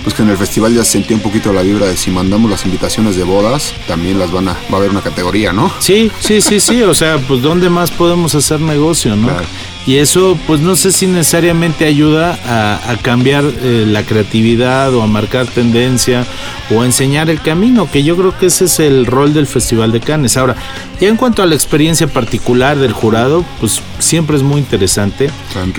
pues 0.03 0.15
que 0.15 0.23
en 0.23 0.29
el 0.29 0.37
festival 0.37 0.73
ya 0.73 0.83
se 0.83 0.93
sentía 0.93 1.15
un 1.15 1.21
poquito 1.21 1.53
la 1.53 1.61
vibra 1.61 1.85
de 1.85 1.95
si 1.95 2.09
mandamos 2.09 2.49
las 2.49 2.65
invitaciones 2.65 3.15
de 3.15 3.23
bodas, 3.23 3.73
también 3.87 4.17
las 4.17 4.31
van 4.31 4.47
a, 4.47 4.53
va 4.53 4.73
a 4.73 4.75
haber 4.77 4.89
una 4.89 5.01
categoría, 5.01 5.53
¿no? 5.53 5.71
Sí, 5.79 6.11
sí, 6.19 6.41
sí, 6.41 6.59
sí, 6.59 6.81
o 6.81 6.95
sea, 6.95 7.19
pues 7.19 7.41
¿dónde 7.41 7.69
más 7.69 7.91
podemos 7.91 8.33
hacer 8.33 8.59
negocio, 8.61 9.15
no? 9.15 9.27
Claro. 9.27 9.47
Y 9.87 9.97
eso, 9.97 10.37
pues 10.47 10.61
no 10.61 10.75
sé 10.75 10.91
si 10.91 11.05
necesariamente 11.05 11.85
ayuda 11.85 12.39
a, 12.43 12.91
a 12.91 12.97
cambiar 12.97 13.43
eh, 13.45 13.85
la 13.87 14.03
creatividad 14.03 14.93
o 14.95 15.03
a 15.03 15.07
marcar 15.07 15.45
tendencia 15.45 16.25
o 16.71 16.81
a 16.81 16.85
enseñar 16.85 17.29
el 17.29 17.39
camino, 17.39 17.87
que 17.91 18.03
yo 18.03 18.17
creo 18.17 18.35
que 18.35 18.47
ese 18.47 18.65
es 18.65 18.79
el 18.79 19.05
rol 19.05 19.33
del 19.35 19.45
Festival 19.45 19.91
de 19.91 19.99
Cannes. 19.99 20.37
Ahora, 20.37 20.55
ya 20.99 21.07
en 21.07 21.17
cuanto 21.17 21.43
a 21.43 21.45
la 21.45 21.53
experiencia 21.53 22.07
particular 22.07 22.79
del 22.79 22.93
jurado, 22.93 23.45
pues 23.59 23.79
siempre 23.99 24.37
es 24.37 24.41
muy 24.41 24.59
interesante. 24.59 25.29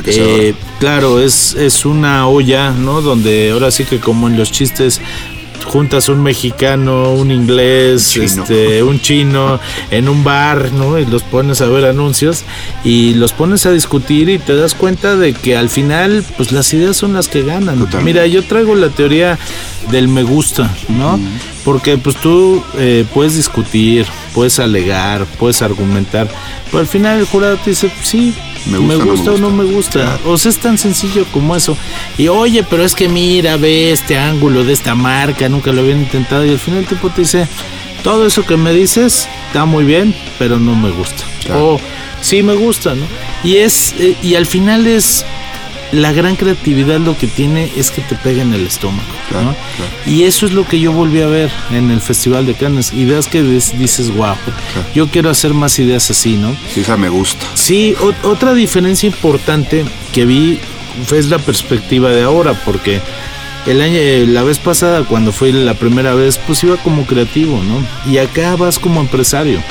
Eh, 0.07 0.55
claro, 0.79 1.21
es, 1.21 1.55
es 1.55 1.85
una 1.85 2.29
olla, 2.29 2.71
¿no? 2.71 3.03
Donde 3.03 3.51
ahora 3.51 3.73
sí 3.73 3.85
que 3.85 3.99
como 3.99 4.29
en 4.29 4.37
los 4.37 4.53
chistes 4.53 5.01
juntas 5.67 6.09
un 6.09 6.23
mexicano, 6.23 7.12
un 7.12 7.31
inglés, 7.31 8.11
Chino. 8.11 8.43
este, 8.43 8.83
un 8.83 9.01
chino 9.01 9.61
en 9.91 10.09
un 10.09 10.25
bar, 10.25 10.73
¿no? 10.73 10.99
Y 10.99 11.07
los 11.07 11.23
pones 11.23 11.61
a 11.61 11.67
ver 11.67 11.85
anuncios 11.85 12.45
y 12.85 13.14
los 13.14 13.33
pones 13.33 13.67
a 13.67 13.73
discutir 13.73 14.29
y 14.29 14.39
te 14.39 14.57
das 14.57 14.75
cuenta 14.75 15.17
de 15.17 15.35
que 15.35 15.57
al 15.57 15.69
final, 15.69 16.25
pues 16.37 16.53
las 16.53 16.73
ideas 16.73 16.97
son 16.97 17.12
las 17.12 17.29
que 17.29 17.43
ganan. 17.43 17.79
Totalmente. 17.79 18.05
Mira, 18.05 18.27
yo 18.27 18.43
traigo 18.45 18.75
la 18.75 18.89
teoría 18.89 19.39
del 19.91 20.09
me 20.09 20.23
gusta, 20.23 20.75
¿no? 20.89 21.19
Porque 21.67 21.99
pues 21.99 22.14
tú 22.17 22.62
eh, 22.79 23.05
puedes 23.12 23.37
discutir, 23.37 24.07
puedes 24.33 24.59
alegar, 24.61 25.27
puedes 25.39 25.61
argumentar, 25.62 26.29
pero 26.67 26.79
al 26.79 26.87
final 26.87 27.19
el 27.19 27.27
jurado 27.27 27.57
te 27.57 27.71
dice, 27.71 27.91
sí, 28.03 28.33
Me 28.67 28.79
me 28.79 28.95
gusta, 28.95 29.11
gusta, 29.11 29.31
no 29.33 29.37
me 29.37 29.37
o 29.37 29.39
no 29.39 29.49
gusta. 29.51 29.62
me 29.64 29.75
gusta. 29.75 30.01
Claro. 30.19 30.31
O 30.33 30.39
sea, 30.39 30.51
es 30.51 30.59
tan 30.59 30.79
sencillo 30.79 31.27
como 31.33 31.57
eso. 31.57 31.77
Y 32.17 32.29
oye, 32.29 32.62
pero 32.62 32.85
es 32.85 32.95
que 32.95 33.09
mira, 33.09 33.57
ve 33.57 33.91
este 33.93 34.17
ángulo 34.17 34.62
de 34.64 34.73
esta 34.73 34.95
marca, 34.95 35.49
nunca 35.49 35.73
lo 35.73 35.81
habían 35.83 35.99
intentado. 35.99 36.47
Y 36.47 36.51
al 36.51 36.59
final 36.61 36.81
el 36.81 36.87
tipo 36.87 37.11
te 37.11 37.23
dice, 37.23 37.49
todo 38.05 38.25
eso 38.27 38.47
que 38.47 38.57
me 38.57 38.73
dices 38.73 39.29
está 39.49 39.64
muy 39.64 39.85
bien, 39.85 40.14
pero 40.39 40.61
no 40.61 40.77
me 40.77 40.91
gusta. 40.91 41.25
Claro. 41.45 41.75
O 41.75 41.81
sí 42.21 42.45
me 42.45 42.55
gusta, 42.55 42.95
¿no? 42.95 43.05
Y 43.43 43.57
es, 43.57 43.93
eh, 43.99 44.17
y 44.23 44.37
al 44.37 44.47
final 44.47 44.87
es 44.87 45.25
la 45.93 46.12
gran 46.12 46.37
creatividad 46.37 46.99
lo 47.01 47.16
que 47.16 47.26
tiene 47.26 47.70
es 47.76 47.91
que 47.91 48.03
te 48.03 48.14
pega 48.16 48.43
en 48.43 48.53
el 48.55 48.66
estómago. 48.66 49.09
Claro, 49.28 49.47
¿no? 49.47 49.57
claro. 49.76 49.93
Y 50.07 50.24
eso 50.24 50.47
es 50.47 50.53
lo 50.53 50.66
que 50.66 50.80
yo 50.80 50.93
volví 50.93 51.20
a 51.22 51.26
ver 51.26 51.51
en 51.70 51.91
el 51.91 52.01
Festival 52.01 52.47
de 52.47 52.55
Cannes. 52.55 52.93
Ideas 52.93 53.26
que 53.26 53.43
dices, 53.43 54.14
wow, 54.14 54.37
yo 54.95 55.09
quiero 55.09 55.30
hacer 55.30 55.55
más 55.55 55.78
ideas 55.78 56.11
así, 56.11 56.37
¿no? 56.37 56.57
Sí, 56.72 56.80
esa 56.80 56.97
me 56.97 57.09
gusta. 57.09 57.47
Sí, 57.55 57.95
otra 58.22 58.55
diferencia 58.55 59.07
importante 59.07 59.84
que 60.12 60.26
vi 60.26 60.61
fue 61.07 61.22
la 61.22 61.39
perspectiva 61.39 62.11
de 62.11 62.22
ahora, 62.22 62.55
porque 62.64 63.01
el 63.67 63.81
año, 63.81 63.97
eh, 63.97 64.27
la 64.29 64.43
vez 64.43 64.59
pasada 64.59 65.05
cuando 65.05 65.33
fui 65.33 65.53
la 65.53 65.75
primera 65.75 66.14
vez, 66.14 66.39
pues 66.39 66.62
iba 66.62 66.77
como 66.77 67.05
creativo, 67.05 67.62
¿no? 67.62 67.85
Y 68.11 68.19
acá 68.19 68.55
vas 68.57 68.79
como 68.79 69.01
empresario. 69.01 69.62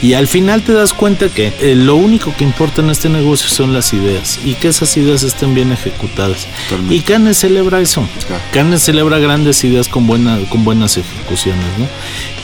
Y 0.00 0.14
al 0.14 0.26
final 0.26 0.62
te 0.62 0.72
das 0.72 0.92
cuenta 0.94 1.28
que 1.28 1.52
eh, 1.60 1.74
lo 1.74 1.96
único 1.96 2.34
que 2.34 2.44
importa 2.44 2.80
en 2.80 2.90
este 2.90 3.08
negocio 3.08 3.48
son 3.48 3.72
las 3.72 3.92
ideas 3.92 4.40
y 4.44 4.54
que 4.54 4.68
esas 4.68 4.96
ideas 4.96 5.22
estén 5.22 5.54
bien 5.54 5.70
ejecutadas. 5.72 6.46
Totalmente. 6.68 6.94
Y 6.94 7.00
Cannes 7.00 7.38
celebra 7.38 7.80
eso. 7.80 8.08
Claro. 8.26 8.42
Cannes 8.52 8.82
celebra 8.82 9.18
grandes 9.18 9.62
ideas 9.64 9.88
con, 9.88 10.06
buena, 10.06 10.38
con 10.48 10.64
buenas 10.64 10.96
ejecuciones, 10.96 11.66
¿no? 11.78 11.86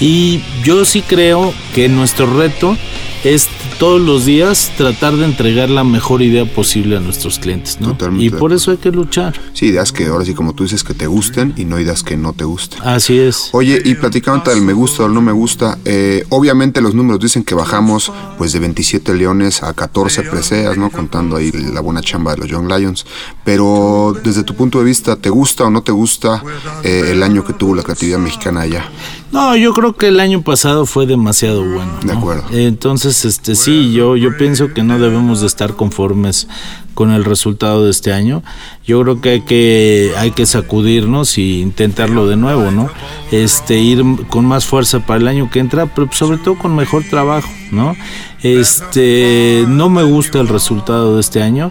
Y 0.00 0.40
yo 0.62 0.84
sí 0.84 1.02
creo 1.02 1.54
que 1.74 1.88
nuestro 1.88 2.26
reto 2.26 2.76
es 3.24 3.48
todos 3.78 4.00
los 4.00 4.24
días 4.24 4.72
tratar 4.76 5.16
de 5.16 5.24
entregar 5.24 5.70
la 5.70 5.84
mejor 5.84 6.22
idea 6.22 6.44
posible 6.44 6.96
a 6.96 7.00
nuestros 7.00 7.38
clientes, 7.38 7.80
¿no? 7.80 7.88
Totalmente 7.88 8.24
Y 8.24 8.30
por 8.30 8.52
eso 8.52 8.70
hay 8.70 8.78
que 8.78 8.90
luchar. 8.90 9.38
Sí, 9.52 9.66
ideas 9.66 9.92
que 9.92 10.06
ahora 10.06 10.24
sí, 10.24 10.34
como 10.34 10.54
tú 10.54 10.64
dices, 10.64 10.84
que 10.84 10.94
te 10.94 11.06
gusten 11.06 11.54
y 11.56 11.64
no 11.64 11.78
ideas 11.78 12.02
que 12.02 12.16
no 12.16 12.32
te 12.32 12.44
gusten. 12.44 12.80
Así 12.82 13.18
es. 13.18 13.50
Oye, 13.52 13.80
y 13.84 13.94
platicando 13.94 14.50
del 14.50 14.62
me 14.62 14.72
gusta 14.72 15.04
o 15.04 15.08
no 15.08 15.20
me 15.20 15.32
gusta, 15.32 15.78
eh, 15.84 16.24
obviamente 16.28 16.80
los 16.80 16.94
números 16.94 17.20
dicen 17.20 17.44
que 17.44 17.54
bajamos 17.54 18.12
pues 18.36 18.52
de 18.52 18.60
27 18.60 19.14
leones 19.14 19.62
a 19.62 19.72
14 19.72 20.22
preseas, 20.24 20.76
¿no? 20.76 20.90
Contando 20.90 21.36
ahí 21.36 21.50
la 21.52 21.80
buena 21.80 22.00
chamba 22.00 22.32
de 22.34 22.38
los 22.38 22.48
Young 22.48 22.70
Lions. 22.70 23.06
Pero 23.44 24.14
desde 24.22 24.42
tu 24.42 24.54
punto 24.54 24.78
de 24.78 24.84
vista, 24.84 25.16
¿te 25.16 25.30
gusta 25.30 25.64
o 25.64 25.70
no 25.70 25.82
te 25.82 25.92
gusta 25.92 26.42
eh, 26.82 27.08
el 27.10 27.22
año 27.22 27.44
que 27.44 27.52
tuvo 27.52 27.74
la 27.74 27.82
creatividad 27.82 28.18
mexicana 28.18 28.62
allá? 28.62 28.90
No, 29.30 29.56
yo 29.56 29.74
creo 29.74 29.94
que 29.94 30.08
el 30.08 30.20
año 30.20 30.42
pasado 30.42 30.86
fue 30.86 31.06
demasiado 31.06 31.62
bueno. 31.62 31.92
De 32.02 32.12
acuerdo. 32.12 32.44
Entonces, 32.50 33.24
este, 33.24 33.54
sí, 33.54 33.92
yo, 33.92 34.16
yo 34.16 34.36
pienso 34.36 34.72
que 34.72 34.82
no 34.82 34.98
debemos 34.98 35.42
de 35.42 35.46
estar 35.46 35.74
conformes 35.74 36.48
con 36.94 37.12
el 37.12 37.24
resultado 37.24 37.84
de 37.84 37.90
este 37.90 38.12
año. 38.12 38.42
Yo 38.84 39.02
creo 39.02 39.20
que 39.20 39.30
hay 39.30 39.40
que, 39.42 40.12
hay 40.16 40.30
que 40.30 40.46
sacudirnos 40.46 41.38
y 41.38 41.60
intentarlo 41.60 42.26
de 42.26 42.36
nuevo, 42.36 42.70
¿no? 42.70 42.90
Este, 43.30 43.78
ir 43.78 44.02
con 44.28 44.46
más 44.46 44.64
fuerza 44.64 45.00
para 45.00 45.20
el 45.20 45.28
año 45.28 45.50
que 45.50 45.60
entra, 45.60 45.86
pero 45.86 46.08
sobre 46.12 46.38
todo 46.38 46.58
con 46.58 46.74
mejor 46.74 47.04
trabajo, 47.04 47.48
¿no? 47.70 47.96
Este, 48.42 49.64
no 49.68 49.90
me 49.90 50.04
gusta 50.04 50.40
el 50.40 50.48
resultado 50.48 51.14
de 51.14 51.20
este 51.20 51.42
año 51.42 51.70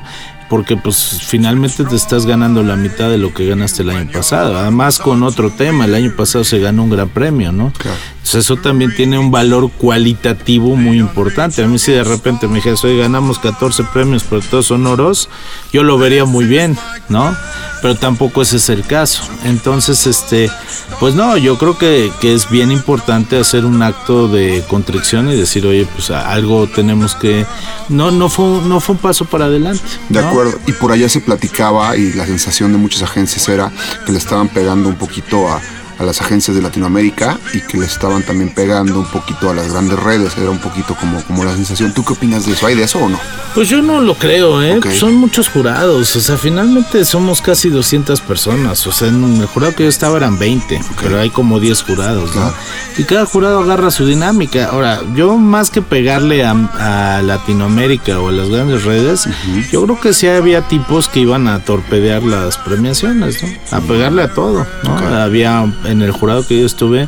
porque 0.49 0.77
pues 0.77 1.19
finalmente 1.25 1.83
te 1.83 1.95
estás 1.95 2.25
ganando 2.25 2.63
la 2.63 2.75
mitad 2.75 3.09
de 3.09 3.17
lo 3.17 3.33
que 3.33 3.47
ganaste 3.47 3.83
el 3.83 3.89
año 3.89 4.11
pasado. 4.11 4.57
Además 4.57 4.99
con 4.99 5.23
otro 5.23 5.51
tema, 5.51 5.85
el 5.85 5.95
año 5.95 6.13
pasado 6.15 6.43
se 6.43 6.59
ganó 6.59 6.83
un 6.83 6.89
gran 6.89 7.09
premio, 7.09 7.51
¿no? 7.51 7.71
Claro. 7.77 7.97
Entonces 8.28 8.43
eso 8.43 8.57
también 8.57 8.93
tiene 8.93 9.17
un 9.17 9.32
valor 9.32 9.71
cualitativo 9.71 10.75
muy 10.75 10.99
importante. 10.99 11.63
A 11.63 11.67
mí 11.67 11.80
si 11.80 11.93
de 11.93 12.03
repente 12.03 12.49
me 12.49 12.55
dijeras, 12.55 12.84
hoy 12.84 12.97
ganamos 12.97 13.39
14 13.39 13.86
premios, 13.86 14.25
pero 14.30 14.41
todos 14.41 14.65
son 14.65 14.86
oros, 14.86 15.30
yo 15.71 15.82
lo 15.84 15.97
vería 15.97 16.25
muy 16.25 16.43
bien, 16.43 16.78
¿no? 17.07 17.34
Pero 17.82 17.95
tampoco 17.95 18.41
ese 18.41 18.57
es 18.57 18.67
el 18.67 18.86
caso. 18.86 19.23
Entonces, 19.45 20.05
este, 20.07 20.51
pues 20.99 21.15
no, 21.15 21.38
yo 21.38 21.57
creo 21.57 21.78
que, 21.78 22.11
que 22.19 22.34
es 22.34 22.49
bien 22.49 22.69
importante 22.69 23.39
hacer 23.39 23.63
un 23.63 23.82
acto 23.82 24.28
de 24.28 24.61
contrición 24.67 25.32
y 25.32 25.36
decir, 25.38 25.65
oye, 25.65 25.88
pues 25.95 26.11
algo 26.11 26.67
tenemos 26.67 27.15
que... 27.15 27.45
No, 27.88 28.11
no, 28.11 28.28
fue, 28.28 28.43
no 28.65 28.82
fue 28.82 28.95
un 28.95 29.01
paso 29.01 29.23
para 29.23 29.45
adelante. 29.45 29.82
De 30.09 30.19
acuerdo. 30.19 30.59
Y 30.67 30.73
por 30.73 30.91
allá 30.91 31.07
se 31.07 31.21
platicaba 31.21 31.95
y 31.95 32.11
la 32.11 32.25
sensación 32.25 32.73
de 32.73 32.78
muchas 32.78 33.03
agencias 33.03 33.47
era 33.47 33.71
que 34.05 34.11
le 34.11 34.17
estaban 34.17 34.49
pegando 34.49 34.89
un 34.89 34.95
poquito 34.95 35.47
a, 35.47 35.61
a 35.97 36.03
las 36.03 36.21
agencias 36.21 36.55
de 36.55 36.61
Latinoamérica 36.61 37.39
y 37.53 37.61
que 37.61 37.77
les 37.77 37.91
estaban 37.91 38.23
también 38.23 38.53
pegando 38.53 38.99
un 38.99 39.07
poquito 39.07 39.49
a 39.49 39.53
las 39.53 39.71
grandes 39.71 39.99
redes. 39.99 40.37
Era 40.37 40.49
un 40.49 40.59
poquito 40.59 40.95
como, 40.95 41.23
como 41.23 41.43
la 41.43 41.53
sensación. 41.55 41.93
¿Tú 41.93 42.03
qué 42.03 42.13
opinas 42.13 42.45
de 42.45 42.53
eso? 42.53 42.67
¿Hay 42.67 42.75
de 42.75 42.83
eso 42.83 42.99
o 42.99 43.09
no? 43.09 43.19
Pues 43.55 43.69
yo 43.69 43.81
no 43.81 44.01
lo 44.01 44.15
creo, 44.15 44.61
¿eh? 44.61 44.79
Son 44.93 45.15
muchos 45.15 45.49
jurados. 45.49 46.15
O 46.15 46.21
sea, 46.21 46.37
finalmente 46.37 47.03
somos 47.05 47.41
casi 47.41 47.69
200 47.69 48.21
personas. 48.21 48.85
O 48.85 48.91
sea, 48.91 49.07
en 49.07 49.41
el 49.41 49.47
jurado 49.47 49.73
que 49.73 49.83
yo 49.83 49.89
estaba 49.89 50.17
eran 50.17 50.37
20, 50.37 50.79
pero 51.01 51.19
hay 51.19 51.29
como 51.29 51.59
10 51.59 51.81
jurados, 51.83 52.35
¿no? 52.35 52.53
Y 52.97 53.03
cada 53.03 53.25
jurado 53.25 53.59
agarra 53.59 53.89
su 53.91 54.05
dinámica. 54.05 54.65
Ahora, 54.65 55.01
yo 55.15 55.37
más 55.37 55.69
que 55.69 55.81
pegarle 55.81 56.45
a, 56.45 57.21
Latinoamérica 57.23 58.19
o 58.19 58.29
a 58.29 58.31
las 58.31 58.49
grandes 58.49 58.83
redes, 58.83 59.27
yo 59.71 59.83
creo 59.83 59.99
que 59.99 60.13
sí 60.13 60.27
había 60.27 60.67
tipos 60.67 61.09
que 61.09 61.21
iban 61.21 61.47
a 61.47 61.59
torpedear 61.59 62.23
las 62.23 62.57
premiaciones, 62.57 63.41
¿no? 63.41 63.77
A 63.77 63.81
pegarle 63.81 64.23
a 64.23 64.33
todo, 64.33 64.65
¿no? 64.83 64.97
Había 64.97 65.65
en 65.88 66.01
el 66.01 66.11
jurado 66.11 66.45
que 66.45 66.59
yo 66.59 66.65
estuve 66.65 67.07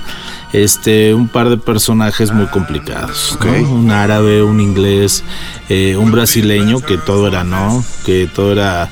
este 0.53 1.13
un 1.13 1.27
par 1.27 1.49
de 1.49 1.57
personajes 1.57 2.31
muy 2.31 2.47
complicados 2.47 3.37
un 3.69 3.91
árabe 3.91 4.41
un 4.41 4.59
inglés 4.59 5.23
eh, 5.69 5.95
un 5.95 6.11
brasileño 6.11 6.81
que 6.81 6.97
todo 6.97 7.27
era 7.27 7.43
no 7.43 7.85
que 8.03 8.27
todo 8.33 8.51
era 8.51 8.89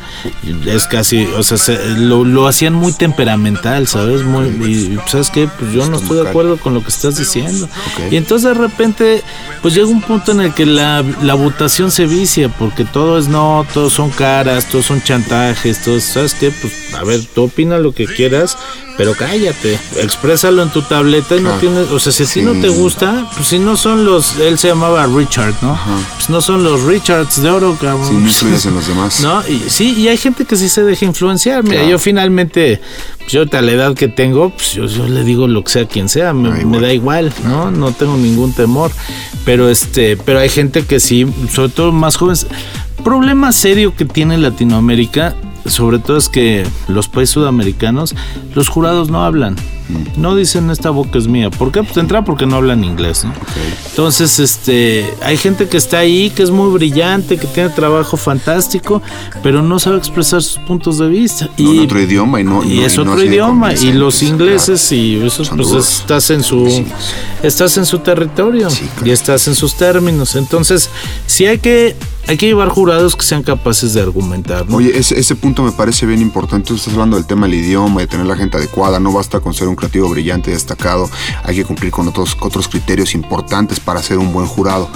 es 0.68 0.86
casi 0.86 1.26
o 1.26 1.42
sea 1.42 1.58
lo, 1.98 2.48
hacían 2.48 2.74
muy 2.74 2.94
temperamental 2.94 3.88
sabes 3.88 4.24
muy 4.24 4.48
y 4.48 5.00
sabes 5.08 5.32
qué 5.32 5.48
pues 5.48 5.74
yo 5.74 5.90
no 5.90 5.98
estoy 5.98 6.24
de 6.24 6.30
acuerdo 6.30 6.58
con 6.58 6.74
lo 6.74 6.82
que 6.82 6.90
estás 6.90 7.18
diciendo. 7.18 7.68
Y 8.12 8.16
entonces 8.16 8.50
de 8.50 8.54
repente 8.54 9.24
pues 9.62 9.74
llega 9.74 9.88
un 9.88 10.02
punto 10.02 10.32
en 10.32 10.42
el 10.42 10.54
que 10.54 10.66
la, 10.66 11.04
la 11.22 11.34
votación 11.34 11.90
se 11.90 12.06
vicia 12.06 12.50
porque 12.50 12.86
todo 12.86 13.18
es 13.18 13.28
no 13.28 13.66
todos 13.74 13.94
son 13.94 14.10
caras 14.12 14.70
todos 14.70 14.86
son 14.86 15.02
chantajes 15.02 15.82
todos 15.84 16.04
sabes 16.04 16.36
qué 16.36 16.52
pues 16.52 16.94
a 16.94 17.04
ver 17.04 17.22
tú 17.34 17.44
opina 17.44 17.78
lo 17.80 17.92
que 17.92 18.06
quieras 18.06 18.58
pero 18.98 19.14
cállate, 19.14 19.80
exprésalo 19.98 20.64
en 20.64 20.72
tu 20.72 20.82
tableta 20.82 21.36
y 21.36 21.42
no 21.42 21.52
tienes, 21.60 21.92
o 21.92 22.00
sea, 22.00 22.12
si 22.12 22.24
a 22.24 22.26
ti 22.26 22.42
no 22.42 22.60
te 22.60 22.70
gusta, 22.70 23.30
pues 23.36 23.48
si 23.50 23.60
no 23.60 23.78
son 23.78 24.04
los, 24.04 24.38
él 24.38 24.58
se 24.58 24.70
llamaba 24.70 25.06
Richard, 25.06 25.54
¿no? 25.62 25.80
Pues 26.16 26.32
no 26.32 26.42
son 26.42 26.64
los 26.64 26.67
Richards 26.76 27.42
de 27.42 27.50
oro, 27.50 27.78
cabrón. 27.80 28.08
Sí, 28.08 28.14
no 28.14 28.20
influyes 28.22 28.66
en 28.66 28.76
los 28.76 28.88
demás. 28.88 29.22
No, 29.28 29.42
y 29.48 29.70
sí, 29.70 29.94
y 29.98 30.08
hay 30.08 30.18
gente 30.18 30.46
que 30.46 30.56
sí 30.56 30.70
se 30.70 30.84
deja 30.84 31.06
influenciar. 31.06 31.64
Mira, 31.64 31.86
yo 31.86 32.00
finalmente, 32.00 32.80
pues 33.18 33.32
yo 33.32 33.44
a 33.52 33.62
la 33.62 33.72
edad 33.72 33.94
que 33.94 34.08
tengo, 34.08 34.50
pues 34.52 34.74
yo, 34.74 34.86
le 35.08 35.24
digo 35.24 35.48
lo 35.48 35.64
que 35.64 35.72
sea 35.72 35.86
quien 35.88 36.10
sea, 36.10 36.34
me, 36.34 36.66
me, 36.66 36.80
da 36.80 36.94
igual, 36.94 37.34
¿no? 37.44 37.72
No 37.72 37.92
tengo 37.92 38.16
ningún 38.18 38.54
temor. 38.54 38.92
Pero 39.46 39.70
este, 39.70 40.18
pero 40.18 40.40
hay 40.40 40.50
gente 40.50 40.86
que 40.86 41.00
sí, 41.00 41.26
sobre 41.52 41.70
todo 41.70 41.92
más 41.92 42.16
jóvenes. 42.16 42.48
Problema 43.04 43.52
serio 43.52 43.96
que 43.96 44.06
tiene 44.06 44.38
Latinoamérica 44.38 45.36
sobre 45.68 46.00
todo 46.00 46.18
es 46.18 46.30
que 46.30 46.66
los 46.88 47.08
países 47.08 47.34
sudamericanos, 47.34 48.16
los 48.56 48.70
jurados 48.70 49.10
no 49.10 49.24
hablan. 49.24 49.56
Mm. 49.90 50.22
No 50.22 50.36
dicen 50.36 50.70
esta 50.70 50.90
boca 50.90 51.18
es 51.18 51.28
mía. 51.28 51.50
¿Por 51.50 51.72
qué? 51.72 51.84
Pues 51.84 51.96
entra 51.98 52.24
porque 52.24 52.46
no 52.46 52.58
hablan 52.58 52.84
inglés, 52.84 53.26
Entonces, 53.90 54.40
este, 54.40 55.06
hay 55.24 55.38
gente 55.38 55.68
que 55.68 55.78
está 55.78 56.00
ahí, 56.00 56.30
que 56.30 56.44
es 56.44 56.52
muy 56.52 56.72
brillante, 56.72 57.38
que 57.38 57.48
tiene 57.48 57.70
trabajo 57.70 58.18
fantástico, 58.18 59.02
pero 59.44 59.62
no 59.62 59.80
sabe 59.80 59.98
expresar 59.98 60.42
sus 60.42 60.58
puntos 60.60 60.98
de 60.98 61.08
vista. 61.08 61.50
y 61.58 61.80
otro 61.80 62.02
idioma 62.02 62.42
y 62.42 62.44
no. 62.44 62.64
Y, 62.64 62.82
es 62.82 62.98
otro 62.98 63.22
idioma. 63.24 63.74
Y 63.74 63.94
los 63.94 64.22
ingleses 64.24 64.92
y 64.92 65.16
esos, 65.26 65.50
pues 65.50 65.72
estás 65.72 66.30
en 66.32 66.44
su, 66.44 66.86
estás 67.44 67.78
en 67.78 67.86
su 67.86 68.00
territorio 68.00 68.68
y 69.06 69.12
estás 69.12 69.48
en 69.48 69.56
sus 69.56 69.76
términos. 69.76 70.36
Entonces, 70.36 70.90
si 71.26 71.46
hay 71.46 71.60
que 71.60 71.96
hay 72.28 72.38
que 72.38 72.46
llevar 72.46 72.68
jurados 72.70 73.16
que 73.16 73.24
sean 73.24 73.42
capaces 73.42 73.94
de 73.94 74.02
argumentar. 74.02 74.66
Oye, 74.70 74.98
ese, 74.98 75.18
ese, 75.18 75.36
punto 75.36 75.64
me 75.64 75.72
parece 75.72 76.06
bien 76.06 76.22
importante. 76.22 76.68
Tú 76.68 76.76
estás 76.76 76.94
hablando 76.94 77.16
del 77.16 77.26
tema 77.26 77.48
del 77.48 77.56
idioma, 77.56 78.02
de 78.02 78.08
tener 78.08 78.26
la 78.26 78.36
gente 78.36 78.58
adecuada. 78.58 79.00
No 79.00 79.14
basta 79.14 79.40
con 79.40 79.54
ser 79.54 79.70
un 79.70 79.76
creativo 79.76 80.10
brillante 80.10 80.50
y 80.50 80.54
destacado. 80.54 81.10
Hay 81.44 81.56
que 81.56 81.64
cumplir 81.64 81.92
con 81.92 82.08
otros, 82.08 82.36
otros 82.42 82.68
criterios 82.68 83.16
importantes 83.16 83.80
para 83.80 84.04
ser 84.04 84.18
un 84.18 84.34
buen 84.34 84.46
jurado. 84.46 84.90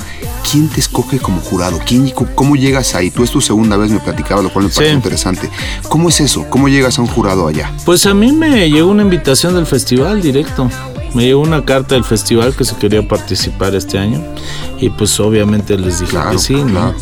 ¿Quién 0.49 0.67
te 0.67 0.81
escoge 0.81 1.19
como 1.19 1.39
jurado? 1.41 1.79
¿Quién, 1.85 2.11
¿Cómo 2.35 2.55
llegas 2.55 2.95
ahí? 2.95 3.11
Tú 3.11 3.23
es 3.23 3.31
tu 3.31 3.39
segunda 3.39 3.77
vez, 3.77 3.91
me 3.91 3.99
platicaba, 3.99 4.41
lo 4.41 4.51
cual 4.51 4.65
me 4.65 4.71
parece 4.71 4.93
interesante. 4.93 5.49
¿Cómo 5.87 6.09
es 6.09 6.19
eso? 6.19 6.45
¿Cómo 6.49 6.67
llegas 6.67 6.99
a 6.99 7.01
un 7.01 7.07
jurado 7.07 7.47
allá? 7.47 7.71
Pues 7.85 8.05
a 8.05 8.13
mí 8.13 8.33
me 8.33 8.69
llegó 8.69 8.91
una 8.91 9.03
invitación 9.03 9.55
del 9.55 9.65
festival 9.65 10.21
directo. 10.21 10.69
Me 11.13 11.23
llegó 11.23 11.41
una 11.41 11.65
carta 11.65 11.95
del 11.95 12.05
festival 12.05 12.55
que 12.55 12.63
se 12.63 12.75
quería 12.77 13.05
participar 13.05 13.75
este 13.75 13.97
año 13.97 14.21
y 14.81 14.89
pues 14.89 15.17
obviamente 15.19 15.77
les 15.77 15.99
dije 15.99 16.17
que 16.31 16.37
sí. 16.39 16.55
Claro. 16.55 16.93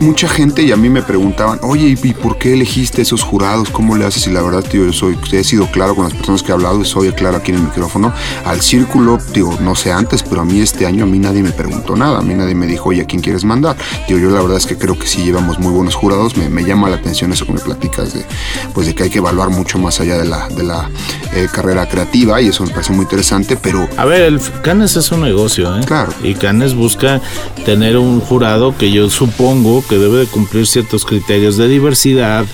Mucha 0.00 0.28
gente 0.28 0.62
y 0.62 0.72
a 0.72 0.76
mí 0.76 0.88
me 0.88 1.02
preguntaban, 1.02 1.58
oye, 1.62 1.96
¿y 2.02 2.14
por 2.14 2.38
qué 2.38 2.54
elegiste 2.54 3.02
esos 3.02 3.22
jurados? 3.22 3.68
¿Cómo 3.70 3.96
le 3.96 4.06
haces? 4.06 4.26
Y 4.26 4.30
la 4.30 4.42
verdad, 4.42 4.62
tío, 4.62 4.86
yo 4.86 4.92
soy, 4.92 5.18
he 5.32 5.44
sido 5.44 5.66
claro 5.70 5.94
con 5.94 6.04
las 6.04 6.14
personas 6.14 6.42
que 6.42 6.50
he 6.50 6.54
hablado 6.54 6.80
y 6.80 6.84
soy 6.84 7.12
claro 7.12 7.36
aquí 7.36 7.50
en 7.50 7.58
el 7.58 7.64
micrófono. 7.64 8.12
Al 8.44 8.62
círculo, 8.62 9.18
digo, 9.34 9.56
no 9.60 9.74
sé 9.74 9.92
antes, 9.92 10.22
pero 10.22 10.40
a 10.40 10.44
mí 10.44 10.60
este 10.60 10.86
año 10.86 11.04
a 11.04 11.06
mí 11.06 11.18
nadie 11.18 11.42
me 11.42 11.50
preguntó 11.50 11.96
nada. 11.96 12.18
A 12.18 12.22
mí 12.22 12.32
nadie 12.34 12.54
me 12.54 12.66
dijo, 12.66 12.88
oye, 12.88 13.02
¿a 13.02 13.04
quién 13.04 13.20
quieres 13.20 13.44
mandar? 13.44 13.76
Tío, 14.06 14.18
yo 14.18 14.30
la 14.30 14.40
verdad 14.40 14.56
es 14.56 14.66
que 14.66 14.78
creo 14.78 14.98
que 14.98 15.06
sí 15.06 15.24
llevamos 15.24 15.58
muy 15.58 15.72
buenos 15.72 15.94
jurados. 15.94 16.36
Me, 16.36 16.48
me 16.48 16.64
llama 16.64 16.88
la 16.88 16.96
atención 16.96 17.32
eso 17.32 17.44
que 17.44 17.52
me 17.52 17.60
platicas 17.60 18.14
de, 18.14 18.24
pues 18.72 18.86
de 18.86 18.94
que 18.94 19.02
hay 19.02 19.10
que 19.10 19.18
evaluar 19.18 19.50
mucho 19.50 19.78
más 19.78 20.00
allá 20.00 20.16
de 20.16 20.24
la, 20.24 20.48
de 20.48 20.62
la 20.62 20.88
eh, 21.34 21.48
carrera 21.52 21.86
creativa 21.88 22.40
y 22.40 22.48
eso 22.48 22.64
me 22.64 22.70
parece 22.70 22.92
muy 22.92 23.02
interesante, 23.02 23.56
pero... 23.56 23.88
A 23.96 24.04
ver, 24.04 24.22
el 24.22 24.40
Canes 24.62 24.96
es 24.96 25.10
un 25.12 25.22
negocio, 25.22 25.76
¿eh? 25.76 25.80
Claro. 25.84 26.12
Y 26.22 26.34
Canes 26.34 26.74
busca 26.74 27.17
tener 27.64 27.96
un 27.96 28.20
jurado 28.20 28.76
que 28.76 28.90
yo 28.90 29.10
supongo 29.10 29.84
que 29.86 29.98
debe 29.98 30.18
de 30.18 30.26
cumplir 30.26 30.66
ciertos 30.66 31.04
criterios 31.04 31.56
de 31.56 31.68
diversidad, 31.68 32.44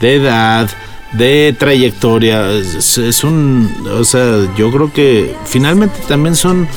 de 0.00 0.14
edad, 0.16 0.70
de 1.12 1.54
trayectoria. 1.58 2.50
Es, 2.50 3.24
un, 3.24 3.72
o 3.90 4.04
sea, 4.04 4.48
yo 4.56 4.70
creo 4.70 4.92
que 4.92 5.34
finalmente 5.46 6.00
también 6.08 6.36
son, 6.36 6.68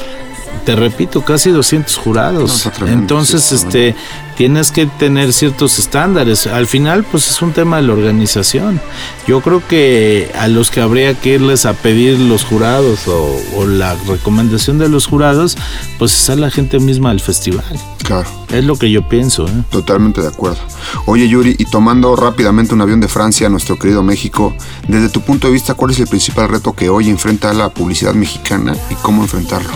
te 0.66 0.76
repito, 0.76 1.22
casi 1.22 1.50
200 1.50 1.96
jurados. 1.98 2.70
Entonces, 2.88 3.52
este, 3.52 3.96
tienes 4.38 4.72
que 4.72 4.86
tener 4.86 5.34
ciertos 5.34 5.80
estándares. 5.80 6.46
Al 6.46 6.68
final, 6.68 7.04
pues 7.04 7.30
es 7.30 7.42
un 7.42 7.54
tema 7.54 7.78
de 7.78 7.84
la 7.84 7.94
organización. 7.94 8.80
Yo 9.28 9.42
creo 9.42 9.68
que 9.68 10.32
a 10.40 10.48
los 10.48 10.70
que 10.70 10.80
habría 10.80 11.16
que 11.16 11.34
irles 11.36 11.66
a 11.66 11.74
pedir 11.74 12.20
los 12.20 12.46
jurados 12.46 13.08
o, 13.08 13.66
la 13.66 13.96
recomendación 14.08 14.78
de 14.78 14.88
los 14.88 15.08
jurados, 15.08 15.58
pues 15.98 16.14
es 16.14 16.30
a 16.30 16.36
la 16.36 16.52
gente 16.52 16.80
misma 16.80 17.10
del 17.10 17.20
festival. 17.20 17.66
Claro. 18.04 18.30
Es 18.50 18.64
lo 18.64 18.78
que 18.78 18.90
yo 18.90 19.10
pienso. 19.10 19.46
¿eh? 19.48 19.64
Totalmente 19.70 20.22
de 20.22 20.28
acuerdo. 20.28 20.60
Oye, 21.06 21.28
Yuri, 21.28 21.56
y 21.58 21.66
tomando 21.66 22.16
rápidamente 22.16 22.74
un 22.74 22.82
avión 22.82 23.02
de 23.02 23.10
Francia 23.10 23.48
a 23.48 23.50
nuestro 23.50 23.78
querido 23.78 24.04
México, 24.04 24.56
desde 24.88 25.10
tu 25.10 25.22
punto 25.22 25.48
de 25.48 25.54
vista, 25.54 25.74
¿cuál 25.74 25.92
es 25.92 26.00
el 26.00 26.08
principal 26.08 26.48
reto 26.48 26.72
que 26.72 26.88
hoy 26.90 27.10
enfrenta 27.10 27.52
la 27.54 27.70
publicidad 27.70 28.14
mexicana 28.14 28.76
y 28.90 28.96
cómo 28.96 29.24
enfrentarlo? 29.24 29.70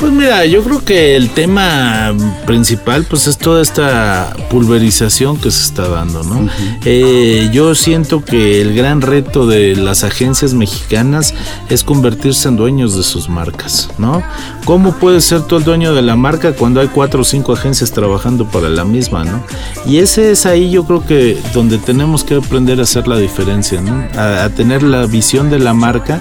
Pues 0.00 0.10
mira, 0.10 0.44
yo 0.46 0.64
creo 0.64 0.84
que 0.84 1.14
el 1.14 1.30
tema 1.30 2.12
principal, 2.46 3.06
pues 3.08 3.28
es 3.28 3.38
toda 3.38 3.62
esta 3.62 4.05
pulverización 4.50 5.36
que 5.36 5.50
se 5.50 5.62
está 5.62 5.88
dando, 5.88 6.22
¿no? 6.22 6.48
Eh, 6.84 7.50
yo 7.52 7.74
siento 7.74 8.24
que 8.24 8.60
el 8.60 8.74
gran 8.74 9.00
reto 9.00 9.46
de 9.46 9.76
las 9.76 10.04
agencias 10.04 10.54
mexicanas 10.54 11.34
es 11.68 11.84
convertirse 11.84 12.48
en 12.48 12.56
dueños 12.56 12.96
de 12.96 13.02
sus 13.02 13.28
marcas, 13.28 13.88
¿no? 13.98 14.22
¿Cómo 14.66 14.94
puedes 14.94 15.24
ser 15.24 15.42
tú 15.42 15.58
el 15.58 15.62
dueño 15.62 15.94
de 15.94 16.02
la 16.02 16.16
marca 16.16 16.52
cuando 16.52 16.80
hay 16.80 16.88
cuatro 16.88 17.20
o 17.20 17.24
cinco 17.24 17.52
agencias 17.52 17.92
trabajando 17.92 18.46
para 18.46 18.68
la 18.68 18.84
misma, 18.84 19.22
¿no? 19.22 19.40
Y 19.86 19.98
ese 19.98 20.32
es 20.32 20.44
ahí 20.44 20.72
yo 20.72 20.84
creo 20.84 21.06
que 21.06 21.40
donde 21.54 21.78
tenemos 21.78 22.24
que 22.24 22.34
aprender 22.34 22.80
a 22.80 22.82
hacer 22.82 23.06
la 23.06 23.16
diferencia, 23.16 23.80
¿no? 23.80 24.08
A, 24.20 24.48
tener 24.48 24.82
la 24.82 25.06
visión 25.06 25.50
de 25.50 25.60
la 25.60 25.72
marca 25.72 26.20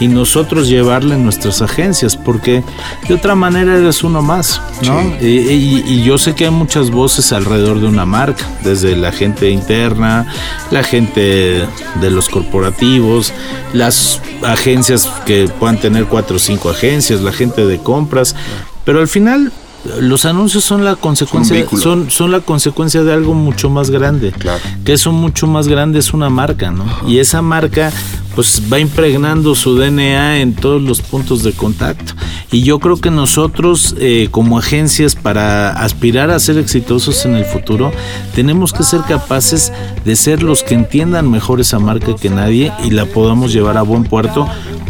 y 0.00 0.08
nosotros 0.08 0.68
llevarla 0.68 1.14
en 1.14 1.22
nuestras 1.22 1.62
agencias, 1.62 2.16
porque 2.16 2.64
de 3.06 3.14
otra 3.14 3.36
manera 3.36 3.76
eres 3.76 4.02
uno 4.02 4.22
más, 4.22 4.60
¿no? 4.82 5.00
y 5.20 6.02
yo 6.02 6.18
sé 6.18 6.34
que 6.34 6.46
hay 6.46 6.50
muchas 6.50 6.90
voces 6.90 7.32
alrededor 7.32 7.78
de 7.78 7.86
una 7.86 8.06
marca, 8.06 8.44
desde 8.64 8.96
la 8.96 9.12
gente 9.12 9.50
interna, 9.50 10.26
la 10.72 10.82
gente 10.82 11.64
de 12.00 12.10
los 12.10 12.28
corporativos, 12.28 13.32
las 13.72 14.20
agencias 14.42 15.08
que 15.26 15.48
puedan 15.60 15.78
tener 15.78 16.06
cuatro 16.06 16.36
o 16.36 16.38
cinco 16.38 16.70
agencias, 16.70 17.20
la 17.20 17.32
gente 17.32 17.66
de 17.66 17.78
compras, 17.84 18.34
pero 18.84 18.98
al 18.98 19.06
final 19.06 19.52
los 20.00 20.24
anuncios 20.24 20.64
son 20.64 20.84
la 20.84 20.96
consecuencia 20.96 21.66
son, 21.78 22.10
son 22.10 22.32
la 22.32 22.40
consecuencia 22.40 23.04
de 23.04 23.12
algo 23.12 23.34
mucho 23.34 23.70
más 23.70 23.90
grande. 23.90 24.32
Que 24.84 24.94
eso 24.94 25.12
mucho 25.12 25.46
más 25.46 25.68
grande 25.68 25.98
es 25.98 26.12
una 26.12 26.30
marca 26.30 26.70
no 26.70 26.84
y 27.06 27.18
esa 27.18 27.42
marca 27.42 27.92
pues 28.34 28.62
va 28.72 28.78
impregnando 28.78 29.54
su 29.54 29.76
DNA 29.76 30.40
en 30.40 30.54
todos 30.54 30.82
los 30.82 31.00
puntos 31.00 31.42
de 31.42 31.52
contacto. 31.52 32.14
Y 32.50 32.62
yo 32.62 32.78
creo 32.78 32.96
que 32.96 33.10
nosotros 33.10 33.94
eh, 33.98 34.28
como 34.30 34.58
agencias 34.58 35.14
para 35.14 35.70
aspirar 35.70 36.30
a 36.30 36.38
ser 36.38 36.58
exitosos 36.58 37.24
en 37.24 37.34
el 37.34 37.44
futuro 37.44 37.92
tenemos 38.34 38.72
que 38.72 38.82
ser 38.82 39.00
capaces 39.02 39.72
de 40.04 40.16
ser 40.16 40.42
los 40.42 40.62
que 40.62 40.74
entiendan 40.74 41.30
mejor 41.30 41.60
esa 41.60 41.78
marca 41.78 42.14
que 42.16 42.30
nadie 42.30 42.72
y 42.84 42.90
la 42.90 43.06
podamos 43.06 43.52
llevar 43.52 43.76
a 43.76 43.82
buen 43.82 44.04
puerto 44.04 44.48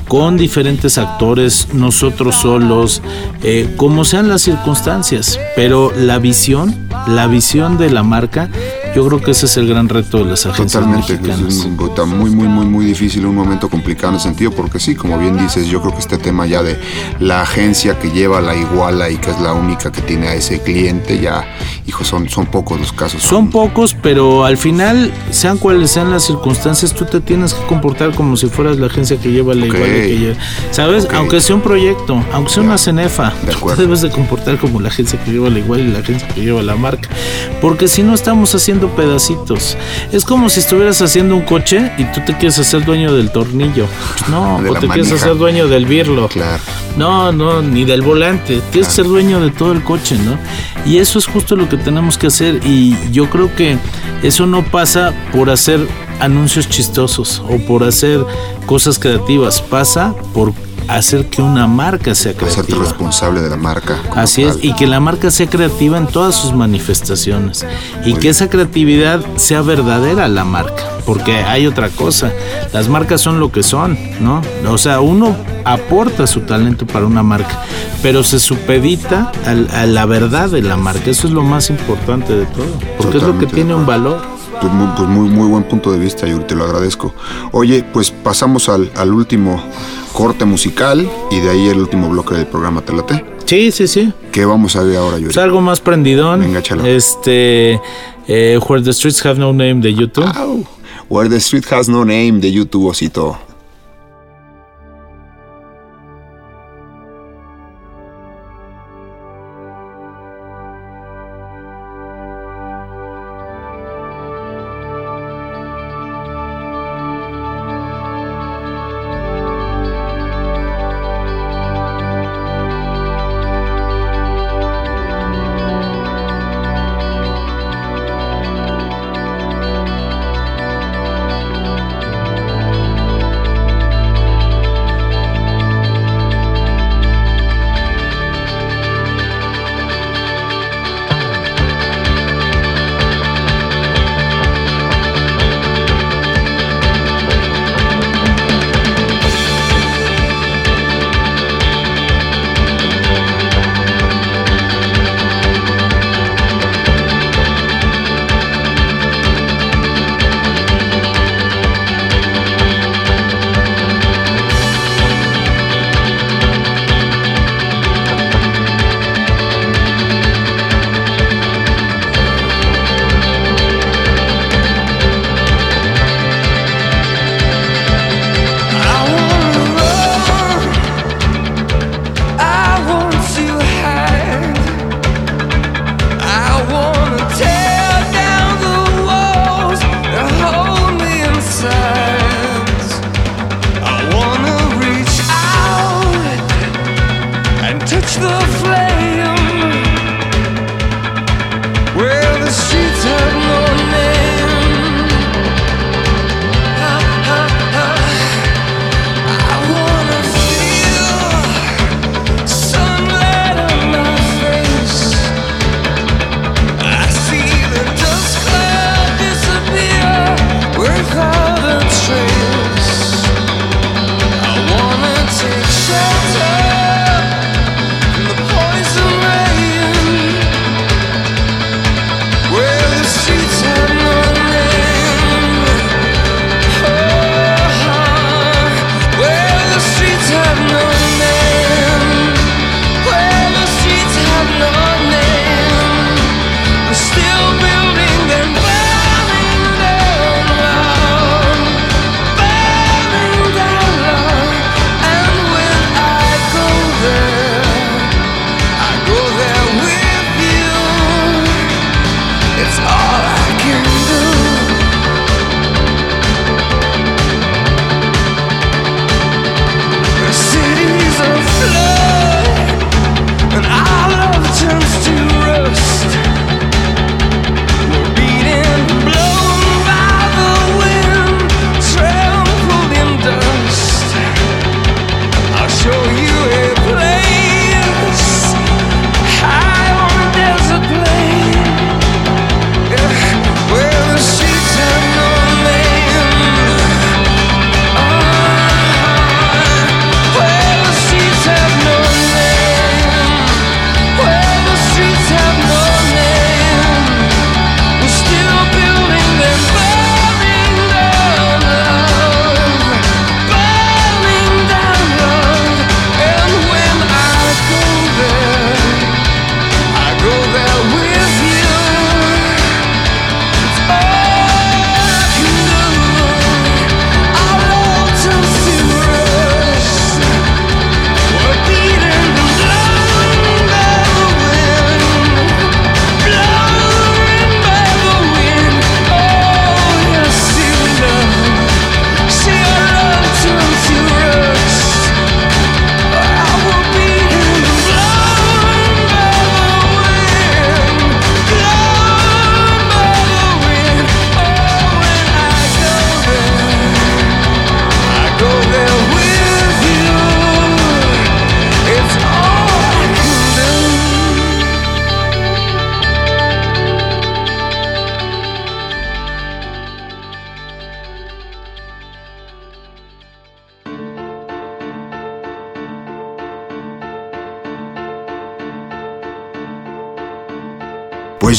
con 0.09 0.36
diferentes 0.36 0.99
actores, 0.99 1.68
nosotros 1.72 2.36
solos, 2.36 3.03
eh, 3.42 3.72
como 3.76 4.05
sean 4.05 4.28
las 4.28 4.42
circunstancias. 4.42 5.38
Pero 5.57 5.92
la 5.97 6.18
visión, 6.18 6.88
la 7.07 7.26
visión 7.26 7.78
de 7.78 7.90
la 7.90 8.03
marca 8.03 8.51
Yo 8.95 9.05
creo 9.09 9.20
que 9.20 9.32
ese 9.32 9.47
es 9.47 9.57
el 9.57 9.66
gran 9.68 9.88
reto 9.88 10.18
de 10.18 10.26
las 10.26 10.47
agencias 10.47 10.84
Totalmente, 10.84 11.14
mexicanas. 11.14 11.53
es 11.55 11.64
un- 11.64 11.74
muy, 12.18 12.30
muy, 12.30 12.47
muy, 12.47 12.66
muy 12.66 12.84
difícil, 12.86 13.26
un 13.26 13.34
momento 13.34 13.68
complicado 13.68 14.11
en 14.12 14.16
ese 14.16 14.28
sentido, 14.28 14.53
porque 14.53 14.78
sí, 14.78 14.95
como 14.95 15.18
bien 15.18 15.36
dices, 15.36 15.66
yo 15.66 15.80
creo 15.80 15.92
que 15.92 15.99
este 15.99 16.16
tema 16.16 16.47
ya 16.47 16.62
de 16.62 16.78
la 17.18 17.42
agencia 17.42 17.99
que 17.99 18.11
lleva 18.11 18.40
la 18.40 18.55
iguala 18.57 19.11
y 19.11 19.16
que 19.16 19.30
es 19.30 19.40
la 19.40 19.53
única 19.53 19.90
que 19.90 20.01
tiene 20.01 20.28
a 20.28 20.34
ese 20.34 20.61
cliente, 20.61 21.18
ya, 21.18 21.45
hijo, 21.86 22.05
son, 22.05 22.28
son 22.28 22.47
pocos 22.47 22.78
los 22.78 22.92
casos. 22.92 23.22
Son 23.22 23.51
pocos, 23.51 23.97
pero 24.01 24.45
al 24.45 24.57
final, 24.57 25.12
sean 25.30 25.59
cuales 25.59 25.90
sean 25.90 26.11
las 26.12 26.22
circunstancias, 26.24 26.95
tú 26.95 27.05
te 27.05 27.20
tienes 27.20 27.53
que 27.55 27.66
comportar 27.66 28.14
como 28.14 28.36
si 28.36 28.47
fueras 28.47 28.76
la 28.78 28.86
agencia 28.86 29.16
que 29.16 29.32
lleva 29.32 29.55
la 29.55 29.66
Ok. 29.66 29.74
igual 29.74 29.90
que 29.90 30.18
lleva. 30.18 30.36
¿Sabes? 30.70 31.09
Aunque 31.14 31.40
sea 31.40 31.57
un 31.57 31.62
proyecto, 31.62 32.22
aunque 32.32 32.53
sea 32.53 32.62
una 32.62 32.78
cenefa, 32.78 33.32
De 33.45 33.55
tú 33.55 33.70
debes 33.76 34.03
de 34.03 34.11
comportar 34.11 34.57
como 34.59 34.80
la 34.80 34.88
agencia 34.88 35.22
que 35.24 35.32
lleva 35.32 35.51
la 35.51 35.59
igual 35.59 35.80
y 35.80 35.88
la 35.92 35.99
agencia 35.99 36.28
que 36.28 36.42
lleva 36.42 36.62
la 36.62 36.76
marca. 36.76 37.09
Porque 37.61 37.88
si 37.88 38.03
no 38.05 38.14
estamos 38.14 38.55
haciendo 38.55 38.84
pedacitos. 38.91 39.76
Es 40.12 40.24
como 40.24 40.49
si 40.49 40.61
estuvieras 40.61 41.01
haciendo 41.03 41.37
un 41.37 41.43
coche 41.43 41.93
y 41.99 42.05
tú 42.05 42.20
te 42.24 42.37
quieres 42.37 42.59
hacer 42.59 42.85
dueño 42.85 43.14
del 43.14 43.30
tornillo. 43.30 43.87
No, 44.28 44.61
De 44.62 44.70
o 44.70 44.74
te 44.74 44.89
quieres 44.89 45.12
hacer 45.12 45.37
dueño 45.37 45.68
del 45.68 45.87
birlo. 45.87 46.28
Claro. 46.28 46.62
No, 46.97 47.32
no, 47.32 47.62
ni 47.62 47.85
del 47.85 48.03
volante. 48.03 48.61
Tienes 48.70 48.89
que 48.89 48.95
ser 48.95 49.07
dueño 49.07 49.41
de 49.41 49.51
todo 49.51 49.72
el 49.72 49.82
coche, 49.82 50.16
¿no? 50.18 50.39
Y 50.85 50.99
eso 50.99 51.18
es 51.18 51.26
justo 51.26 51.57
lo 51.57 51.68
que 51.68 51.76
tenemos 51.76 52.18
que 52.18 52.28
hacer. 52.28 52.61
Y 52.64 52.97
yo 53.11 53.28
creo 53.30 53.55
que 53.55 53.78
eso 54.22 54.47
no 54.47 54.64
pasa 54.64 55.14
por 55.32 55.51
hacer 55.51 55.87
anuncios 56.20 56.68
chistosos 56.68 57.43
o 57.49 57.59
por 57.66 57.85
hacer 57.85 58.24
cosas 58.66 58.99
creativas. 58.99 59.61
Pasa 59.61 60.14
por 60.32 60.53
hacer 60.89 61.26
que 61.26 61.43
una 61.43 61.66
marca 61.66 62.14
sea 62.14 62.32
Hacerte 62.32 62.53
creativa. 62.72 62.78
responsable 62.85 63.41
de 63.43 63.51
la 63.51 63.57
marca. 63.57 63.99
Así 64.14 64.43
es, 64.43 64.59
y 64.62 64.74
que 64.74 64.87
la 64.87 65.01
marca 65.01 65.30
sea 65.30 65.47
creativa 65.49 65.99
en 65.99 66.07
todas 66.07 66.35
sus 66.35 66.53
manifestaciones 66.53 67.64
y 68.05 68.11
Muy 68.11 68.12
que 68.14 68.18
bien. 68.20 68.30
esa 68.30 68.49
creatividad 68.51 69.20
sea 69.37 69.62
verdadera 69.62 70.28
la 70.28 70.45
marca, 70.45 70.82
porque 71.07 71.37
hay 71.37 71.66
otra 71.66 71.89
cosa, 71.91 72.32
las 72.72 72.89
marcas 72.89 73.20
son 73.20 73.41
lo 73.41 73.51
que 73.53 73.62
son, 73.62 73.99
¿no? 74.20 74.43
O 74.68 74.78
sea, 74.78 75.01
uno 75.01 75.37
aporta 75.64 76.26
su 76.26 76.41
talento 76.43 76.87
para 76.87 77.07
una 77.07 77.22
marca, 77.22 77.62
pero 78.03 78.22
se 78.22 78.39
supedita 78.39 79.32
a, 79.47 79.87
la 79.87 80.07
verdad 80.07 80.51
de 80.51 80.62
la 80.62 80.76
marca, 80.76 81.11
eso 81.11 81.26
es 81.26 81.32
lo 81.32 81.43
más 81.43 81.70
importante 81.70 82.35
de 82.35 82.47
todo, 82.47 82.66
porque 82.99 83.16
es 83.18 83.22
lo 83.22 83.39
que 83.39 83.47
tiene 83.47 83.74
un 83.74 83.87
valor. 83.87 84.20
Pues 84.61 84.72
muy, 84.72 84.87
pues 84.97 85.09
muy, 85.09 85.28
muy 85.28 85.49
buen 85.49 85.64
punto 85.64 85.91
de 85.93 85.99
vista, 85.99 86.26
Yuri, 86.26 86.45
te 86.45 86.55
lo 86.55 86.64
agradezco. 86.64 87.12
Oye, 87.53 87.85
pues 87.93 88.11
pasamos 88.12 88.68
al, 88.68 88.91
al 88.97 89.12
último 89.12 89.61
corte 90.15 90.45
musical 90.45 91.07
y 91.31 91.41
de 91.41 91.51
ahí 91.51 91.69
el 91.69 91.79
último 91.79 92.09
bloque 92.09 92.37
del 92.37 92.47
programa, 92.47 92.81
¿te 92.81 92.95
late? 92.95 93.25
Sí, 93.45 93.71
sí, 93.73 93.87
sí. 93.87 94.12
¿Qué 94.33 94.47
vamos 94.47 94.77
a 94.77 94.83
ver 94.83 94.97
ahora, 94.97 95.19
Yuri? 95.19 95.31
Es 95.31 95.37
algo 95.37 95.61
más 95.61 95.81
prendidón. 95.81 96.41
Venga. 96.41 96.62
Este, 96.87 97.81
eh, 98.27 98.59
Where 98.67 98.83
the 98.83 98.93
Streets 98.93 99.27
Have 99.27 99.39
No 99.39 99.53
Name 99.53 99.81
de 99.83 99.93
YouTube. 99.93 100.25
Au. 100.35 100.65
Where 101.11 101.29
the 101.29 101.37
Street 101.37 101.65
Has 101.71 101.89
No 101.89 102.05
Name 102.05 102.39
de 102.41 102.51
YouTube, 102.51 102.87
osito. 102.87 103.37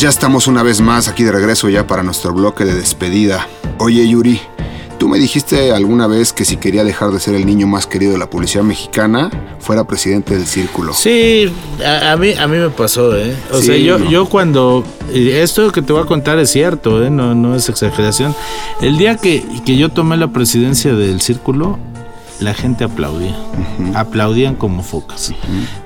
Ya 0.06 0.10
estamos 0.10 0.46
una 0.46 0.62
vez 0.62 0.82
más 0.82 1.08
aquí 1.08 1.24
de 1.24 1.32
regreso 1.32 1.68
ya 1.68 1.88
para 1.88 2.04
nuestro 2.04 2.32
bloque 2.32 2.64
de 2.64 2.76
despedida. 2.76 3.48
Oye 3.80 4.08
Yuri, 4.08 4.40
tú 5.00 5.10
me 5.10 5.18
dijiste 5.18 5.72
alguna 5.72 6.06
vez 6.06 6.32
que 6.32 6.46
si 6.46 6.58
quería 6.58 6.84
dejar 6.84 7.10
de 7.10 7.20
ser 7.20 7.34
el 7.34 7.44
niño 7.48 7.66
más 7.66 7.88
querido 7.88 8.12
de 8.12 8.20
la 8.20 8.30
policía 8.30 8.62
mexicana, 8.62 9.32
fuera 9.60 9.84
presidente 9.88 10.38
del 10.38 10.46
círculo. 10.46 10.94
Sí, 10.94 11.52
a, 11.84 12.12
a 12.12 12.18
mí, 12.18 12.34
a 12.34 12.48
mí 12.48 12.56
me 12.60 12.70
pasó, 12.70 13.18
¿eh? 13.18 13.36
O 13.52 13.58
Sí, 13.58 13.66
sea, 13.66 13.78
yo, 13.78 13.98
no. 13.98 14.08
yo 14.12 14.28
cuando... 14.28 14.84
Esto 15.12 15.72
que 15.72 15.82
te 15.82 15.92
voy 15.92 16.04
a 16.04 16.06
contar 16.06 16.38
es 16.38 16.52
cierto, 16.52 17.04
¿eh? 17.04 17.10
No, 17.10 17.34
no 17.34 17.56
es 17.56 17.68
exageración. 17.68 18.36
El 18.82 19.00
día 19.00 19.18
que, 19.18 19.44
que 19.66 19.76
yo 19.76 19.90
tomé 19.90 20.18
la 20.18 20.28
presidencia 20.28 20.94
del 20.94 21.20
círculo, 21.20 21.80
la 22.40 22.54
gente 22.54 22.84
aplaudía. 22.84 23.36
Aplaudían 23.96 24.54
como 24.54 24.84
focas. 24.84 25.34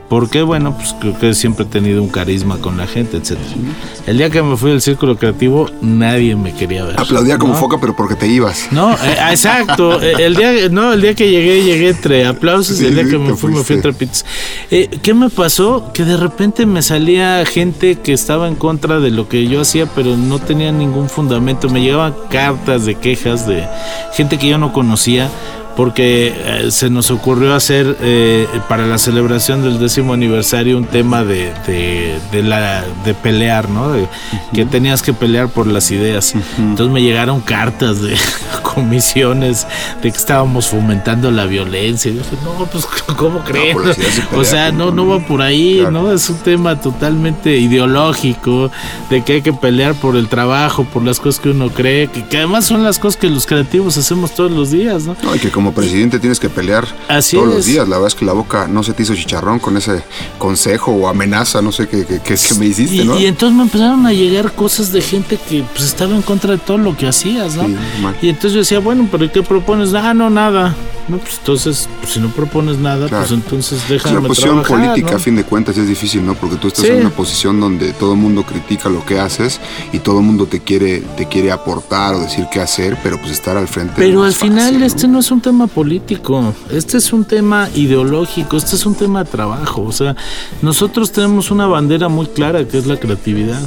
Porque, 0.09 0.41
bueno, 0.41 0.75
pues 0.75 0.95
creo 0.99 1.17
que 1.17 1.33
siempre 1.35 1.65
he 1.65 1.67
tenido 1.67 2.01
un 2.01 2.09
carisma 2.09 2.57
con 2.57 2.77
la 2.77 2.87
gente, 2.87 3.17
etc. 3.17 3.37
El 4.07 4.17
día 4.17 4.31
que 4.31 4.41
me 4.41 4.57
fui 4.57 4.71
del 4.71 4.81
círculo 4.81 5.17
creativo, 5.17 5.69
nadie 5.81 6.35
me 6.35 6.53
quería 6.53 6.83
ver. 6.83 6.99
Aplaudía 6.99 7.37
como 7.37 7.53
foca, 7.53 7.77
pero 7.79 7.95
porque 7.95 8.15
te 8.15 8.27
ibas. 8.27 8.69
No, 8.71 8.93
eh, 8.93 8.97
exacto. 9.29 10.01
Eh, 10.01 10.13
El 10.17 10.35
día, 10.35 10.69
no, 10.69 10.93
el 10.93 11.01
día 11.01 11.13
que 11.13 11.29
llegué, 11.29 11.63
llegué 11.63 11.89
entre 11.89 12.25
aplausos 12.25 12.77
Sí, 12.77 12.83
y 12.83 12.87
el 12.87 12.95
día 12.95 13.03
sí, 13.03 13.11
que 13.11 13.17
me 13.19 13.35
fui, 13.35 13.51
me 13.51 13.63
fui 13.63 13.75
entre 13.75 13.93
pitos. 13.93 14.25
Eh, 14.71 14.89
¿Qué 15.03 15.13
me 15.13 15.29
pasó? 15.29 15.91
Que 15.93 16.03
de 16.05 16.17
repente 16.17 16.65
me 16.65 16.81
salía 16.81 17.45
gente 17.45 17.97
que 17.97 18.11
estaba 18.13 18.47
en 18.47 18.55
contra 18.55 18.99
de 18.99 19.11
lo 19.11 19.29
que 19.29 19.47
yo 19.47 19.61
hacía, 19.61 19.85
pero 19.95 20.17
no 20.17 20.39
tenía 20.39 20.71
ningún 20.71 21.07
fundamento. 21.07 21.69
Me 21.69 21.81
llegaban 21.81 22.15
cartas 22.31 22.85
de 22.85 22.95
quejas 22.95 23.45
de 23.45 23.67
gente 24.13 24.39
que 24.39 24.47
yo 24.47 24.57
no 24.57 24.73
conocía. 24.73 25.29
Porque 25.79 26.33
eh, 26.35 26.71
se 26.71 26.89
nos 26.89 27.09
ocurrió 27.09 27.55
hacer 27.55 27.95
eh, 28.01 28.45
para 28.67 28.85
la 28.85 28.97
celebración 28.97 29.63
del 29.63 29.79
décimo 29.79 30.11
aniversario 30.11 30.77
un 30.77 30.83
tema 30.83 31.23
de, 31.23 31.53
de, 31.65 32.19
de 32.33 32.43
la, 32.43 32.83
de 33.05 33.13
pelear, 33.13 33.69
¿no? 33.69 33.93
De- 33.93 34.05
Que 34.53 34.65
tenías 34.65 35.01
que 35.01 35.13
pelear 35.13 35.47
por 35.47 35.67
las 35.67 35.89
ideas. 35.89 36.35
Entonces 36.57 36.93
me 36.93 37.01
llegaron 37.01 37.39
cartas 37.39 38.01
de 38.01 38.17
comisiones 38.73 39.65
de 40.03 40.11
que 40.11 40.17
estábamos 40.17 40.67
fomentando 40.67 41.31
la 41.31 41.45
violencia. 41.45 42.11
Y 42.11 42.15
dije, 42.15 42.35
no, 42.43 42.65
pues, 42.65 42.85
¿cómo 43.15 43.39
creen? 43.45 43.77
ideas 43.81 43.95
se 43.95 44.35
o 44.35 44.43
sea, 44.43 44.73
no, 44.73 44.91
no 44.91 45.07
va 45.07 45.19
por 45.25 45.41
ahí, 45.41 45.77
Claro. 45.79 45.91
¿no? 45.91 46.11
Es 46.11 46.29
un 46.29 46.39
tema 46.39 46.79
totalmente 46.81 47.57
ideológico, 47.57 48.69
de 49.09 49.23
que 49.23 49.33
hay 49.35 49.41
que 49.41 49.53
pelear 49.53 49.95
por 49.95 50.17
el 50.17 50.27
trabajo, 50.27 50.83
por 50.83 51.03
las 51.05 51.21
cosas 51.21 51.39
que 51.39 51.51
uno 51.51 51.69
cree, 51.69 52.07
que, 52.07 52.25
que 52.25 52.35
además 52.37 52.65
son 52.65 52.83
las 52.83 52.99
cosas 52.99 53.15
que 53.19 53.29
los 53.29 53.45
creativos 53.45 53.97
hacemos 53.97 54.31
todos 54.31 54.51
los 54.51 54.71
días, 54.71 55.03
¿no? 55.05 55.15
No, 55.23 55.35
y 55.35 55.39
que 55.39 55.49
como 55.49 55.68
presidente 55.73 56.19
tienes 56.19 56.39
que 56.39 56.49
pelear 56.49 56.87
Así 57.07 57.35
todos 57.35 57.47
los 57.49 57.57
es. 57.59 57.65
días. 57.65 57.87
La 57.87 57.95
verdad 57.97 58.07
es 58.07 58.15
que 58.15 58.25
la 58.25 58.33
boca 58.33 58.67
no 58.67 58.83
se 58.83 58.93
te 58.93 59.03
hizo 59.03 59.15
chicharrón 59.15 59.59
con 59.59 59.77
ese 59.77 60.03
consejo 60.37 60.91
o 60.91 61.07
amenaza, 61.07 61.61
no 61.61 61.71
sé 61.71 61.87
qué, 61.87 62.05
qué, 62.05 62.19
qué- 62.19 62.35
qué 62.35 62.53
me 62.55 62.65
hiciste, 62.65 62.95
Y, 62.97 63.05
¿no? 63.05 63.19
y 63.19 63.25
entonces 63.25 63.55
me 63.55 63.63
empezaron 63.63 64.05
a 64.05 64.13
llegar 64.13 64.53
cosas 64.53 64.91
de 64.91 65.01
gente 65.01 65.37
que 65.49 65.63
pues 65.73 65.85
estaba 65.85 66.15
en 66.15 66.21
contra 66.21 66.51
de 66.51 66.57
todo 66.57 66.77
lo 66.77 66.95
que 66.95 67.07
hacías, 67.07 67.55
¿no? 67.55 67.65
Sí, 67.65 67.75
y 68.21 68.29
entonces 68.29 68.53
yo 68.53 68.59
decía, 68.59 68.79
bueno, 68.79 69.07
pero 69.11 69.25
¿y 69.25 69.29
¿qué 69.29 69.43
propones? 69.43 69.93
Ah, 69.93 70.13
no, 70.13 70.29
nada. 70.29 70.75
No, 71.07 71.17
pues 71.17 71.37
entonces, 71.39 71.89
pues, 72.01 72.13
si 72.13 72.19
no 72.19 72.29
propones 72.29 72.77
nada, 72.77 73.07
Claro. 73.07 73.25
pues 73.25 73.31
entonces 73.31 73.81
Es 73.83 73.89
déjame 73.89 74.19
una 74.19 74.27
posición 74.27 74.61
trabajar, 74.61 74.89
política, 74.91 75.11
¿no? 75.11 75.17
a 75.17 75.19
fin 75.19 75.35
de 75.35 75.43
cuentas, 75.43 75.75
es 75.77 75.87
difícil, 75.87 76.23
¿no? 76.23 76.35
Porque 76.35 76.57
tú 76.57 76.67
estás 76.67 76.85
Sí. 76.85 76.91
en 76.91 76.99
una 77.01 77.09
posición 77.09 77.59
donde 77.59 77.93
todo 77.93 78.13
el 78.13 78.19
mundo 78.19 78.43
critica 78.43 78.89
lo 78.89 79.03
que 79.03 79.19
haces 79.19 79.59
y 79.91 79.99
todo 79.99 80.19
el 80.19 80.25
mundo 80.25 80.45
te 80.45 80.59
quiere, 80.59 80.99
te 81.17 81.25
quiere 81.27 81.51
aportar 81.51 82.13
o 82.13 82.19
decir 82.19 82.45
qué 82.51 82.61
hacer, 82.61 82.95
pero 83.01 83.17
pues 83.19 83.31
estar 83.31 83.57
al 83.57 83.67
frente. 83.67 83.93
Pero 83.95 84.19
no 84.19 84.23
al 84.23 84.29
es 84.31 84.37
final 84.37 84.59
fácil, 84.65 84.79
¿no? 84.81 84.85
este 84.85 85.07
no 85.07 85.19
es 85.19 85.31
un 85.31 85.41
tema 85.41 85.58
político, 85.67 86.53
este 86.71 86.97
es 86.97 87.13
un 87.13 87.25
tema 87.25 87.69
ideológico, 87.75 88.57
este 88.57 88.75
es 88.75 88.85
un 88.85 88.95
tema 88.95 89.23
de 89.23 89.29
trabajo. 89.29 89.83
O 89.83 89.91
sea, 89.91 90.15
nosotros 90.61 91.11
tenemos 91.11 91.51
una 91.51 91.67
bandera 91.67 92.09
muy 92.09 92.27
clara 92.27 92.67
que 92.67 92.77
es 92.77 92.87
la 92.87 92.97
creatividad. 92.97 93.61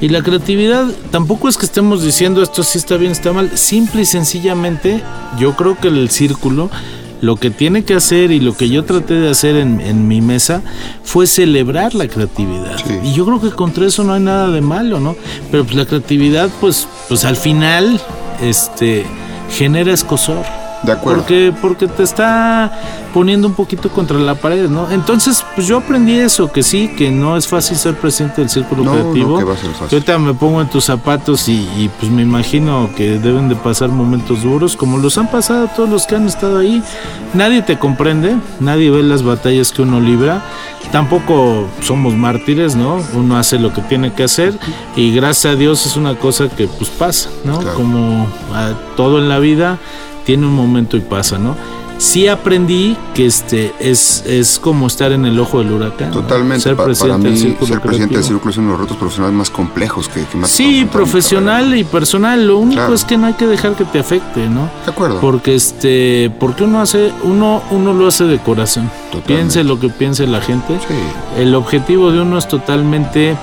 Y 0.00 0.08
la 0.08 0.22
creatividad 0.22 0.86
tampoco 1.10 1.48
es 1.48 1.56
que 1.56 1.66
estemos 1.66 2.04
diciendo 2.04 2.42
esto 2.42 2.62
sí 2.62 2.78
está 2.78 2.96
bien, 2.96 3.12
está 3.12 3.32
mal. 3.32 3.56
Simple 3.56 4.02
y 4.02 4.06
sencillamente, 4.06 5.02
yo 5.38 5.56
creo 5.56 5.76
que 5.76 5.88
el 5.88 6.08
círculo 6.10 6.70
lo 7.20 7.36
que 7.36 7.50
tiene 7.50 7.84
que 7.84 7.94
hacer 7.94 8.30
y 8.30 8.40
lo 8.40 8.56
que 8.56 8.68
yo 8.68 8.84
traté 8.84 9.14
de 9.14 9.30
hacer 9.30 9.56
en, 9.56 9.80
en 9.80 10.06
mi 10.06 10.20
mesa 10.20 10.62
fue 11.02 11.26
celebrar 11.26 11.94
la 11.94 12.06
creatividad. 12.06 12.78
Sí. 12.78 12.98
Y 13.02 13.12
yo 13.12 13.26
creo 13.26 13.40
que 13.40 13.50
contra 13.50 13.86
eso 13.86 14.04
no 14.04 14.12
hay 14.12 14.20
nada 14.20 14.50
de 14.50 14.60
malo, 14.60 15.00
¿no? 15.00 15.16
Pero 15.50 15.64
pues 15.64 15.74
la 15.74 15.84
creatividad, 15.84 16.48
pues, 16.60 16.86
pues 17.08 17.24
al 17.24 17.36
final, 17.36 18.00
este, 18.40 19.04
genera 19.50 19.92
escosor. 19.92 20.44
De 20.82 20.92
acuerdo. 20.92 21.20
Porque, 21.22 21.52
porque 21.60 21.88
te 21.88 22.02
está 22.02 22.70
poniendo 23.12 23.48
un 23.48 23.54
poquito 23.54 23.88
contra 23.88 24.18
la 24.18 24.34
pared, 24.34 24.68
¿no? 24.68 24.90
Entonces, 24.90 25.44
pues 25.54 25.66
yo 25.66 25.78
aprendí 25.78 26.18
eso, 26.18 26.52
que 26.52 26.62
sí, 26.62 26.88
que 26.96 27.10
no 27.10 27.36
es 27.36 27.48
fácil 27.48 27.76
ser 27.76 27.96
presidente 27.96 28.40
del 28.42 28.50
círculo 28.50 28.84
No, 28.84 28.94
no, 28.94 29.00
creativo. 29.00 29.38
que 29.38 29.44
va 29.44 29.54
a 29.54 29.56
ser 29.56 29.70
fácil. 29.70 29.88
Yo 29.88 29.96
ahorita 29.96 30.18
me 30.18 30.34
pongo 30.34 30.60
en 30.60 30.68
tus 30.68 30.84
zapatos 30.84 31.48
y, 31.48 31.68
y, 31.76 31.90
pues 31.98 32.12
me 32.12 32.22
imagino 32.22 32.90
que 32.96 33.18
deben 33.18 33.48
de 33.48 33.56
pasar 33.56 33.88
momentos 33.88 34.42
duros, 34.42 34.76
como 34.76 34.98
los 34.98 35.18
han 35.18 35.30
pasado 35.30 35.68
todos 35.74 35.88
los 35.88 36.06
que 36.06 36.16
han 36.16 36.26
estado 36.26 36.58
ahí. 36.58 36.82
Nadie 37.34 37.62
te 37.62 37.78
comprende, 37.78 38.36
nadie 38.60 38.90
ve 38.90 39.02
las 39.02 39.22
batallas 39.22 39.72
que 39.72 39.82
uno 39.82 40.00
libra. 40.00 40.42
Tampoco 40.92 41.66
somos 41.82 42.14
mártires, 42.14 42.74
¿no? 42.74 43.02
Uno 43.14 43.36
hace 43.36 43.58
lo 43.58 43.74
que 43.74 43.82
tiene 43.82 44.12
que 44.14 44.22
hacer 44.24 44.58
y 44.96 45.12
gracias 45.14 45.52
a 45.52 45.56
Dios 45.56 45.84
es 45.84 45.96
una 45.96 46.14
cosa 46.14 46.48
que 46.48 46.66
pues 46.66 46.88
pasa, 46.88 47.28
¿no? 47.44 47.58
Claro. 47.58 47.76
Como 47.76 48.26
ah, 48.54 48.72
todo 48.96 49.18
en 49.18 49.28
la 49.28 49.38
vida 49.38 49.78
tiene 50.28 50.46
un 50.46 50.54
momento 50.54 50.98
y 50.98 51.00
pasa, 51.00 51.38
¿no? 51.38 51.56
Sí 51.96 52.28
aprendí 52.28 52.94
que 53.14 53.24
este 53.24 53.72
es, 53.80 54.22
es 54.26 54.58
como 54.58 54.86
estar 54.86 55.10
en 55.10 55.24
el 55.24 55.40
ojo 55.40 55.60
del 55.60 55.72
huracán. 55.72 56.10
¿no? 56.10 56.20
Totalmente. 56.20 56.62
Ser 56.64 56.76
Pa- 56.76 56.84
presidente 56.84 57.16
para 57.22 57.30
del 57.30 57.38
círculo 57.40 57.66
ser 57.66 57.80
presidente 57.80 58.14
del 58.16 58.24
círculo 58.24 58.50
es 58.50 58.56
uno 58.58 58.66
de 58.66 58.72
los 58.72 58.80
retos 58.82 58.96
profesionales 58.98 59.36
más 59.38 59.48
complejos 59.50 60.06
que, 60.10 60.22
que 60.26 60.36
me 60.36 60.44
ha 60.44 60.48
Sí, 60.48 60.86
profesional 60.92 61.74
y 61.74 61.84
personal. 61.84 62.46
Lo 62.46 62.58
único 62.58 62.82
Claro. 62.82 62.94
es 62.94 63.04
que 63.06 63.16
no 63.16 63.26
hay 63.26 63.32
que 63.32 63.46
dejar 63.46 63.72
que 63.74 63.84
te 63.86 63.98
afecte, 64.00 64.48
¿no? 64.50 64.68
De 64.84 64.90
acuerdo. 64.92 65.18
Porque 65.20 65.54
este, 65.54 66.30
porque 66.38 66.64
uno 66.64 66.82
hace, 66.82 67.10
uno, 67.24 67.62
uno 67.70 67.94
lo 67.94 68.06
hace 68.06 68.24
de 68.24 68.38
corazón. 68.38 68.90
Totalmente. 69.06 69.34
Piense 69.34 69.64
lo 69.64 69.80
que 69.80 69.88
piense 69.88 70.26
la 70.26 70.42
gente. 70.42 70.78
Sí. 70.86 70.94
El 71.40 71.54
objetivo 71.54 72.12
de 72.12 72.20
uno 72.20 72.36
es 72.36 72.46
totalmente 72.46 73.34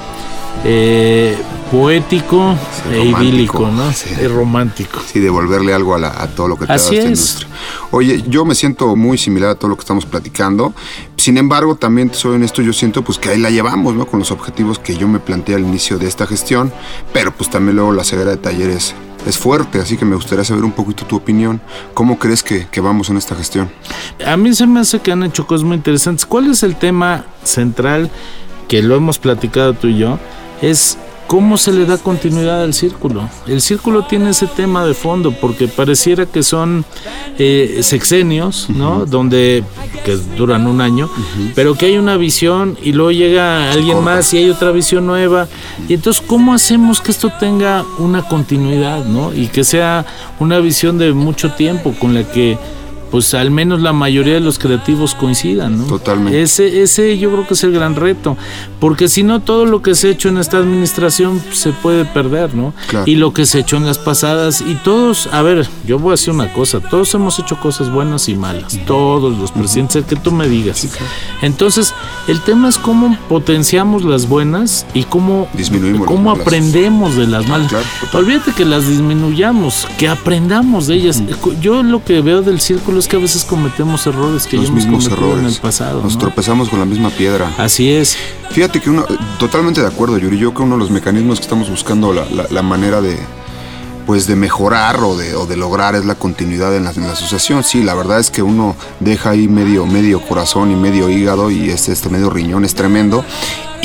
eh, 0.63 1.35
poético 1.79 2.55
Sí, 2.83 2.95
e 2.95 3.03
idílico, 3.05 3.67
¿no? 3.69 3.91
Sí. 3.91 4.09
Es 4.19 4.31
romántico. 4.31 4.99
Sí, 5.05 5.19
devolverle 5.19 5.73
algo 5.73 5.93
a, 5.93 5.99
la- 5.99 6.21
a 6.21 6.27
todo 6.27 6.47
lo 6.47 6.57
que 6.57 6.65
te 6.65 6.71
Así 6.73 6.95
da 6.95 7.01
esta 7.01 7.11
es. 7.11 7.19
industria. 7.19 7.49
Oye, 7.91 8.23
yo 8.27 8.45
me 8.45 8.55
siento 8.55 8.95
muy 8.95 9.17
similar 9.17 9.49
a 9.51 9.55
todo 9.55 9.69
lo 9.69 9.75
que 9.75 9.81
estamos 9.81 10.05
platicando. 10.05 10.73
Sin 11.17 11.37
embargo, 11.37 11.75
también 11.75 12.13
soy 12.13 12.35
honesto, 12.35 12.61
yo 12.61 12.71
siento 12.71 13.03
pues 13.03 13.17
que 13.17 13.29
ahí 13.29 13.39
la 13.39 13.49
llevamos, 13.49 13.93
¿no? 13.93 14.05
Con 14.07 14.19
los 14.19 14.31
objetivos 14.31 14.79
que 14.79 14.95
yo 14.97 15.07
me 15.09 15.19
planteé 15.19 15.55
al 15.55 15.61
inicio 15.63 15.97
de 15.97 16.07
esta 16.07 16.25
gestión, 16.25 16.71
pero 17.11 17.33
pues 17.33 17.49
también 17.49 17.75
luego 17.75 17.91
la 17.91 18.03
ceguera 18.05 18.31
de 18.31 18.37
talleres 18.37 18.95
es 19.27 19.37
fuerte, 19.37 19.79
así 19.79 19.97
que 19.97 20.05
me 20.05 20.15
gustaría 20.15 20.45
saber 20.45 20.63
un 20.63 20.71
poquito 20.71 21.05
tu 21.05 21.15
opinión. 21.17 21.59
¿Cómo 21.93 22.17
crees 22.19 22.41
que, 22.41 22.67
que 22.71 22.79
vamos 22.79 23.09
en 23.09 23.17
esta 23.17 23.35
gestión? 23.35 23.69
A 24.25 24.37
mí 24.37 24.53
se 24.53 24.65
me 24.65 24.79
hace 24.79 24.99
que 24.99 25.11
han 25.11 25.23
hecho 25.23 25.45
cosas 25.45 25.65
muy 25.65 25.75
interesantes. 25.75 26.25
¿Cuál 26.25 26.49
es 26.51 26.63
el 26.63 26.75
tema 26.77 27.25
central 27.43 28.09
que 28.69 28.81
lo 28.81 28.95
hemos 28.95 29.17
platicado 29.19 29.73
tú 29.73 29.87
y 29.87 29.97
yo? 29.97 30.19
Es 30.61 30.97
cómo 31.27 31.57
se 31.57 31.71
le 31.71 31.85
da 31.85 31.97
continuidad 31.97 32.63
al 32.63 32.73
círculo. 32.73 33.29
El 33.47 33.61
círculo 33.61 34.05
tiene 34.05 34.29
ese 34.31 34.47
tema 34.47 34.85
de 34.85 34.93
fondo 34.93 35.31
porque 35.31 35.67
pareciera 35.67 36.25
que 36.25 36.43
son 36.43 36.85
eh, 37.37 37.79
sexenios, 37.81 38.69
¿no? 38.69 39.05
Donde 39.05 39.63
que 40.03 40.17
duran 40.37 40.67
un 40.67 40.81
año, 40.81 41.09
pero 41.55 41.75
que 41.75 41.87
hay 41.87 41.97
una 41.97 42.17
visión 42.17 42.77
y 42.81 42.91
luego 42.91 43.11
llega 43.11 43.71
alguien 43.71 43.97
corta. 43.97 44.11
más 44.11 44.33
y 44.33 44.37
hay 44.37 44.49
otra 44.49 44.71
visión 44.71 45.05
nueva. 45.07 45.47
Y 45.87 45.95
entonces, 45.95 46.23
¿cómo 46.25 46.53
hacemos 46.53 47.01
que 47.01 47.11
esto 47.11 47.31
tenga 47.39 47.83
una 47.97 48.27
continuidad, 48.27 49.05
¿no? 49.05 49.33
Y 49.33 49.47
que 49.47 49.63
sea 49.63 50.05
una 50.39 50.59
visión 50.59 50.97
de 50.97 51.13
mucho 51.13 51.53
tiempo 51.53 51.95
con 51.99 52.13
la 52.13 52.23
que 52.23 52.57
pues 53.11 53.33
al 53.33 53.51
menos 53.51 53.81
la 53.81 53.93
mayoría 53.93 54.33
de 54.35 54.39
los 54.39 54.59
creativos 54.59 55.15
coincidan, 55.15 55.77
¿no? 55.77 55.85
Totalmente. 55.85 56.41
Ese, 56.41 56.81
ese 56.81 57.17
yo 57.17 57.31
creo 57.31 57.47
que 57.47 57.53
es 57.53 57.63
el 57.63 57.71
gran 57.71 57.95
reto, 57.95 58.37
porque 58.79 59.07
si 59.07 59.23
no 59.23 59.41
todo 59.41 59.65
lo 59.65 59.81
que 59.81 59.95
se 59.95 60.07
ha 60.07 60.11
hecho 60.11 60.29
en 60.29 60.37
esta 60.37 60.57
administración 60.57 61.41
se 61.51 61.71
puede 61.71 62.05
perder, 62.05 62.53
¿no? 62.55 62.73
Claro. 62.87 63.05
Y 63.07 63.15
lo 63.15 63.33
que 63.33 63.45
se 63.45 63.59
ha 63.59 63.61
hecho 63.61 63.77
en 63.77 63.85
las 63.85 63.97
pasadas 63.97 64.61
y 64.61 64.75
todos, 64.75 65.27
a 65.31 65.41
ver, 65.41 65.67
yo 65.85 65.99
voy 65.99 66.09
a 66.09 66.11
decir 66.13 66.33
una 66.33 66.51
cosa, 66.51 66.79
todos 66.79 67.13
hemos 67.13 67.39
hecho 67.39 67.59
cosas 67.59 67.91
buenas 67.91 68.27
y 68.29 68.35
malas, 68.35 68.77
todos 68.85 69.37
los 69.37 69.51
presidentes, 69.51 69.95
el 69.97 70.05
que 70.05 70.15
tú 70.15 70.31
me 70.31 70.47
digas. 70.47 70.87
Entonces, 71.41 71.93
el 72.27 72.41
tema 72.41 72.69
es 72.69 72.77
cómo 72.77 73.17
potenciamos 73.29 74.03
las 74.03 74.27
buenas 74.27 74.85
y 74.93 75.03
cómo 75.03 75.47
Disminuimos 75.53 76.07
cómo 76.07 76.31
malas. 76.31 76.41
aprendemos 76.47 77.15
de 77.15 77.27
las 77.27 77.47
malas. 77.47 77.69
Claro, 77.69 77.85
total. 78.01 78.21
Olvídate 78.23 78.51
que 78.53 78.65
las 78.65 78.87
disminuyamos, 78.87 79.87
que 79.97 80.07
aprendamos 80.07 80.87
de 80.87 80.95
ellas. 80.95 81.21
Yo 81.61 81.83
lo 81.83 82.03
que 82.03 82.21
veo 82.21 82.41
del 82.41 82.59
círculo 82.59 82.94
es 82.99 83.07
que 83.07 83.15
a 83.15 83.19
veces 83.19 83.43
cometemos 83.43 84.05
errores 84.07 84.47
que 84.47 84.57
Los 84.57 84.65
ya 84.65 84.71
hemos 84.71 84.83
mismos 84.85 85.03
cometido 85.05 85.27
errores. 85.33 85.47
en 85.49 85.55
el 85.55 85.61
pasado. 85.61 86.01
Nos 86.01 86.13
¿no? 86.13 86.19
tropezamos 86.19 86.69
con 86.69 86.79
la 86.79 86.85
misma 86.85 87.09
piedra. 87.09 87.53
Así 87.57 87.91
es. 87.91 88.17
Fíjate 88.51 88.79
que 88.81 88.89
uno, 88.89 89.05
totalmente 89.39 89.81
de 89.81 89.87
acuerdo, 89.87 90.17
Yuri. 90.17 90.37
Yo 90.37 90.49
creo 90.51 90.53
que 90.53 90.63
uno 90.63 90.75
de 90.75 90.79
los 90.79 90.91
mecanismos 90.91 91.39
que 91.39 91.43
estamos 91.43 91.69
buscando 91.69 92.13
la, 92.13 92.25
la- 92.29 92.47
la 92.49 92.61
manera 92.61 93.01
de, 93.01 93.17
pues, 94.05 94.27
de 94.27 94.35
mejorar 94.35 94.99
o 95.03 95.17
de, 95.17 95.35
o 95.35 95.45
de 95.45 95.57
lograr 95.57 95.95
es 95.95 96.05
la 96.05 96.15
continuidad 96.15 96.75
en 96.75 96.83
la, 96.85 96.91
en 96.91 97.01
la 97.07 97.13
asociación. 97.13 97.63
Sí, 97.63 97.83
la 97.83 97.93
verdad 97.95 98.19
es 98.19 98.29
que 98.31 98.41
uno 98.43 98.75
deja 98.99 99.31
ahí 99.31 99.47
medio, 99.47 99.85
medio 99.85 100.21
corazón 100.21 100.71
y 100.71 100.75
medio 100.75 101.09
hígado 101.09 101.49
y 101.51 101.69
este, 101.69 101.91
este 101.91 102.09
medio 102.09 102.29
riñón 102.29 102.63
es 102.65 102.75
tremendo. 102.75 103.23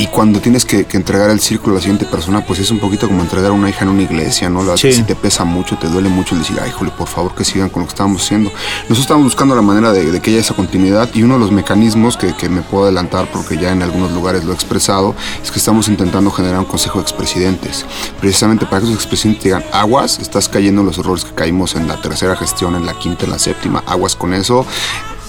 Y 0.00 0.06
cuando 0.06 0.40
tienes 0.40 0.64
que, 0.64 0.86
que 0.86 0.96
entregar 0.96 1.28
el 1.28 1.40
círculo 1.40 1.74
a 1.74 1.76
la 1.76 1.82
siguiente 1.82 2.06
persona, 2.06 2.42
pues 2.42 2.58
es 2.58 2.70
un 2.70 2.78
poquito 2.78 3.06
como 3.06 3.20
entregar 3.20 3.50
a 3.50 3.52
una 3.52 3.68
hija 3.68 3.84
en 3.84 3.90
una 3.90 4.00
iglesia, 4.00 4.48
¿no? 4.48 4.62
La, 4.62 4.74
Sí. 4.78 4.94
Si 4.94 5.02
te 5.02 5.14
pesa 5.14 5.44
mucho, 5.44 5.76
te 5.76 5.88
duele 5.88 6.08
mucho 6.08 6.34
el 6.34 6.40
decir, 6.40 6.56
ay, 6.58 6.70
híjole, 6.70 6.90
por 6.90 7.06
favor 7.06 7.34
que 7.34 7.44
sigan 7.44 7.68
con 7.68 7.82
lo 7.82 7.86
que 7.86 7.90
estábamos 7.90 8.22
haciendo. 8.22 8.48
Nosotros 8.84 9.00
estamos 9.00 9.24
buscando 9.24 9.54
la 9.54 9.60
manera 9.60 9.92
de, 9.92 10.10
de 10.10 10.20
que 10.20 10.30
haya 10.30 10.40
esa 10.40 10.54
continuidad 10.54 11.10
y 11.12 11.22
uno 11.22 11.34
de 11.34 11.40
los 11.40 11.52
mecanismos 11.52 12.16
que, 12.16 12.34
que 12.34 12.48
me 12.48 12.62
puedo 12.62 12.84
adelantar, 12.84 13.30
porque 13.30 13.58
ya 13.58 13.72
en 13.72 13.82
algunos 13.82 14.12
lugares 14.12 14.42
lo 14.44 14.52
he 14.52 14.54
expresado, 14.54 15.14
es 15.42 15.50
que 15.50 15.58
estamos 15.58 15.86
intentando 15.88 16.30
generar 16.30 16.60
un 16.60 16.64
consejo 16.64 16.98
de 16.98 17.02
expresidentes. 17.02 17.84
Precisamente 18.22 18.64
para 18.64 18.78
que 18.78 18.86
esos 18.86 18.96
expresidentes 18.96 19.44
digan, 19.44 19.64
aguas, 19.70 20.18
estás 20.18 20.48
cayendo 20.48 20.80
en 20.80 20.86
los 20.86 20.96
errores 20.96 21.26
que 21.26 21.32
caímos 21.32 21.74
en 21.74 21.86
la 21.86 22.00
tercera 22.00 22.36
gestión, 22.36 22.74
en 22.74 22.86
la 22.86 22.94
quinta, 22.94 23.26
en 23.26 23.32
la 23.32 23.38
séptima, 23.38 23.84
aguas 23.86 24.16
con 24.16 24.32
eso. 24.32 24.64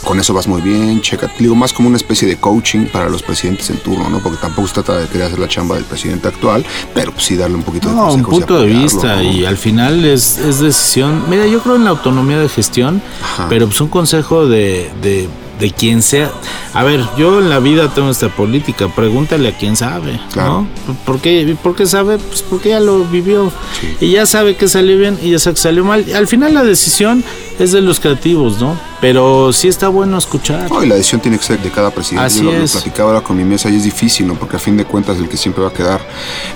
Con 0.04 0.20
eso 0.20 0.34
vas 0.34 0.48
muy 0.48 0.62
bien, 0.62 1.02
checa. 1.02 1.32
Digo, 1.38 1.54
más 1.56 1.74
como 1.74 1.88
una 1.88 1.98
especie 1.98 2.28
de 2.28 2.38
coaching 2.38 2.88
para 2.88 3.08
los 3.10 3.22
presidentes 3.22 3.70
en 3.70 3.78
turno, 3.78 4.10
¿no? 4.10 4.20
Porque 4.20 4.40
tampoco 4.42 4.68
se 4.68 4.74
trata 4.76 4.98
de 4.98 5.08
querer 5.08 5.28
hacer 5.28 5.40
la 5.40 5.48
chamba 5.48 5.76
del 5.76 5.86
presidente 5.86 6.28
actual, 6.28 6.66
pero 6.94 7.12
pues 7.12 7.26
sí 7.26 7.36
darle 7.36 7.56
un 7.58 7.64
poquito 7.64 7.90
de 7.90 7.96
No, 7.96 8.14
un 8.14 8.24
consejos 8.24 8.34
y 8.34 8.38
punto 8.40 8.62
de 8.62 8.68
vista 8.68 9.16
¿no? 9.18 9.24
y 9.24 9.46
al 9.46 9.58
final 9.58 10.04
es, 10.06 10.38
es 10.40 10.60
decisión. 10.60 11.24
Mira, 11.30 11.46
yo 11.46 11.60
creo 11.62 11.76
en 11.76 11.84
la 11.84 11.92
autonomía 11.92 12.40
de 12.40 12.50
gestión, 12.50 13.02
Ajá. 13.24 13.48
pero 13.50 13.68
pues 13.68 13.80
un 13.80 13.90
consejo 13.90 14.48
de, 14.48 14.90
de, 15.04 15.30
de 15.60 15.72
quien 15.72 16.02
sea. 16.02 16.32
A 16.74 16.84
ver, 16.84 17.06
yo 17.18 17.40
en 17.40 17.50
la 17.50 17.60
vida 17.60 17.94
tengo 17.94 18.10
esta 18.10 18.30
política, 18.30 18.88
pregúntale 18.88 19.50
a 19.50 19.58
quien 19.58 19.76
sabe, 19.76 20.20
Claro. 20.34 20.66
¿no? 20.88 20.94
¿Por 21.06 21.20
qué, 21.20 21.56
¿Por 21.62 21.76
qué 21.76 21.86
sabe? 21.86 22.18
Pues 22.18 22.42
porque 22.42 22.70
ya 22.70 22.80
lo 22.80 23.04
vivió 23.06 23.52
y 24.00 24.10
ya 24.12 24.26
sabe 24.26 24.56
que 24.56 24.68
salió 24.68 24.98
bien 24.98 25.20
y 25.22 25.30
ya 25.32 25.40
sabe 25.40 25.56
que 25.56 25.62
salió 25.62 25.86
mal. 25.86 26.06
Al 26.16 26.28
final 26.28 26.54
la 26.56 26.64
decisión 26.64 27.24
es 27.60 27.72
de 27.72 27.82
los 27.82 28.00
creativos, 28.00 28.60
¿no? 28.60 28.76
Pero 29.02 29.52
sí 29.52 29.68
está 29.68 29.88
bueno 29.88 30.18
escuchar. 30.20 30.70
No, 30.70 30.84
y 30.84 30.88
la 30.88 30.94
decisión 30.96 31.20
tiene 31.22 31.38
que 31.40 31.44
ser 31.44 31.60
de 31.60 31.72
cada 31.72 31.90
presidente. 31.90 32.28
Así 32.28 32.38
Yo 32.44 32.52
lo, 32.52 32.58
lo 32.60 32.64
es. 32.64 32.72
platicaba 32.74 33.10
ahora 33.10 33.22
con 33.24 33.36
mi 33.36 33.44
mesa 33.44 33.68
y 33.70 33.76
es 33.78 33.84
difícil, 33.84 34.28
¿no? 34.28 34.36
Porque 34.36 34.58
a 34.58 34.60
fin 34.60 34.78
de 34.78 34.86
cuentas 34.86 35.18
el 35.18 35.28
que 35.28 35.38
siempre 35.38 35.64
va 35.64 35.70
a 35.70 35.74
quedar, 35.74 36.02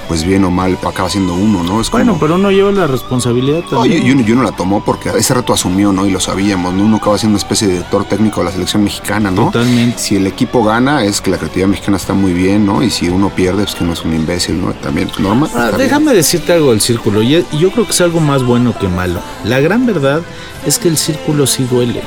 pues 0.07 0.23
bien 0.23 0.43
o 0.45 0.51
mal, 0.51 0.77
acaba 0.87 1.09
siendo 1.09 1.33
uno, 1.33 1.63
¿no? 1.63 1.81
Es 1.81 1.89
Bueno, 1.89 2.13
como- 2.13 2.19
pero 2.19 2.35
uno 2.35 2.51
lleva 2.51 2.71
la 2.71 2.85
responsabilidad 2.85 3.63
No, 3.71 3.79
también. 3.81 4.03
y, 4.05 4.09
y 4.09 4.11
uno, 4.11 4.23
y 4.27 4.31
uno 4.31 4.43
la 4.43 4.51
tomó 4.51 4.83
porque 4.83 5.09
ese 5.17 5.33
reto 5.33 5.53
asumió, 5.53 5.91
¿no? 5.91 6.05
Y 6.05 6.11
lo 6.11 6.19
sabíamos, 6.19 6.71
¿no? 6.73 6.83
Uno 6.83 6.97
acaba 6.97 7.17
siendo 7.17 7.35
una 7.35 7.39
especie 7.41 7.65
de 7.67 7.73
director 7.73 8.05
técnico 8.05 8.41
de 8.41 8.45
la 8.45 8.51
selección 8.51 8.83
mexicana, 8.83 9.31
¿no? 9.31 9.45
Totalmente. 9.45 9.97
Si 9.97 10.15
el 10.15 10.27
equipo 10.27 10.63
gana, 10.63 11.03
es 11.03 11.21
que 11.21 11.31
la 11.31 11.37
creatividad 11.39 11.67
mexicana 11.69 11.97
está 11.97 12.13
muy 12.13 12.33
bien, 12.33 12.63
¿no? 12.65 12.83
Y 12.83 12.91
si 12.91 13.09
uno 13.09 13.29
pierde, 13.29 13.63
pues 13.63 13.73
que 13.73 13.83
no 13.83 13.93
es 13.93 14.03
un 14.05 14.13
imbécil, 14.13 14.61
¿no? 14.61 14.71
También, 14.73 15.09
normal. 15.17 15.49
Ah, 15.55 15.67
bien. 15.69 15.79
déjame 15.79 16.13
decirte 16.13 16.53
algo 16.53 16.69
del 16.71 16.81
círculo, 16.81 17.23
y 17.23 17.35
y 17.51 17.57
yo 17.57 17.71
creo 17.71 17.85
que 17.85 17.91
es 17.91 18.01
algo 18.01 18.19
más 18.19 18.43
bueno 18.43 18.77
que 18.77 18.87
malo. 18.87 19.19
La 19.45 19.59
gran 19.59 19.87
verdad 19.87 20.21
es 20.65 20.77
que 20.77 20.87
el 20.89 20.97
círculo 20.97 21.47
sí 21.47 21.63
duele. 21.63 22.01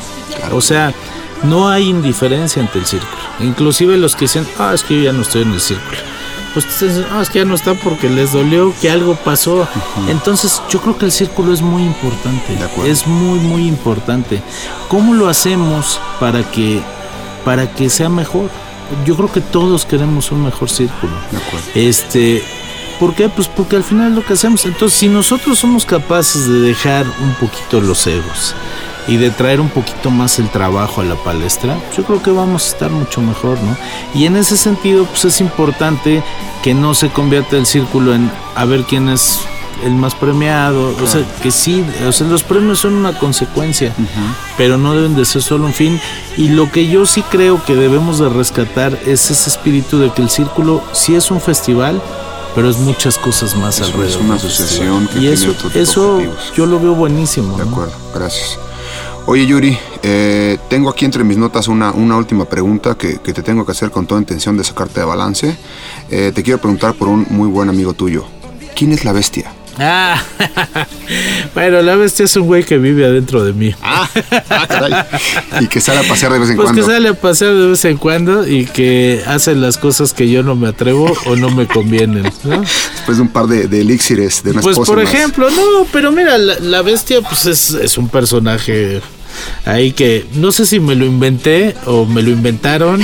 O 0.53 0.61
sea, 0.61 0.93
no 1.43 1.69
hay 1.69 1.89
indiferencia 1.89 2.63
ante 2.63 2.79
el 2.79 2.87
círculo. 2.87 3.23
Inclusive 3.41 3.97
los 3.97 4.17
que 4.17 4.25
dicen, 4.25 4.47
ah, 4.59 4.73
es 4.75 4.83
que 4.83 4.97
yo 4.97 5.03
ya 5.03 5.13
no 5.13 5.23
estoy 5.23 5.43
en 5.43 5.53
el 5.53 5.61
círculo. 5.61 5.99
Pues 6.55 6.67
dicen, 6.67 7.05
ah, 7.13 7.21
es 7.23 7.31
que 7.31 7.41
ya 7.41 7.45
no 7.45 7.55
está 7.55 7.75
porque 7.75 8.09
les 8.09 8.33
dolió, 8.33 8.75
que 8.81 8.91
algo 8.91 9.15
pasó. 9.17 9.69
Entonces, 10.09 10.63
yo 10.69 10.81
creo 10.81 10.99
que 10.99 11.05
el 11.05 11.13
círculo 11.13 11.53
es 11.53 11.63
muy 11.63 11.83
importante. 11.83 12.55
De. 12.55 12.91
Es 12.91 13.07
muy, 13.07 13.39
muy 13.39 13.69
importante. 13.69 14.43
¿Cómo 14.89 15.15
lo 15.15 15.29
hacemos 15.29 16.01
para 16.19 16.43
que, 16.51 16.81
para 17.45 17.71
que 17.73 17.89
sea 17.89 18.09
mejor? 18.09 18.51
Yo 19.05 19.17
creo 19.17 19.31
que 19.31 19.41
todos 19.41 19.85
queremos 19.85 20.33
un 20.33 20.45
mejor 20.45 20.71
círculo. 20.71 21.13
De 21.31 21.37
acuerdo. 21.37 21.67
Este, 21.75 22.43
¿por 22.99 23.15
qué? 23.15 23.29
Pues 23.29 23.47
porque 23.47 23.77
al 23.77 23.85
final 23.85 24.11
es 24.11 24.17
lo 24.17 24.25
que 24.25 24.33
hacemos. 24.33 24.65
Entonces, 24.65 24.99
si 24.99 25.09
nosotros 25.09 25.59
somos 25.59 25.85
capaces 25.85 26.49
de 26.49 26.61
dejar 26.61 27.07
un 27.21 27.35
poquito 27.35 27.81
los 27.81 28.07
egos 28.07 28.55
y 29.09 29.17
de 29.17 29.31
traer 29.31 29.61
un 29.61 29.71
poquito 29.71 30.11
más 30.11 30.39
el 30.39 30.49
trabajo 30.51 31.01
a 31.01 31.05
la 31.05 31.17
palestra, 31.17 31.77
yo 31.97 32.05
creo 32.05 32.23
que 32.23 32.31
vamos 32.31 32.65
a 32.65 32.69
estar 32.69 32.91
mucho 32.91 33.21
mejor, 33.23 33.59
¿no? 33.63 33.77
Y 34.15 34.27
en 34.27 34.37
ese 34.37 34.57
sentido, 34.57 35.05
pues 35.07 35.25
es 35.25 35.41
importante 35.41 36.23
que 36.63 36.75
no 36.75 36.95
se 36.95 37.09
convierta 37.09 37.57
el 37.57 37.67
círculo 37.67 38.15
en 38.15 38.31
a 38.55 38.65
ver 38.67 38.83
quién 38.85 39.09
es 39.09 39.41
el 39.85 39.93
más 39.93 40.15
premiado, 40.15 40.95
o 41.03 41.07
sea, 41.07 41.23
que 41.41 41.53
sí, 41.53 41.85
o 42.07 42.11
sea, 42.11 42.27
los 42.27 42.43
premios 42.43 42.81
son 42.81 42.95
una 42.95 43.17
consecuencia, 43.17 43.95
pero 44.57 44.77
no 44.77 44.93
deben 44.93 45.15
de 45.15 45.25
ser 45.25 45.41
solo 45.41 45.67
un 45.67 45.73
fin. 45.73 46.01
Y 46.37 46.49
lo 46.49 46.71
que 46.73 46.89
yo 46.89 47.07
sí 47.07 47.23
creo 47.23 47.65
que 47.65 47.77
debemos 47.77 48.19
de 48.19 48.29
rescatar 48.29 48.99
es 49.07 49.31
ese 49.31 49.49
espíritu 49.49 49.99
de 50.01 50.13
que 50.13 50.21
el 50.21 50.31
círculo 50.31 50.83
sí 50.93 51.15
es 51.15 51.31
un 51.31 51.41
festival, 51.41 52.03
pero 52.57 52.69
es 52.69 52.79
muchas 52.79 53.19
cosas 53.19 53.55
más 53.55 53.77
Es- 53.79 53.87
alrededor. 53.87 54.09
es 54.09 54.17
una 54.17 54.35
asociación 54.35 55.07
que 55.07 55.19
y 55.19 55.21
tiene 55.21 55.35
eso, 55.35 55.51
otro 55.51 55.69
tipo 55.69 55.79
de 55.79 55.83
eso 55.85 56.13
objetivos. 56.17 56.53
yo 56.57 56.67
lo 56.67 56.81
veo 56.81 56.95
buenísimo. 56.95 57.57
De 57.57 57.65
¿no? 57.65 57.71
acuerdo, 57.71 57.93
gracias. 58.13 58.59
Oye 59.31 59.47
Yuri, 59.47 59.77
eh, 60.03 60.57
tengo 60.71 60.89
aquí 60.89 61.05
entre 61.05 61.23
mis 61.23 61.37
notas 61.37 61.69
una, 61.69 61.91
una 61.93 62.17
última 62.17 62.47
pregunta 62.47 62.95
que, 62.97 63.19
que 63.19 63.35
te 63.35 63.43
tengo 63.43 63.67
que 63.67 63.73
hacer 63.73 63.91
con 63.91 64.07
toda 64.07 64.21
intención 64.23 64.57
de 64.57 64.65
sacarte 64.65 65.01
de 65.01 65.07
balance. 65.07 65.55
Eh, 66.11 66.33
te 66.35 66.43
quiero 66.43 66.59
preguntar 66.59 66.95
por 66.95 67.09
un 67.09 67.27
muy 67.29 67.47
buen 67.47 67.69
amigo 67.69 67.93
tuyo. 67.93 68.25
¿Quién 68.75 68.93
es 68.93 69.05
la 69.05 69.13
bestia? 69.13 69.53
Ah, 69.81 70.21
bueno, 71.55 71.83
la 71.83 71.95
bestia 71.95 72.25
es 72.25 72.35
un 72.37 72.47
güey 72.47 72.65
que 72.65 72.79
vive 72.79 73.05
adentro 73.05 73.45
de 73.45 73.53
mí. 73.53 73.75
Ah, 73.83 74.09
caray. 74.67 74.95
Y 75.61 75.67
que 75.69 75.81
sale 75.83 76.01
a 76.01 76.09
pasear 76.09 76.33
de 76.33 76.39
vez 76.39 76.49
en 76.51 76.57
Pues 76.57 76.67
cuando. 76.69 76.83
que 76.87 76.91
sale 76.91 77.09
a 77.11 77.15
pasear 77.15 77.55
de 77.55 77.67
vez 77.67 77.85
en 77.85 77.97
cuando 77.99 78.49
y 78.49 78.65
que 78.65 79.23
hace 79.27 79.55
las 79.55 79.77
cosas 79.77 80.15
que 80.15 80.29
yo 80.31 80.43
no 80.43 80.57
me 80.57 80.69
atrevo 80.69 81.13
o 81.27 81.37
no 81.37 81.51
me 81.51 81.67
convienen, 81.67 82.25
¿no? 82.45 82.61
Después 82.63 83.19
de 83.19 83.23
un 83.23 83.29
par 83.29 83.47
de, 83.47 83.69
de 83.69 83.83
elixires 83.83 84.43
de 84.43 84.53
una 84.53 84.63
Pues 84.63 84.79
por 84.79 84.97
más. 85.05 85.13
ejemplo, 85.15 85.49
no, 85.51 85.87
pero 85.93 86.11
mira, 86.13 86.39
la, 86.39 86.59
la 86.61 86.81
bestia 86.83 87.21
pues 87.21 87.45
es, 87.47 87.71
es 87.71 87.99
un 87.99 88.09
personaje 88.09 89.01
ahí 89.65 89.93
que 89.93 90.27
no 90.35 90.53
sé 90.53 90.67
si 90.67 90.81
me 90.81 90.95
lo 90.95 91.05
inventé 91.05 91.75
o 91.87 92.07
me 92.07 92.23
lo 92.23 92.31
inventaron 92.31 93.01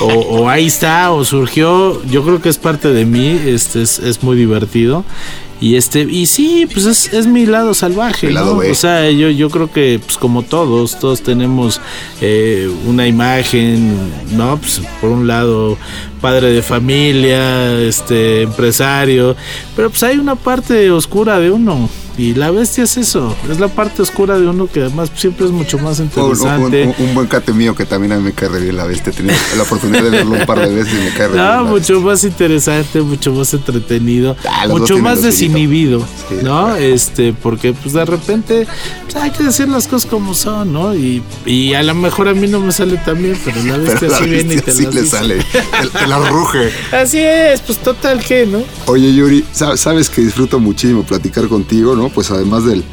o, 0.00 0.06
o 0.06 0.48
ahí 0.48 0.66
está 0.66 1.10
o 1.12 1.24
surgió, 1.24 2.02
yo 2.06 2.22
creo 2.24 2.40
que 2.40 2.48
es 2.48 2.58
parte 2.58 2.92
de 2.92 3.04
mí, 3.04 3.40
este 3.46 3.82
es, 3.82 3.98
es 3.98 4.22
muy 4.22 4.36
divertido. 4.36 5.04
Y 5.62 5.76
este, 5.76 6.00
y 6.00 6.26
sí, 6.26 6.66
pues 6.72 6.86
es, 6.86 7.12
es 7.12 7.28
mi 7.28 7.46
lado 7.46 7.72
salvaje, 7.72 8.26
El 8.26 8.34
lado. 8.34 8.56
O 8.56 8.74
sea, 8.74 9.08
yo, 9.12 9.30
yo 9.30 9.48
creo 9.48 9.70
que 9.70 10.00
pues 10.04 10.16
como 10.16 10.42
todos, 10.42 10.98
todos 10.98 11.22
tenemos 11.22 11.80
eh, 12.20 12.68
una 12.84 13.06
imagen, 13.06 13.96
¿no? 14.32 14.56
Pues 14.56 14.82
por 15.00 15.10
un 15.10 15.28
lado, 15.28 15.78
padre 16.20 16.52
de 16.52 16.62
familia, 16.62 17.78
este, 17.78 18.42
empresario, 18.42 19.36
pero 19.76 19.88
pues 19.88 20.02
hay 20.02 20.18
una 20.18 20.34
parte 20.34 20.90
oscura 20.90 21.38
de 21.38 21.52
uno. 21.52 21.88
Y 22.18 22.34
la 22.34 22.50
bestia 22.50 22.84
es 22.84 22.96
eso, 22.96 23.34
es 23.50 23.58
la 23.58 23.68
parte 23.68 24.02
oscura 24.02 24.38
de 24.38 24.46
uno 24.46 24.66
que 24.66 24.80
además 24.82 25.10
siempre 25.14 25.46
es 25.46 25.52
mucho 25.52 25.78
más 25.78 25.98
interesante. 25.98 26.84
un- 26.98 27.08
un 27.08 27.14
buen 27.14 27.26
cate 27.26 27.52
mío 27.52 27.74
que 27.74 27.86
también 27.86 28.12
a 28.12 28.16
mí 28.16 28.22
me 28.24 28.32
cae 28.32 28.48
bien 28.60 28.76
la 28.76 28.84
bestia. 28.84 29.12
Tenido 29.12 29.34
la 29.56 29.62
oportunidad 29.62 30.02
de 30.02 30.10
verlo 30.10 30.34
un 30.36 30.44
par 30.46 30.60
de 30.60 30.74
veces 30.74 30.92
y 30.92 31.04
me 31.04 31.10
cae 31.16 31.28
bien. 31.28 31.38
No, 31.42 31.64
mucho 31.64 32.00
más 32.00 32.22
interesante, 32.24 33.00
mucho 33.00 33.32
más 33.32 33.52
entretenido, 33.54 34.36
Ah, 34.48 34.66
mucho 34.68 34.98
más 34.98 35.22
desinhibido, 35.22 36.00
Sí, 36.28 36.36
¿no? 36.42 36.64
claro. 36.66 36.76
Este, 36.76 37.32
porque 37.32 37.72
pues 37.72 37.94
de 37.94 38.04
repente 38.04 38.66
pues, 39.04 39.16
hay 39.16 39.30
que 39.30 39.44
decir 39.44 39.68
las 39.68 39.88
cosas 39.88 40.08
como 40.10 40.34
son, 40.34 40.72
¿no? 40.72 40.94
Y, 40.94 41.22
y 41.46 41.74
a 41.74 41.82
lo 41.82 41.94
mejor 41.94 42.28
a 42.28 42.34
mí 42.34 42.46
no 42.48 42.60
me 42.60 42.72
sale 42.72 42.96
tan 42.98 43.22
bien, 43.22 43.38
pero 43.44 43.62
la 43.64 43.78
bestia 43.78 43.98
Pero 44.00 44.12
la 44.12 44.18
sí 44.18 44.24
viene 44.26 44.54
y 44.54 44.58
te 44.60 44.72
sí 44.72 44.84
las 44.84 44.94
le 44.94 45.02
dice. 45.02 45.16
sale. 45.16 45.36
Te, 45.52 45.98
te 45.98 46.06
la 46.06 46.18
ruge. 46.28 46.70
Así 46.92 47.18
es, 47.18 47.60
pues 47.62 47.78
total 47.78 48.20
que, 48.24 48.46
¿no? 48.46 48.62
Oye 48.86 49.14
Yuri, 49.14 49.44
sa- 49.52 49.76
sabes 49.76 50.08
que 50.10 50.20
disfruto 50.22 50.58
muchísimo 50.58 51.02
platicar 51.04 51.48
contigo, 51.48 51.94
¿no? 51.96 52.01
Pues 52.10 52.30
además 52.30 52.64
del, 52.64 52.84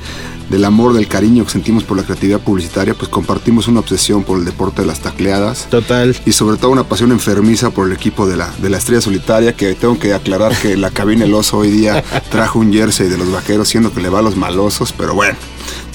del 0.49 0.65
amor, 0.65 0.93
del 0.93 1.07
cariño 1.07 1.45
que 1.45 1.51
sentimos 1.51 1.83
por 1.83 1.95
la 1.97 2.03
creatividad 2.03 2.39
publicitaria, 2.39 2.93
pues 2.93 3.09
compartimos 3.09 3.67
una 3.67 3.79
obsesión 3.81 4.23
por 4.23 4.39
el 4.39 4.45
deporte 4.45 4.81
de 4.81 4.87
las 4.87 4.99
tacleadas. 4.99 5.67
Total. 5.69 6.15
Y 6.25 6.31
sobre 6.31 6.57
todo 6.57 6.71
una 6.71 6.83
pasión 6.83 7.11
enfermiza 7.11 7.69
por 7.69 7.87
el 7.87 7.93
equipo 7.93 8.27
de 8.27 8.35
la, 8.37 8.49
de 8.61 8.69
la 8.69 8.77
Estrella 8.77 9.01
Solitaria, 9.01 9.53
que 9.55 9.75
tengo 9.75 9.99
que 9.99 10.13
aclarar 10.13 10.55
que 10.57 10.75
la 10.77 10.89
cabina 10.91 11.25
El 11.25 11.33
Oso 11.33 11.57
hoy 11.59 11.69
día 11.71 12.03
trajo 12.31 12.59
un 12.59 12.73
jersey 12.73 13.09
de 13.09 13.17
los 13.17 13.31
vaqueros, 13.31 13.67
siendo 13.69 13.93
que 13.93 14.01
le 14.01 14.09
va 14.09 14.19
a 14.19 14.23
los 14.23 14.35
malosos, 14.35 14.91
pero 14.93 15.13
bueno, 15.13 15.37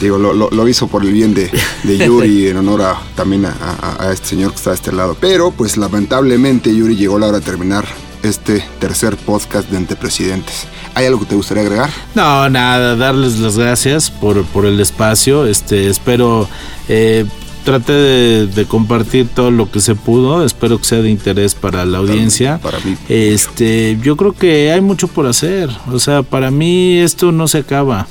digo, 0.00 0.18
lo, 0.18 0.32
lo- 0.32 0.50
lo 0.50 0.68
hizo 0.68 0.86
por 0.86 1.04
el 1.04 1.12
bien 1.12 1.34
de, 1.34 1.50
de 1.82 1.98
Yuri, 2.06 2.48
en 2.48 2.56
honor 2.58 2.82
a, 2.82 2.98
también 3.16 3.44
a, 3.46 3.50
a- 3.60 4.04
a 4.08 4.12
este 4.12 4.28
señor 4.28 4.50
que 4.52 4.56
está 4.56 4.70
de 4.70 4.76
este 4.76 4.92
lado. 4.92 5.16
Pero 5.20 5.50
pues 5.50 5.76
lamentablemente 5.76 6.74
Yuri 6.74 6.94
llegó 6.96 7.18
la 7.18 7.26
hora 7.26 7.38
de 7.40 7.44
terminar 7.44 7.84
este 8.24 8.64
tercer 8.78 9.16
podcast 9.16 9.70
de 9.70 9.76
Entre 9.76 9.96
Presidentes. 9.96 10.66
¿Hay 10.94 11.06
algo 11.06 11.20
que 11.20 11.26
te 11.26 11.34
gustaría 11.34 11.62
agregar? 11.62 11.90
No, 12.14 12.48
nada, 12.48 12.96
darles 12.96 13.38
las 13.38 13.58
gracias 13.58 14.10
por, 14.10 14.44
por 14.46 14.66
el 14.66 14.80
espacio. 14.80 15.46
Este, 15.46 15.88
espero 15.88 16.48
eh, 16.88 17.26
traté 17.64 17.92
de, 17.92 18.46
de 18.46 18.64
compartir 18.66 19.28
todo 19.28 19.50
lo 19.50 19.70
que 19.70 19.80
se 19.80 19.94
pudo. 19.94 20.44
Espero 20.44 20.78
que 20.78 20.84
sea 20.84 21.02
de 21.02 21.10
interés 21.10 21.54
para 21.54 21.84
la 21.84 21.98
audiencia. 21.98 22.58
Para 22.58 22.78
mí. 22.80 22.96
Este, 23.08 23.98
yo 24.02 24.16
creo 24.16 24.32
que 24.32 24.70
hay 24.70 24.80
mucho 24.80 25.08
por 25.08 25.26
hacer. 25.26 25.70
O 25.92 25.98
sea, 25.98 26.22
para 26.22 26.50
mí 26.50 26.98
esto 26.98 27.32
no 27.32 27.48
se 27.48 27.58
acaba. 27.58 28.06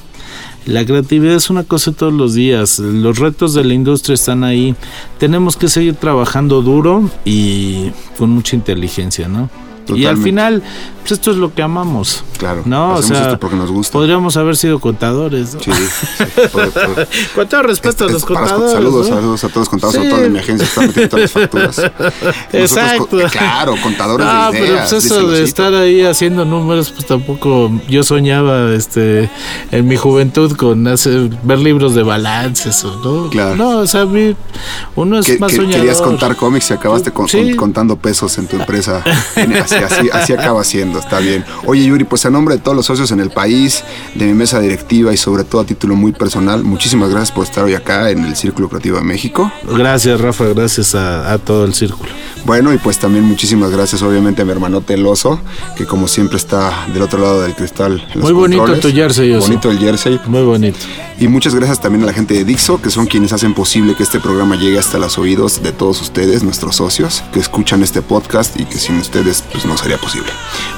La 0.66 0.86
creatividad 0.86 1.36
es 1.36 1.50
una 1.50 1.64
cosa 1.64 1.92
de 1.92 1.98
todos 1.98 2.14
los 2.14 2.34
días. 2.34 2.80
Los 2.80 3.20
retos 3.20 3.54
de 3.54 3.66
la 3.66 3.74
industria 3.74 4.14
están 4.14 4.44
ahí. 4.44 4.76
Tenemos 5.18 5.58
que 5.58 5.68
seguir 5.68 5.96
trabajando 5.96 6.62
duro 6.62 7.10
y 7.26 7.92
con 8.18 8.30
mucha 8.30 8.56
inteligencia, 8.56 9.28
¿no? 9.28 9.50
Y 9.88 10.06
al 10.06 10.18
final, 10.18 10.62
pues 11.02 11.14
esto 11.14 11.32
es 11.32 11.38
lo 11.38 11.54
que 11.54 11.62
amamos. 11.62 12.24
Claro, 12.38 12.62
No, 12.66 12.90
o 12.90 13.00
hacemos 13.00 13.18
sea, 13.18 13.28
esto 13.28 13.40
porque 13.40 13.56
nos 13.56 13.72
gusta. 13.72 13.94
podríamos 13.94 14.36
haber 14.38 14.56
sido 14.58 14.80
contadores. 14.80 15.56
¿no? 15.56 15.62
Sí, 15.62 15.72
sí, 15.72 16.24
puede. 16.52 16.72
Con 17.36 17.48
todo 17.48 17.64
respeto 17.64 18.06
a 18.06 18.10
los 18.10 18.26
contadores. 18.26 18.72
Saludos, 18.74 19.10
¿no? 19.10 19.16
saludos 19.16 19.44
a 19.44 19.48
todos 19.50 19.62
los 19.62 19.70
contadores, 19.70 20.02
Sí. 20.02 20.10
sobre 20.10 20.12
todo 20.12 20.24
de 20.24 20.30
mi 20.30 20.40
agencia, 20.40 20.66
están 20.68 20.88
metiendo 20.88 21.10
todas 21.10 21.22
las 21.22 21.32
facturas. 21.32 21.78
Exacto. 22.54 22.98
Nosotros, 23.16 23.32
claro, 23.32 23.76
contadores 23.82 24.28
Ah, 24.30 24.50
de 24.52 24.60
pero 24.60 24.74
ideas. 24.74 24.90
pues 24.90 25.06
eso 25.06 25.28
de 25.28 25.44
estar 25.44 25.74
ahí 25.74 26.02
haciendo 26.04 26.46
números, 26.46 26.92
pues 26.92 27.06
tampoco 27.06 27.72
yo 27.88 28.04
soñaba 28.04 28.74
este 28.74 29.30
en 29.72 29.88
mi 29.88 29.96
juventud 29.98 30.56
con 30.56 30.88
hacer 30.88 31.30
ver 31.44 31.60
libros 31.60 31.94
de 31.96 32.04
balances 32.04 32.84
o 32.84 32.96
no. 33.04 33.30
Claro. 33.30 33.56
No, 33.56 33.70
o 33.80 33.88
sea, 33.88 34.02
a 34.02 34.06
mí 34.06 34.36
uno 34.96 35.20
es 35.20 35.40
más 35.40 35.52
que 35.52 35.58
soñador. 35.58 35.78
querías 35.80 36.02
contar 36.02 36.36
cómics 36.36 36.70
y 36.72 36.74
acabaste 36.74 37.12
con- 37.12 37.28
Sí. 37.28 37.38
con- 37.52 37.74
contando 37.74 37.96
pesos 37.96 38.38
en 38.38 38.48
tu 38.48 38.58
empresa. 38.58 39.04
Así, 39.74 39.94
así, 39.96 40.10
así 40.12 40.34
acaba 40.34 40.64
siendo, 40.64 41.00
está 41.00 41.20
bien. 41.20 41.44
Oye, 41.66 41.84
Yuri, 41.86 42.04
pues 42.04 42.26
a 42.26 42.30
nombre 42.30 42.56
de 42.56 42.62
todos 42.62 42.76
los 42.78 42.86
socios 42.86 43.12
en 43.12 43.20
el 43.20 43.30
país, 43.30 43.84
de 44.16 44.26
mi 44.26 44.34
mesa 44.34 44.60
directiva 44.60 45.14
y 45.14 45.18
sobre 45.18 45.44
todo 45.44 45.62
a 45.62 45.66
título 45.66 45.96
muy 45.96 46.12
personal, 46.12 46.64
muchísimas 46.64 47.10
gracias 47.10 47.32
por 47.32 47.44
estar 47.46 47.64
hoy 47.64 47.74
acá 47.76 48.10
en 48.12 48.24
el 48.26 48.36
Círculo 48.36 48.70
Creativo 48.70 48.98
de 48.98 49.04
México. 49.04 49.52
Gracias, 49.64 50.20
Rafa, 50.22 50.46
gracias 50.46 50.96
a, 50.96 51.32
a 51.34 51.38
todo 51.38 51.66
el 51.66 51.74
círculo. 51.74 52.10
Bueno, 52.46 52.74
y 52.74 52.78
pues 52.78 53.00
también 53.00 53.24
muchísimas 53.24 53.72
gracias 53.72 54.02
obviamente 54.02 54.42
a 54.42 54.46
mi 54.46 54.52
hermanote 54.52 54.96
El 54.96 55.06
Oso, 55.06 55.40
que 55.78 55.86
como 55.86 56.08
siempre 56.10 56.38
está 56.38 56.88
del 56.94 57.02
otro 57.02 57.20
lado 57.20 57.42
del 57.42 57.56
cristal. 57.56 57.94
en 58.14 58.20
los 58.20 58.24
Muy 58.24 58.34
bonito 58.34 58.60
controles. 58.64 58.82
tu 58.82 58.92
jersey, 58.92 59.32
Oso. 59.32 59.48
Bonito 59.48 59.72
el 59.72 59.80
jersey. 59.80 60.20
Muy 60.28 60.42
bonito. 60.44 60.78
Y 61.20 61.28
muchas 61.30 61.56
gracias 61.56 61.80
también 61.80 62.04
a 62.04 62.08
la 62.08 62.14
gente 62.14 62.34
de 62.34 62.44
Dixo, 62.44 62.82
que 62.82 62.90
son 62.90 63.06
quienes 63.06 63.32
hacen 63.32 63.54
posible 63.54 63.96
que 63.96 64.04
este 64.04 64.20
programa 64.20 64.58
llegue 64.58 64.78
hasta 64.78 64.98
los 64.98 65.18
oídos 65.18 65.64
de 65.64 65.72
todos 65.72 66.02
ustedes, 66.02 66.44
nuestros 66.44 66.76
socios, 66.76 67.24
que 67.32 67.40
escuchan 67.40 67.82
este 67.82 68.02
podcast 68.02 68.60
y 68.60 68.66
que 68.66 68.78
sin 68.78 68.98
ustedes 68.98 69.44
pues 69.64 69.72
no 69.72 69.78
sería 69.78 69.98
posible. 69.98 70.30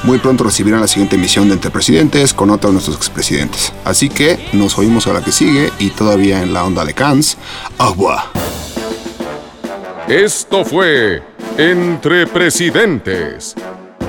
Muy 0.04 0.18
pronto 0.18 0.44
recibirán 0.44 0.80
la 0.80 0.86
siguiente 0.86 1.16
emisión 1.16 1.48
de 1.48 1.54
Entre 1.54 1.70
Presidentes 1.70 2.32
con 2.32 2.50
otros 2.50 2.70
de 2.70 2.74
nuestros 2.74 2.96
expresidentes. 2.96 3.72
Así 3.84 4.08
que 4.08 4.38
nos 4.52 4.78
oímos 4.78 5.06
a 5.08 5.12
la 5.12 5.22
que 5.22 5.32
sigue 5.32 5.72
y 5.78 5.90
todavía 5.90 6.40
en 6.40 6.52
la 6.52 6.64
onda 6.64 6.84
de 6.84 6.94
Cans, 6.94 7.36
agua. 7.78 8.30
Esto 10.06 10.64
fue 10.64 11.22
Entre 11.58 12.28
Presidentes, 12.28 13.56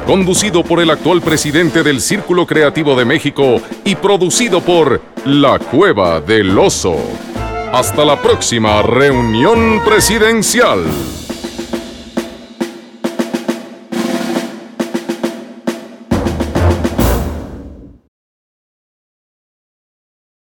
conducido 0.05 0.63
por 0.63 0.79
el 0.79 0.91
actual 0.91 1.21
presidente 1.21 1.81
del 1.81 1.99
Círculo 1.99 2.45
Creativo 2.45 2.95
de 2.95 3.05
México 3.05 3.59
y 3.83 3.95
producido 3.95 4.61
por 4.61 5.01
La 5.25 5.57
Cueva 5.57 6.21
del 6.21 6.57
Oso. 6.57 6.97
Hasta 7.73 8.05
la 8.05 8.21
próxima 8.21 8.83
reunión 8.83 9.81
presidencial. 9.83 10.83